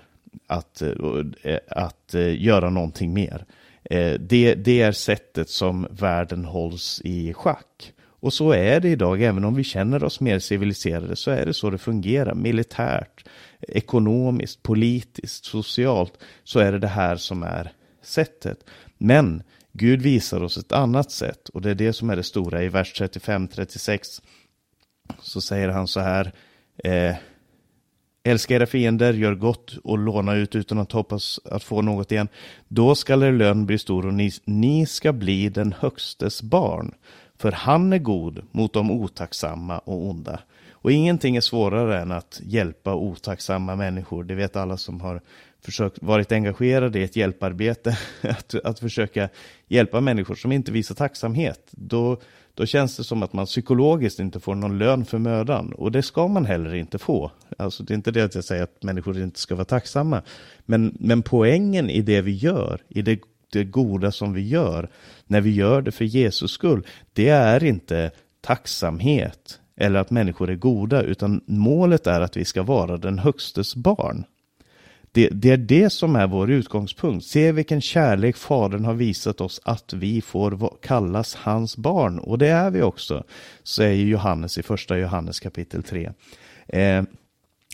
att, 0.47 0.83
eh, 1.43 1.59
att 1.69 2.15
eh, 2.15 2.43
göra 2.43 2.71
någonting 2.71 3.13
mer. 3.13 3.45
Eh, 3.85 4.13
det, 4.13 4.55
det 4.55 4.83
är 4.83 4.93
sättet 4.93 5.49
som 5.49 5.87
världen 5.91 6.45
hålls 6.45 7.01
i 7.05 7.33
schack. 7.33 7.93
Och 8.03 8.33
så 8.33 8.53
är 8.53 8.81
det 8.81 8.89
idag, 8.89 9.23
även 9.23 9.45
om 9.45 9.55
vi 9.55 9.65
känner 9.65 10.05
oss 10.05 10.21
mer 10.21 10.39
civiliserade, 10.39 11.17
så 11.17 11.31
är 11.31 11.47
det 11.47 11.55
så 11.55 11.71
det 11.71 11.79
fungerar. 11.79 12.35
Militärt, 12.35 13.25
ekonomiskt, 13.61 14.63
politiskt, 14.63 15.45
socialt, 15.45 16.13
så 16.45 16.59
är 16.61 16.73
det 16.73 16.79
det 16.79 16.89
här 16.89 17.17
som 17.17 17.43
är 17.43 17.73
sättet. 18.03 18.65
Men 18.99 19.43
Gud 19.73 20.03
visar 20.03 20.43
oss 20.43 20.57
ett 20.57 20.73
annat 20.73 21.11
sätt 21.11 21.49
och 21.49 21.63
det 21.63 21.71
är 21.71 21.75
det 21.75 21.93
som 21.93 22.11
är 22.11 22.17
det 22.17 22.23
stora. 22.23 22.63
I 22.63 22.69
vers 22.69 23.01
35-36 23.01 24.23
så 25.19 25.41
säger 25.41 25.69
han 25.69 25.89
så 25.89 26.01
här. 26.01 26.33
Eh, 26.85 27.17
Älska 28.23 28.55
era 28.55 28.67
fiender, 28.67 29.13
gör 29.13 29.35
gott 29.35 29.77
och 29.85 29.99
låna 29.99 30.35
ut 30.35 30.55
utan 30.55 30.79
att 30.79 30.93
hoppas 30.93 31.41
att 31.45 31.65
få 31.65 31.83
något 31.83 32.13
igen. 32.13 32.29
Då 32.69 32.95
skall 32.95 33.23
er 33.23 33.33
lön 33.33 33.67
bli 33.67 33.79
stor 33.79 34.07
och 34.07 34.15
ni, 34.15 34.31
ni 34.45 34.87
ska 34.87 35.13
bli 35.13 35.49
den 35.49 35.75
högstes 35.79 36.43
barn. 36.43 36.95
För 37.39 37.53
han 37.53 37.93
är 37.93 37.99
god 37.99 38.43
mot 38.51 38.73
de 38.73 38.91
otacksamma 38.91 39.79
och 39.79 40.09
onda. 40.09 40.41
Och 40.73 40.93
ingenting 40.93 41.37
är 41.37 41.41
svårare 41.41 42.01
än 42.01 42.13
att 42.13 42.41
hjälpa 42.45 42.95
otacksamma 42.95 43.77
människor. 43.77 44.25
Det 44.25 44.35
vet 44.35 44.57
alla 44.57 44.77
som 44.77 45.01
har 45.01 45.21
försökt, 45.63 46.03
varit 46.03 46.33
engagerade 46.33 46.99
i 46.99 47.03
ett 47.03 47.17
hjälparbete. 47.17 47.99
Att, 48.23 48.55
att 48.55 48.79
försöka 48.79 49.29
hjälpa 49.69 50.01
människor 50.01 50.35
som 50.35 50.53
inte 50.53 50.73
visar 50.73 50.95
tacksamhet. 50.95 51.69
Då, 51.71 52.21
då 52.55 52.67
känns 52.67 52.97
det 52.97 53.05
som 53.05 53.23
att 53.23 53.33
man 53.33 53.47
psykologiskt 53.47 54.21
inte 54.21 54.41
får 54.41 54.55
någon 54.55 54.79
lön 54.79 55.05
för 55.05 55.19
mödan. 55.19 55.73
Och 55.73 55.93
det 55.93 56.03
ska 56.03 56.29
man 56.29 56.47
heller 56.47 56.75
inte 56.75 56.99
få. 56.99 57.33
Alltså 57.59 57.83
det 57.83 57.93
är 57.93 57.97
inte 57.97 58.11
det 58.11 58.23
att 58.23 58.35
jag 58.35 58.45
säger 58.45 58.63
att 58.63 58.83
människor 58.83 59.19
inte 59.19 59.41
ska 59.41 59.55
vara 59.55 59.65
tacksamma. 59.65 60.23
Men, 60.67 60.97
men 61.01 61.23
poängen 61.23 61.91
i 61.91 62.03
det 62.03 62.21
vi 62.21 62.33
gör, 62.33 62.83
i 62.89 63.03
det, 63.03 63.21
det 63.53 63.65
goda 63.65 64.13
som 64.13 64.33
vi 64.33 64.49
gör, 64.49 64.91
när 65.27 65.41
vi 65.41 65.51
gör 65.51 65.83
det 65.83 65.93
för 65.93 66.05
Jesus 66.05 66.51
skull, 66.51 66.87
det 67.13 67.29
är 67.29 67.65
inte 67.65 68.11
tacksamhet 68.41 69.61
eller 69.81 70.01
att 70.01 70.11
människor 70.11 70.51
är 70.51 70.55
goda, 70.55 71.03
utan 71.03 71.41
målet 71.47 72.07
är 72.07 72.21
att 72.21 72.37
vi 72.37 72.45
ska 72.45 72.63
vara 72.63 72.97
den 72.97 73.19
högstes 73.19 73.75
barn. 73.77 74.25
Det, 75.13 75.29
det, 75.29 75.51
är 75.51 75.57
det 75.57 75.91
som 75.91 76.17
är 76.17 76.27
vår 76.27 76.51
utgångspunkt. 76.51 77.27
Se 77.27 77.53
vilken 77.53 77.81
kärlek 77.81 78.37
Fadern 78.37 78.85
har 78.85 78.95
visat 78.95 79.41
oss 79.41 79.61
att 79.65 79.93
vi 79.93 80.23
får 80.23 80.77
kallas 80.83 81.35
hans 81.35 81.77
barn. 81.77 82.19
Och 82.19 82.39
det 82.39 82.49
är 82.49 82.71
vi 82.71 82.83
också, 82.83 83.25
säger 83.63 84.05
Johannes 84.05 84.59
i 84.59 84.63
första 84.63 84.99
Johannes 84.99 85.41
kapitel 85.41 85.83
3. 85.83 86.13
Eh, 86.69 87.03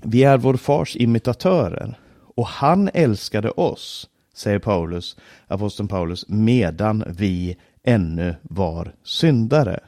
vi 0.02 0.24
är 0.24 0.38
vår 0.38 0.56
fars 0.56 0.96
imitatörer. 0.96 1.98
Och 2.36 2.46
han 2.46 2.90
älskade 2.94 3.50
oss, 3.50 4.08
säger 4.34 4.58
Paulus, 4.58 5.16
aposteln 5.46 5.88
Paulus, 5.88 6.28
medan 6.28 7.04
vi 7.18 7.56
ännu 7.84 8.34
var 8.42 8.94
syndare. 9.04 9.80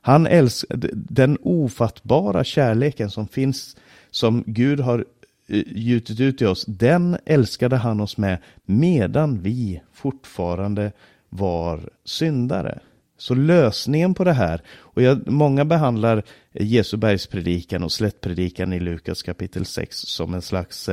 Han 0.00 0.26
älskar 0.26 0.78
den 0.92 1.38
ofattbara 1.40 2.44
kärleken 2.44 3.10
som 3.10 3.28
finns, 3.28 3.76
som 4.10 4.44
Gud 4.46 4.80
har 4.80 5.04
Eh, 5.48 5.62
gjutit 5.66 6.20
ut 6.20 6.42
i 6.42 6.46
oss, 6.46 6.64
den 6.68 7.16
älskade 7.26 7.76
han 7.76 8.00
oss 8.00 8.16
med 8.16 8.38
medan 8.64 9.42
vi 9.42 9.82
fortfarande 9.92 10.92
var 11.28 11.90
syndare. 12.04 12.78
Så 13.18 13.34
lösningen 13.34 14.14
på 14.14 14.24
det 14.24 14.32
här, 14.32 14.62
och 14.68 15.02
jag, 15.02 15.30
många 15.30 15.64
behandlar 15.64 16.22
Jesu 16.52 16.96
bergspredikan 16.96 17.82
och 17.82 17.92
slättpredikan 17.92 18.72
i 18.72 18.80
Lukas 18.80 19.22
kapitel 19.22 19.64
6 19.64 19.96
som 19.96 20.34
en 20.34 20.42
slags 20.42 20.88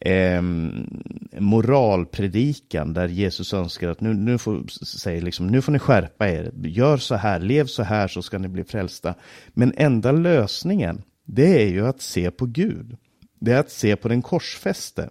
eh, 0.00 0.42
moralpredikan 1.38 2.94
där 2.94 3.08
Jesus 3.08 3.54
önskar 3.54 3.88
att 3.88 4.00
nu, 4.00 4.14
nu, 4.14 4.38
får, 4.38 4.66
säger 4.84 5.22
liksom, 5.22 5.46
nu 5.46 5.62
får 5.62 5.72
ni 5.72 5.78
skärpa 5.78 6.28
er, 6.28 6.52
gör 6.62 6.96
så 6.96 7.14
här, 7.14 7.40
lev 7.40 7.66
så 7.66 7.82
här 7.82 8.08
så 8.08 8.22
ska 8.22 8.38
ni 8.38 8.48
bli 8.48 8.64
frälsta. 8.64 9.14
Men 9.48 9.72
enda 9.76 10.12
lösningen, 10.12 11.02
det 11.24 11.62
är 11.62 11.68
ju 11.68 11.86
att 11.86 12.00
se 12.00 12.30
på 12.30 12.46
Gud. 12.46 12.96
Det 13.40 13.52
är 13.52 13.58
att 13.58 13.70
se 13.70 13.96
på 13.96 14.08
den 14.08 14.22
korsfäste. 14.22 15.10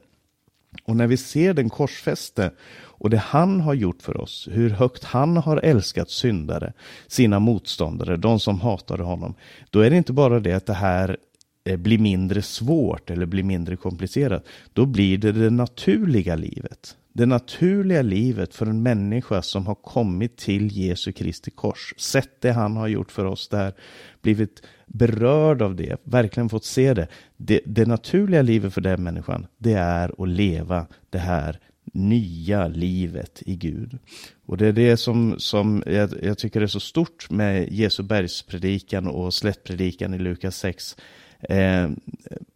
Och 0.83 0.95
när 0.95 1.07
vi 1.07 1.17
ser 1.17 1.53
den 1.53 1.69
korsfäste 1.69 2.51
och 2.99 3.09
det 3.09 3.17
han 3.17 3.61
har 3.61 3.73
gjort 3.73 4.01
för 4.01 4.21
oss, 4.21 4.47
hur 4.51 4.69
högt 4.69 5.03
han 5.03 5.37
har 5.37 5.57
älskat 5.57 6.09
syndare, 6.09 6.73
sina 7.07 7.39
motståndare, 7.39 8.17
de 8.17 8.39
som 8.39 8.61
hatade 8.61 9.03
honom, 9.03 9.35
då 9.69 9.79
är 9.79 9.89
det 9.89 9.97
inte 9.97 10.13
bara 10.13 10.39
det 10.39 10.53
att 10.53 10.65
det 10.65 10.73
här 10.73 11.17
eh, 11.63 11.77
blir 11.77 11.97
mindre 11.97 12.41
svårt 12.41 13.09
eller 13.09 13.25
blir 13.25 13.43
mindre 13.43 13.75
komplicerat. 13.75 14.45
Då 14.73 14.85
blir 14.85 15.17
det 15.17 15.31
det 15.31 15.49
naturliga 15.49 16.35
livet. 16.35 16.95
Det 17.13 17.25
naturliga 17.25 18.01
livet 18.01 18.55
för 18.55 18.65
en 18.65 18.83
människa 18.83 19.41
som 19.41 19.67
har 19.67 19.75
kommit 19.75 20.37
till 20.37 20.77
Jesu 20.77 21.11
Kristi 21.11 21.51
kors, 21.51 21.93
sett 21.97 22.41
det 22.41 22.51
han 22.51 22.75
har 22.75 22.87
gjort 22.87 23.11
för 23.11 23.25
oss 23.25 23.47
där, 23.47 23.73
blivit 24.21 24.61
berörd 24.93 25.61
av 25.61 25.75
det, 25.75 25.97
verkligen 26.03 26.49
fått 26.49 26.65
se 26.65 26.93
det. 26.93 27.07
Det, 27.37 27.61
det 27.65 27.85
naturliga 27.85 28.41
livet 28.41 28.73
för 28.73 28.81
den 28.81 29.03
människan, 29.03 29.47
det 29.57 29.73
är 29.73 30.23
att 30.23 30.29
leva 30.29 30.87
det 31.09 31.17
här 31.17 31.59
nya 31.93 32.67
livet 32.67 33.43
i 33.45 33.55
Gud. 33.55 33.97
Och 34.45 34.57
det 34.57 34.67
är 34.67 34.73
det 34.73 34.97
som, 34.97 35.35
som 35.37 35.83
jag, 35.85 36.09
jag 36.23 36.37
tycker 36.37 36.61
är 36.61 36.67
så 36.67 36.79
stort 36.79 37.29
med 37.29 37.73
Jesu 37.73 38.03
bergspredikan 38.03 39.07
och 39.07 39.33
slättpredikan 39.33 40.13
i 40.13 40.17
Lukas 40.17 40.57
6. 40.57 40.95
Eh, 41.39 41.89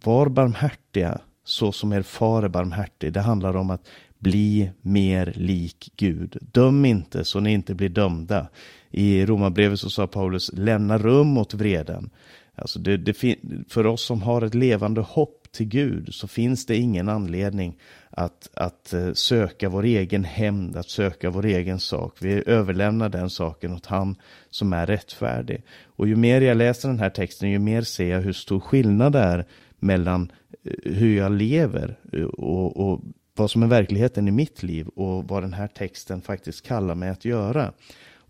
var 0.03 0.29
barmhärtiga 0.29 1.19
så 1.43 1.71
som 1.71 1.93
er 1.93 2.01
far 2.01 2.43
är 2.43 2.47
barmhärtig. 2.47 3.13
Det 3.13 3.21
handlar 3.21 3.55
om 3.55 3.69
att 3.69 3.87
bli 4.19 4.71
mer 4.81 5.33
lik 5.35 5.91
Gud. 5.95 6.37
Döm 6.41 6.85
inte 6.85 7.23
så 7.23 7.39
ni 7.39 7.53
inte 7.53 7.75
blir 7.75 7.89
dömda. 7.89 8.47
I 8.95 9.25
Romarbrevet 9.25 9.79
så 9.79 9.89
sa 9.89 10.07
Paulus, 10.07 10.51
lämna 10.53 10.97
rum 10.97 11.37
åt 11.37 11.53
vreden. 11.53 12.09
Alltså 12.55 12.79
det, 12.79 12.97
det, 12.97 13.37
för 13.69 13.85
oss 13.85 14.05
som 14.05 14.21
har 14.21 14.41
ett 14.41 14.55
levande 14.55 15.01
hopp 15.01 15.51
till 15.51 15.65
Gud 15.65 16.13
så 16.13 16.27
finns 16.27 16.65
det 16.65 16.77
ingen 16.77 17.09
anledning 17.09 17.77
att, 18.09 18.49
att 18.53 18.93
eh, 18.93 19.13
söka 19.13 19.69
vår 19.69 19.83
egen 19.83 20.23
hämnd, 20.23 20.77
att 20.77 20.89
söka 20.89 21.29
vår 21.29 21.45
egen 21.45 21.79
sak. 21.79 22.17
Vi 22.19 22.43
överlämnar 22.45 23.09
den 23.09 23.29
saken 23.29 23.73
åt 23.73 23.85
han 23.85 24.15
som 24.49 24.73
är 24.73 24.85
rättfärdig. 24.85 25.63
Och 25.85 26.07
ju 26.07 26.15
mer 26.15 26.41
jag 26.41 26.57
läser 26.57 26.89
den 26.89 26.99
här 26.99 27.09
texten, 27.09 27.49
ju 27.49 27.59
mer 27.59 27.81
ser 27.81 28.09
jag 28.09 28.21
hur 28.21 28.33
stor 28.33 28.59
skillnad 28.59 29.13
det 29.13 29.19
är 29.19 29.45
mellan 29.79 30.31
eh, 30.63 30.93
hur 30.93 31.17
jag 31.17 31.31
lever 31.31 31.99
eh, 32.13 32.23
och, 32.23 32.77
och 32.77 33.01
vad 33.35 33.51
som 33.51 33.63
är 33.63 33.67
verkligheten 33.67 34.27
i 34.27 34.31
mitt 34.31 34.63
liv 34.63 34.87
och 34.87 35.27
vad 35.27 35.43
den 35.43 35.53
här 35.53 35.67
texten 35.67 36.21
faktiskt 36.21 36.65
kallar 36.65 36.95
mig 36.95 37.09
att 37.09 37.25
göra. 37.25 37.73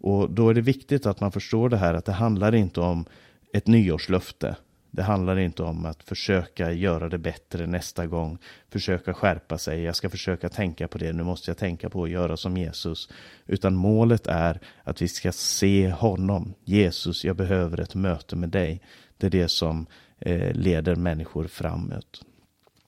Och 0.04 0.32
då 0.32 0.50
är 0.50 0.54
det 0.54 0.62
viktigt 0.62 1.06
att 1.06 1.20
man 1.20 1.32
förstår 1.32 1.70
det 1.70 1.78
här 1.78 1.94
att 1.94 2.06
det 2.06 2.12
handlar 2.12 2.56
inte 2.56 2.82
om 2.82 3.06
ett 3.54 3.68
nyårslöfte. 3.68 4.56
Det 4.92 5.04
handlar 5.04 5.40
inte 5.40 5.64
om 5.64 5.86
att 5.86 6.04
försöka 6.04 6.72
göra 6.72 7.10
det 7.10 7.18
bättre 7.18 7.68
nästa 7.68 8.08
gång, 8.08 8.38
försöka 8.70 9.14
skärpa 9.14 9.58
sig, 9.58 9.82
jag 9.82 9.96
ska 9.96 10.10
försöka 10.10 10.50
tänka 10.50 10.88
på 10.88 10.98
det, 10.98 11.14
nu 11.14 11.24
måste 11.24 11.50
jag 11.50 11.58
tänka 11.58 11.90
på 11.90 12.04
att 12.04 12.10
göra 12.10 12.38
som 12.38 12.58
Jesus. 12.58 13.10
Utan 13.46 13.76
målet 13.76 14.28
är 14.28 14.60
att 14.84 15.02
vi 15.02 15.08
ska 15.08 15.32
se 15.32 15.92
honom. 15.92 16.54
Jesus, 16.64 17.26
jag 17.26 17.36
behöver 17.36 17.80
ett 17.80 17.96
möte 17.96 18.36
med 18.36 18.50
dig. 18.50 18.82
Det 19.18 19.26
är 19.26 19.32
det 19.32 19.48
som 19.48 19.86
eh, 20.20 20.54
leder 20.54 20.96
människor 20.96 21.48
framåt. 21.48 22.26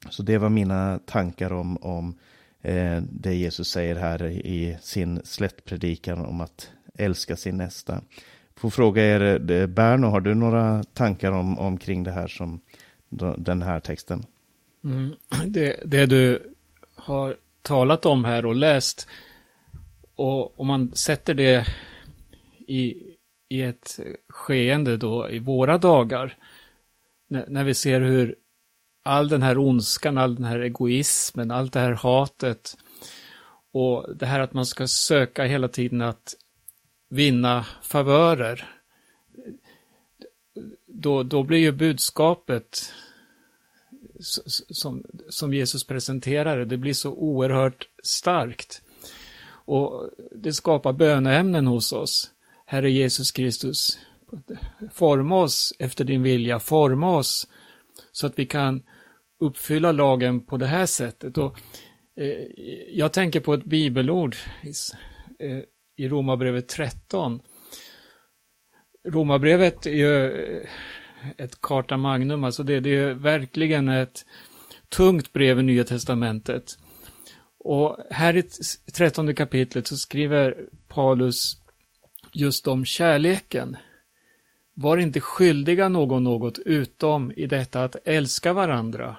Så 0.10 0.24
det 0.24 0.38
var 0.38 0.50
mina 0.50 1.00
tankar 1.06 1.54
om, 1.54 1.78
om 1.78 2.18
eh, 2.62 3.02
det 3.02 3.36
Jesus 3.36 3.68
säger 3.68 3.96
här 3.96 4.26
i 4.26 4.78
sin 4.82 5.22
slättpredikan 5.24 6.26
om 6.26 6.42
att 6.42 6.72
älska 6.98 7.36
sin 7.36 7.58
nästa 7.58 8.02
får 8.56 8.70
fråga 8.70 9.04
er, 9.04 9.52
eh, 9.52 9.68
Berno, 9.68 10.08
har 10.08 10.22
du 10.22 10.36
några 10.36 10.84
tankar 10.84 11.32
om, 11.32 11.60
omkring 11.60 12.04
det 12.04 12.12
här 12.12 12.28
som 12.28 12.62
den 13.38 13.62
här 13.62 13.80
texten? 13.80 14.26
Mm, 14.84 15.16
det, 15.48 15.80
det 15.86 16.06
du 16.06 16.54
har 16.96 17.36
talat 17.62 18.06
om 18.06 18.26
här 18.26 18.46
och 18.46 18.56
läst, 18.56 19.08
och 20.16 20.60
om 20.60 20.68
man 20.68 20.92
sätter 20.96 21.34
det 21.34 21.68
i, 22.68 22.96
i 23.50 23.62
ett 23.62 24.00
skeende 24.30 24.98
då 24.98 25.30
i 25.30 25.40
våra 25.40 25.78
dagar, 25.78 26.38
när, 27.28 27.46
när 27.48 27.64
vi 27.64 27.74
ser 27.74 28.02
hur 28.02 28.36
all 29.04 29.30
den 29.30 29.42
här 29.42 29.58
ondskan, 29.58 30.18
all 30.18 30.36
den 30.36 30.46
här 30.46 30.60
egoismen, 30.60 31.52
allt 31.52 31.74
det 31.74 31.80
här 31.80 31.92
hatet 31.92 32.78
och 33.74 34.16
det 34.16 34.26
här 34.26 34.40
att 34.40 34.54
man 34.54 34.66
ska 34.66 34.88
söka 34.88 35.44
hela 35.44 35.68
tiden 35.68 36.02
att 36.02 36.36
vinna 37.10 37.66
favörer, 37.82 38.70
då, 40.88 41.24
då 41.24 41.44
blir 41.44 41.60
ju 41.60 41.72
budskapet 41.72 42.94
som, 44.70 45.04
som 45.30 45.54
Jesus 45.54 45.88
presenterar 45.88 46.66
det 46.66 46.78
blir 46.78 46.94
så 46.94 47.12
oerhört 47.12 47.90
starkt. 48.04 48.82
Och 49.48 50.10
det 50.32 50.54
skapar 50.54 50.94
böneämnen 50.94 51.68
hos 51.68 51.94
oss. 51.94 52.32
Herre 52.66 52.92
Jesus 52.92 53.32
Kristus, 53.32 54.00
forma 54.94 55.42
oss 55.42 55.74
efter 55.80 56.06
din 56.06 56.24
vilja, 56.24 56.60
forma 56.60 57.18
oss 57.18 57.48
så 58.12 58.28
att 58.28 58.40
vi 58.40 58.46
kan 58.46 58.84
uppfylla 59.40 59.92
lagen 59.92 60.46
på 60.46 60.58
det 60.58 60.66
här 60.66 60.86
sättet. 60.86 61.38
Och, 61.38 61.60
eh, 62.18 62.46
jag 62.90 63.14
tänker 63.14 63.40
på 63.40 63.54
ett 63.54 63.64
bibelord 63.66 64.36
eh, 65.40 65.64
i 65.96 66.08
Romarbrevet 66.08 66.68
13. 66.68 67.42
Romarbrevet 69.08 69.86
är 69.86 69.92
ju 69.92 70.26
eh, 70.26 70.68
ett 71.38 71.62
karta 71.62 71.98
magnum, 71.98 72.44
alltså 72.44 72.64
det, 72.64 72.80
det 72.80 72.96
är 72.96 73.14
verkligen 73.14 73.90
ett 73.90 74.26
tungt 74.90 75.34
brev 75.34 75.60
i 75.60 75.64
Nya 75.64 75.84
Testamentet. 75.84 76.78
Och 77.60 77.98
här 78.10 78.38
i 78.38 78.44
13 78.94 79.36
kapitlet 79.36 79.88
så 79.88 79.98
skriver 79.98 80.66
Paulus 80.88 81.58
just 82.34 82.68
om 82.68 82.86
kärleken. 82.86 83.78
Var 84.74 84.98
inte 84.98 85.20
skyldiga 85.20 85.90
någon 85.90 86.24
något 86.24 86.60
utom 86.60 87.32
i 87.32 87.48
detta 87.48 87.84
att 87.84 87.96
älska 88.06 88.54
varandra. 88.54 89.18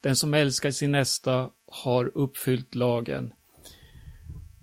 Den 0.00 0.16
som 0.16 0.34
älskar 0.34 0.70
sin 0.70 0.92
nästa 0.92 1.50
har 1.66 2.12
uppfyllt 2.14 2.74
lagen. 2.74 3.32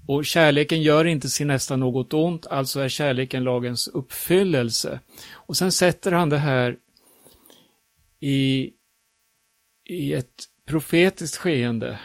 Och 0.08 0.26
kärleken 0.26 0.82
gör 0.82 1.06
inte 1.06 1.30
sin 1.30 1.48
nästa 1.48 1.76
något 1.76 2.14
ont, 2.14 2.48
alltså 2.48 2.80
är 2.80 2.90
kärleken 2.90 3.44
lagens 3.44 3.88
uppfyllelse. 3.88 5.00
Och 5.32 5.58
sen 5.58 5.72
sätter 5.72 6.12
han 6.12 6.30
det 6.30 6.38
här 6.38 6.78
i, 8.20 8.72
i 9.90 10.14
ett 10.14 10.44
profetiskt 10.66 11.38
skeende, 11.38 12.00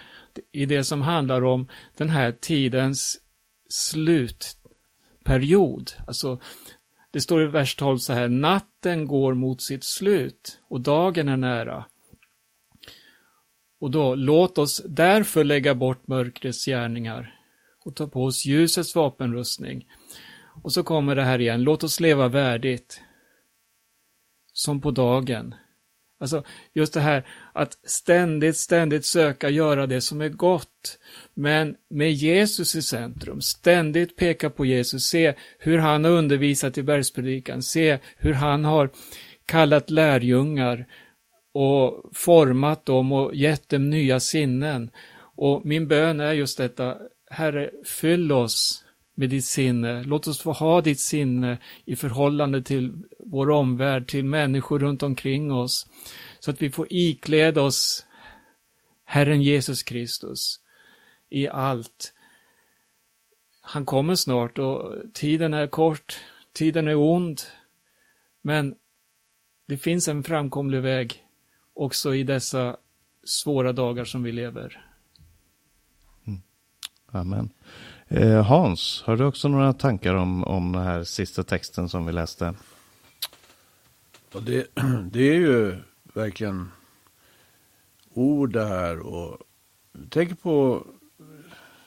i 0.53 0.67
det 0.67 0.85
som 0.85 1.03
handlar 1.03 1.45
om 1.45 1.69
den 1.97 2.09
här 2.09 2.33
tidens 2.33 3.21
slutperiod. 3.69 5.93
Alltså, 6.07 6.41
det 7.11 7.21
står 7.21 7.43
i 7.43 7.47
vers 7.47 7.77
12 7.77 7.99
så 7.99 8.13
här, 8.13 8.29
natten 8.29 9.07
går 9.07 9.35
mot 9.35 9.63
sitt 9.63 9.85
slut 9.85 10.59
och 10.69 10.81
dagen 10.81 11.29
är 11.29 11.37
nära. 11.37 11.85
Och 13.81 13.91
då, 13.91 14.15
låt 14.15 14.59
oss 14.59 14.83
därför 14.89 15.45
lägga 15.45 15.75
bort 15.75 16.07
mörkrets 16.07 16.67
gärningar 16.67 17.40
och 17.85 17.97
ta 17.97 18.07
på 18.07 18.25
oss 18.25 18.45
ljusets 18.45 18.95
vapenrustning. 18.95 19.87
Och 20.63 20.73
så 20.73 20.83
kommer 20.83 21.17
det 21.17 21.25
här 21.25 21.41
igen, 21.41 21.63
låt 21.63 21.85
oss 21.85 22.01
leva 22.01 22.29
värdigt. 22.29 23.01
Som 24.53 24.81
på 24.81 24.91
dagen. 24.91 25.55
Alltså, 26.21 26.45
just 26.73 26.95
det 26.95 27.01
här 27.01 27.27
att 27.53 27.79
ständigt, 27.85 28.57
ständigt 28.57 29.05
söka 29.05 29.49
göra 29.49 29.87
det 29.87 30.01
som 30.01 30.21
är 30.21 30.29
gott, 30.29 30.99
men 31.35 31.77
med 31.91 32.13
Jesus 32.13 32.75
i 32.75 32.83
centrum. 32.83 33.41
Ständigt 33.41 34.17
peka 34.17 34.51
på 34.51 34.67
Jesus, 34.67 35.05
se 35.05 35.35
hur 35.59 35.79
han 35.79 36.05
har 36.05 36.11
undervisat 36.11 36.79
i 36.79 36.83
bergspredikan, 36.83 37.63
se 37.63 37.99
hur 38.17 38.33
han 38.33 38.65
har 38.65 38.91
kallat 39.47 39.91
lärjungar 39.91 40.87
och 41.55 42.11
format 42.15 42.87
dem 42.87 43.13
och 43.13 43.35
gett 43.35 43.69
dem 43.69 43.91
nya 43.91 44.21
sinnen. 44.21 44.91
Och 45.37 45.67
min 45.67 45.89
bön 45.89 46.21
är 46.21 46.33
just 46.33 46.59
detta, 46.59 46.97
Herre, 47.31 47.71
fyll 47.85 48.33
oss 48.33 48.85
med 49.15 49.31
ditt 49.31 49.45
sinne. 49.45 50.03
Låt 50.03 50.27
oss 50.27 50.41
få 50.41 50.53
ha 50.53 50.81
ditt 50.81 51.01
sinne 51.01 51.59
i 51.85 51.97
förhållande 51.97 52.63
till 52.63 52.93
vår 53.19 53.51
omvärld, 53.51 54.09
till 54.09 54.25
människor 54.25 54.79
runt 54.79 55.03
omkring 55.03 55.53
oss. 55.53 55.87
Så 56.41 56.51
att 56.51 56.63
vi 56.63 56.71
får 56.71 56.87
ikläda 56.91 57.63
oss 57.63 58.07
Herren 59.05 59.43
Jesus 59.43 59.83
Kristus 59.83 60.61
i 61.29 61.49
allt. 61.49 62.15
Han 63.61 63.87
kommer 63.87 64.15
snart 64.15 64.59
och 64.59 64.95
tiden 65.15 65.55
är 65.55 65.67
kort, 65.67 66.21
tiden 66.53 66.89
är 66.89 66.95
ond, 66.95 67.41
men 68.43 68.75
det 69.69 69.77
finns 69.77 70.09
en 70.09 70.23
framkomlig 70.23 70.81
väg 70.81 71.25
också 71.75 72.15
i 72.15 72.23
dessa 72.23 72.77
svåra 73.25 73.73
dagar 73.73 74.05
som 74.05 74.23
vi 74.23 74.33
lever. 74.33 74.90
Amen. 77.11 77.51
Eh, 78.09 78.43
Hans, 78.43 79.03
har 79.07 79.17
du 79.17 79.25
också 79.25 79.49
några 79.49 79.73
tankar 79.73 80.15
om, 80.15 80.45
om 80.45 80.73
den 80.73 80.83
här 80.83 81.05
sista 81.05 81.43
texten 81.43 81.89
som 81.89 82.07
vi 82.07 82.13
läste? 82.13 82.55
Ja, 84.33 84.41
det, 84.41 84.67
det 85.13 85.31
är 85.31 85.35
ju 85.35 85.77
verkligen 86.15 86.71
ord 88.15 88.53
det 88.53 88.65
här 88.65 88.99
och 88.99 89.39
tänk 90.09 90.43
på 90.43 90.87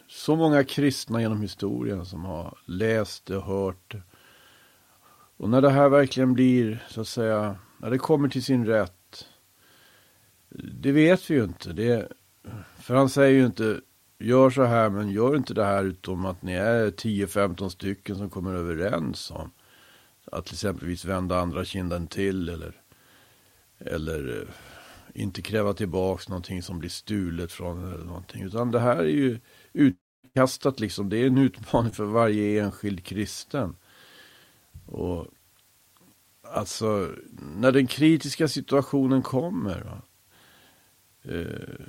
så 0.07 0.35
många 0.35 0.63
kristna 0.63 1.21
genom 1.21 1.41
historien 1.41 2.05
som 2.05 2.25
har 2.25 2.57
läst 2.65 3.25
det 3.25 3.37
och 3.37 3.43
hört 3.43 3.91
det. 3.91 4.01
Och 5.37 5.49
när 5.49 5.61
det 5.61 5.69
här 5.69 5.89
verkligen 5.89 6.33
blir, 6.33 6.83
så 6.89 7.01
att 7.01 7.07
säga, 7.07 7.55
när 7.77 7.89
det 7.89 7.97
kommer 7.97 8.29
till 8.29 8.43
sin 8.43 8.65
rätt. 8.65 9.27
Det 10.73 10.91
vet 10.91 11.29
vi 11.29 11.35
ju 11.35 11.43
inte. 11.43 11.73
Det, 11.73 12.07
för 12.79 12.95
han 12.95 13.09
säger 13.09 13.39
ju 13.39 13.45
inte, 13.45 13.81
gör 14.19 14.49
så 14.49 14.63
här 14.63 14.89
men 14.89 15.11
gör 15.11 15.35
inte 15.35 15.53
det 15.53 15.63
här 15.63 15.83
utom 15.83 16.25
att 16.25 16.41
ni 16.41 16.53
är 16.53 16.91
10-15 16.91 17.69
stycken 17.69 18.15
som 18.15 18.29
kommer 18.29 18.53
överens 18.53 19.31
om. 19.31 19.51
Att 20.31 20.45
till 20.45 20.55
exempelvis 20.55 21.05
vända 21.05 21.39
andra 21.39 21.65
kinden 21.65 22.07
till 22.07 22.49
eller, 22.49 22.81
eller 23.77 24.41
eh, 24.41 25.21
inte 25.21 25.41
kräva 25.41 25.73
tillbaks 25.73 26.29
någonting 26.29 26.61
som 26.61 26.79
blir 26.79 26.89
stulet 26.89 27.51
från 27.51 27.93
eller 27.93 28.05
någonting. 28.05 28.43
Utan 28.43 28.71
det 28.71 28.79
här 28.79 28.97
är 28.97 29.03
ju 29.03 29.39
utkastat 29.73 30.79
liksom. 30.79 31.09
Det 31.09 31.17
är 31.17 31.27
en 31.27 31.37
utmaning 31.37 31.91
för 31.91 32.05
varje 32.05 32.63
enskild 32.63 33.03
kristen. 33.05 33.75
Och 34.85 35.27
alltså, 36.41 37.09
när 37.55 37.71
den 37.71 37.87
kritiska 37.87 38.47
situationen 38.47 39.21
kommer. 39.21 39.81
Va, 39.81 40.01
eh, 41.23 41.85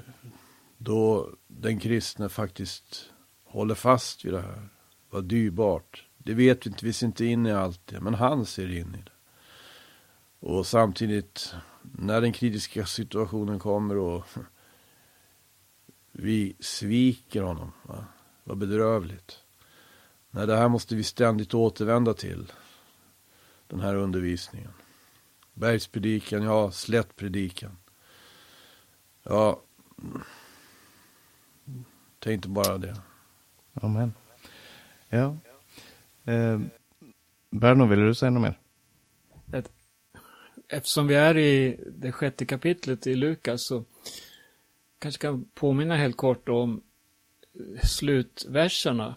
då 0.85 1.31
den 1.47 1.79
kristne 1.81 2.29
faktiskt 2.29 3.11
håller 3.45 3.75
fast 3.75 4.25
vid 4.25 4.33
det 4.33 4.41
här. 4.41 4.69
Vad 5.11 5.25
dyrbart. 5.25 6.07
Det 6.19 6.35
vet 6.35 6.67
vi 6.67 6.71
inte, 6.71 6.87
vi 6.87 6.93
ser 6.93 7.07
inte 7.07 7.25
in 7.25 7.47
i 7.47 7.53
allt 7.53 7.87
det, 7.87 8.01
men 8.01 8.15
han 8.15 8.47
ser 8.47 8.71
in 8.71 8.95
i 8.95 9.03
det. 9.05 9.13
Och 10.47 10.67
samtidigt, 10.67 11.55
när 11.83 12.21
den 12.21 12.33
kritiska 12.33 12.87
situationen 12.87 13.59
kommer 13.59 13.97
och 13.97 14.25
vi 16.13 16.57
sviker 16.61 17.43
honom. 17.43 17.73
Va? 17.83 18.05
Vad 18.45 18.59
bedrövligt. 18.59 19.39
Nej, 20.31 20.47
det 20.47 20.57
här 20.57 20.69
måste 20.69 20.97
vi 20.97 21.05
ständigt 21.05 21.55
återvända 21.55 22.15
till. 22.15 22.53
Den 23.67 23.81
här 23.81 23.95
undervisningen. 23.95 24.73
Bergspredikan, 25.55 26.43
ja, 26.43 26.71
slättpredikan. 26.71 27.77
Ja, 29.23 29.63
tänkte 32.25 32.49
bara 32.49 32.79
det. 32.79 32.97
Amen. 33.75 34.13
Ja. 35.09 35.37
Eh, 36.25 36.61
Berno, 37.51 37.87
vill 37.87 37.99
du 37.99 38.15
säga 38.15 38.31
något 38.31 38.43
mer? 38.43 38.59
Eftersom 40.69 41.07
vi 41.07 41.15
är 41.15 41.37
i 41.39 41.81
det 41.99 42.13
sjätte 42.13 42.47
kapitlet 42.47 43.07
i 43.07 43.15
Lukas 43.15 43.67
så 43.67 43.85
kanske 44.99 45.21
kan 45.21 45.45
påminna 45.55 45.97
helt 45.97 46.17
kort 46.17 46.49
om 46.49 46.83
slutverserna. 47.83 49.15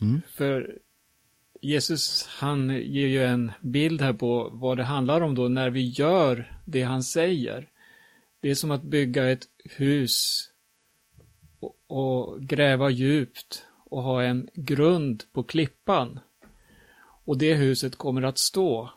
Mm. 0.00 0.22
För 0.36 0.78
Jesus, 1.60 2.26
han 2.26 2.70
ger 2.70 3.06
ju 3.06 3.24
en 3.24 3.52
bild 3.60 4.00
här 4.00 4.12
på 4.12 4.50
vad 4.52 4.76
det 4.76 4.84
handlar 4.84 5.20
om 5.20 5.34
då 5.34 5.48
när 5.48 5.70
vi 5.70 5.88
gör 5.88 6.60
det 6.64 6.82
han 6.82 7.02
säger. 7.02 7.68
Det 8.40 8.50
är 8.50 8.54
som 8.54 8.70
att 8.70 8.82
bygga 8.82 9.30
ett 9.30 9.48
hus 9.64 10.49
och, 11.90 12.42
gräva 12.42 12.90
djupt 12.90 13.64
och 13.84 14.02
ha 14.02 14.22
en 14.22 14.48
grund 14.54 15.24
på 15.32 15.42
klippan. 15.42 16.20
Och 17.24 17.38
det 17.38 17.54
huset 17.54 17.96
kommer 17.96 18.22
att 18.22 18.38
stå. 18.38 18.90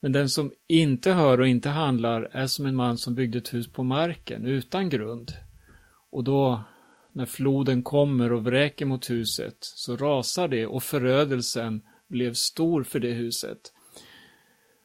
Men 0.00 0.12
den 0.12 0.28
som 0.28 0.52
inte 0.66 1.12
hör 1.12 1.40
och 1.40 1.48
inte 1.48 1.68
handlar 1.68 2.22
är 2.22 2.46
som 2.46 2.66
en 2.66 2.76
man 2.76 2.98
som 2.98 3.14
byggde 3.14 3.38
ett 3.38 3.54
hus 3.54 3.72
på 3.72 3.82
marken 3.82 4.46
utan 4.46 4.88
grund. 4.88 5.32
Och 6.10 6.24
då, 6.24 6.62
när 7.12 7.26
floden 7.26 7.82
kommer 7.82 8.32
och 8.32 8.44
vräker 8.44 8.86
mot 8.86 9.10
huset, 9.10 9.56
så 9.60 9.96
rasar 9.96 10.48
det 10.48 10.66
och 10.66 10.82
förödelsen 10.82 11.82
blev 12.08 12.34
stor 12.34 12.82
för 12.82 13.00
det 13.00 13.12
huset. 13.12 13.72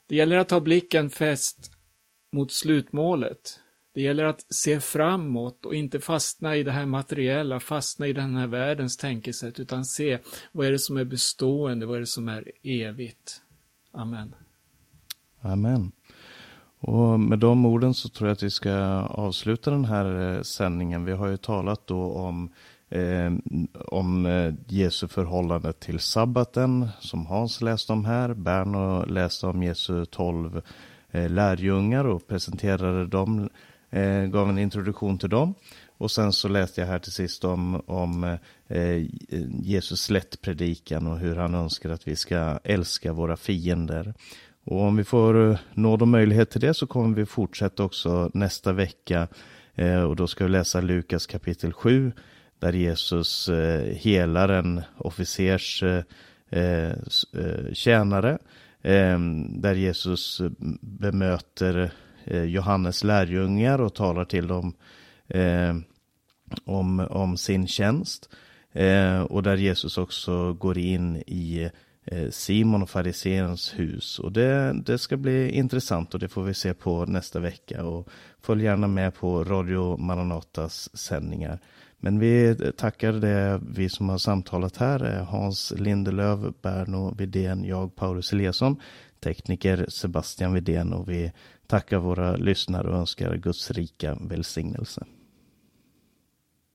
Det 0.08 0.16
gäller 0.16 0.38
att 0.38 0.52
ha 0.52 0.60
blicken 0.60 1.10
fäst 1.10 1.72
mot 2.32 2.52
slutmålet. 2.52 3.60
Det 3.94 4.02
gäller 4.02 4.24
att 4.24 4.54
se 4.54 4.80
framåt 4.80 5.66
och 5.66 5.76
inte 5.76 6.00
fastna 6.00 6.56
i 6.56 6.64
det 6.64 6.72
här 6.72 6.86
materiella, 6.86 7.60
fastna 7.60 8.08
i 8.08 8.14
den 8.14 8.36
här 8.36 8.48
världens 8.48 8.98
tänkesätt, 8.98 9.60
utan 9.60 9.86
se 9.86 10.20
vad 10.52 10.68
är 10.68 10.72
det 10.72 10.80
som 10.80 10.98
är 10.98 11.04
bestående, 11.04 11.86
vad 11.86 11.96
är 11.96 12.00
det 12.00 12.06
som 12.06 12.28
är 12.28 12.52
evigt. 12.64 13.42
Amen. 13.92 14.36
Amen. 15.42 15.92
Och 16.80 17.20
med 17.20 17.40
de 17.40 17.66
orden 17.66 17.94
så 17.94 18.10
tror 18.10 18.28
jag 18.28 18.34
att 18.34 18.44
vi 18.44 18.50
ska 18.50 18.74
avsluta 19.02 19.72
den 19.72 19.86
här 19.86 20.36
eh, 20.36 20.42
sändningen. 20.42 21.06
Vi 21.06 21.12
har 21.12 21.28
ju 21.28 21.38
talat 21.38 21.88
då 21.88 22.14
om, 22.14 22.54
eh, 22.90 23.34
om 23.86 24.26
eh, 24.26 24.54
Jesu 24.68 25.08
förhållande 25.08 25.74
till 25.74 26.00
sabbaten 26.00 26.88
som 27.00 27.26
Hans 27.26 27.62
läste 27.62 27.94
om 27.94 28.06
här. 28.06 28.34
Berno 28.34 29.06
läste 29.06 29.48
om 29.48 29.64
Jesu 29.64 30.06
tolv 30.06 30.62
eh, 31.12 31.30
lärjungar 31.30 32.06
och 32.06 32.28
presenterade 32.28 33.08
dem, 33.08 33.50
eh, 33.94 34.26
gav 34.26 34.50
en 34.50 34.58
introduktion 34.58 35.18
till 35.18 35.30
dem. 35.30 35.54
Och 35.98 36.12
sen 36.12 36.34
så 36.34 36.48
läste 36.48 36.82
jag 36.82 36.88
här 36.88 37.00
till 37.00 37.12
sist 37.12 37.44
om, 37.44 37.82
om 37.86 38.38
eh, 38.68 39.06
Jesus 39.62 40.02
slättpredikan 40.02 41.08
och 41.08 41.20
hur 41.20 41.36
han 41.36 41.56
önskar 41.56 41.90
att 41.90 42.08
vi 42.08 42.16
ska 42.16 42.60
älska 42.64 43.14
våra 43.14 43.38
fiender. 43.38 44.14
Och 44.64 44.82
om 44.82 44.96
vi 44.96 45.04
får 45.04 45.52
eh, 45.52 45.58
nåd 45.74 46.02
och 46.02 46.08
möjlighet 46.08 46.50
till 46.50 46.62
det 46.62 46.74
så 46.74 46.88
kommer 46.88 47.16
vi 47.16 47.26
fortsätta 47.26 47.84
också 47.84 48.32
nästa 48.34 48.74
vecka. 48.74 49.28
Eh, 49.76 50.02
och 50.02 50.16
då 50.16 50.28
ska 50.28 50.44
vi 50.44 50.50
läsa 50.50 50.82
Lukas 50.82 51.28
kapitel 51.28 51.74
7 51.74 52.12
där 52.60 52.74
Jesus 52.74 53.50
eh, 53.50 53.96
helar 53.96 54.50
en 54.50 54.82
officers 54.98 55.84
eh, 55.84 56.04
eh, 56.50 56.92
eh, 57.34 57.74
tjänare. 57.74 58.38
Ehm, 58.82 59.62
där 59.62 59.76
Jesus 59.76 60.42
bemöter 60.82 61.92
Eh, 62.26 62.44
Johannes 62.44 63.04
lärjungar 63.04 63.82
och 63.82 63.96
talar 63.96 64.26
till 64.26 64.48
dem 64.48 64.74
eh, 65.28 65.76
om, 66.66 67.00
om 67.00 67.38
sin 67.38 67.68
tjänst. 67.68 68.30
Eh, 68.72 69.22
och 69.22 69.44
där 69.44 69.58
Jesus 69.58 69.98
också 69.98 70.54
går 70.54 70.78
in 70.78 71.16
i 71.16 71.70
Eh, 72.06 72.30
Simon 72.30 72.84
och 72.84 72.90
fariséernas 72.90 73.80
hus. 73.80 74.20
Och 74.20 74.32
det, 74.32 74.74
det 74.86 74.98
ska 74.98 75.18
bli 75.18 75.50
intressant 75.50 76.14
och 76.14 76.20
det 76.20 76.28
får 76.28 76.44
vi 76.44 76.54
se 76.54 76.74
på 76.74 77.06
nästa 77.06 77.40
vecka. 77.40 77.84
Och 77.86 78.10
följ 78.42 78.64
gärna 78.64 78.88
med 78.88 79.16
på 79.16 79.44
Radio 79.44 79.98
Maranatas 79.98 80.98
sändningar. 80.98 81.60
Men 81.98 82.20
vi 82.20 82.56
tackar 82.78 83.14
det 83.14 83.62
vi 83.76 83.90
som 83.90 84.10
har 84.10 84.18
samtalat 84.18 84.78
här. 84.78 85.00
Hans 85.30 85.74
Lindelöf, 85.78 86.40
Berno 86.62 87.16
Vidén, 87.16 87.66
jag 87.66 87.96
Paulus 87.96 88.34
Eliasson, 88.34 88.82
tekniker 89.24 89.86
Sebastian 89.90 90.54
Vidén 90.54 90.94
och 90.94 91.10
vi 91.10 91.32
tackar 91.68 91.98
våra 91.98 92.36
lyssnare 92.36 92.88
och 92.88 92.98
önskar 92.98 93.36
Guds 93.36 93.72
rika 93.72 94.18
välsignelse. 94.22 95.06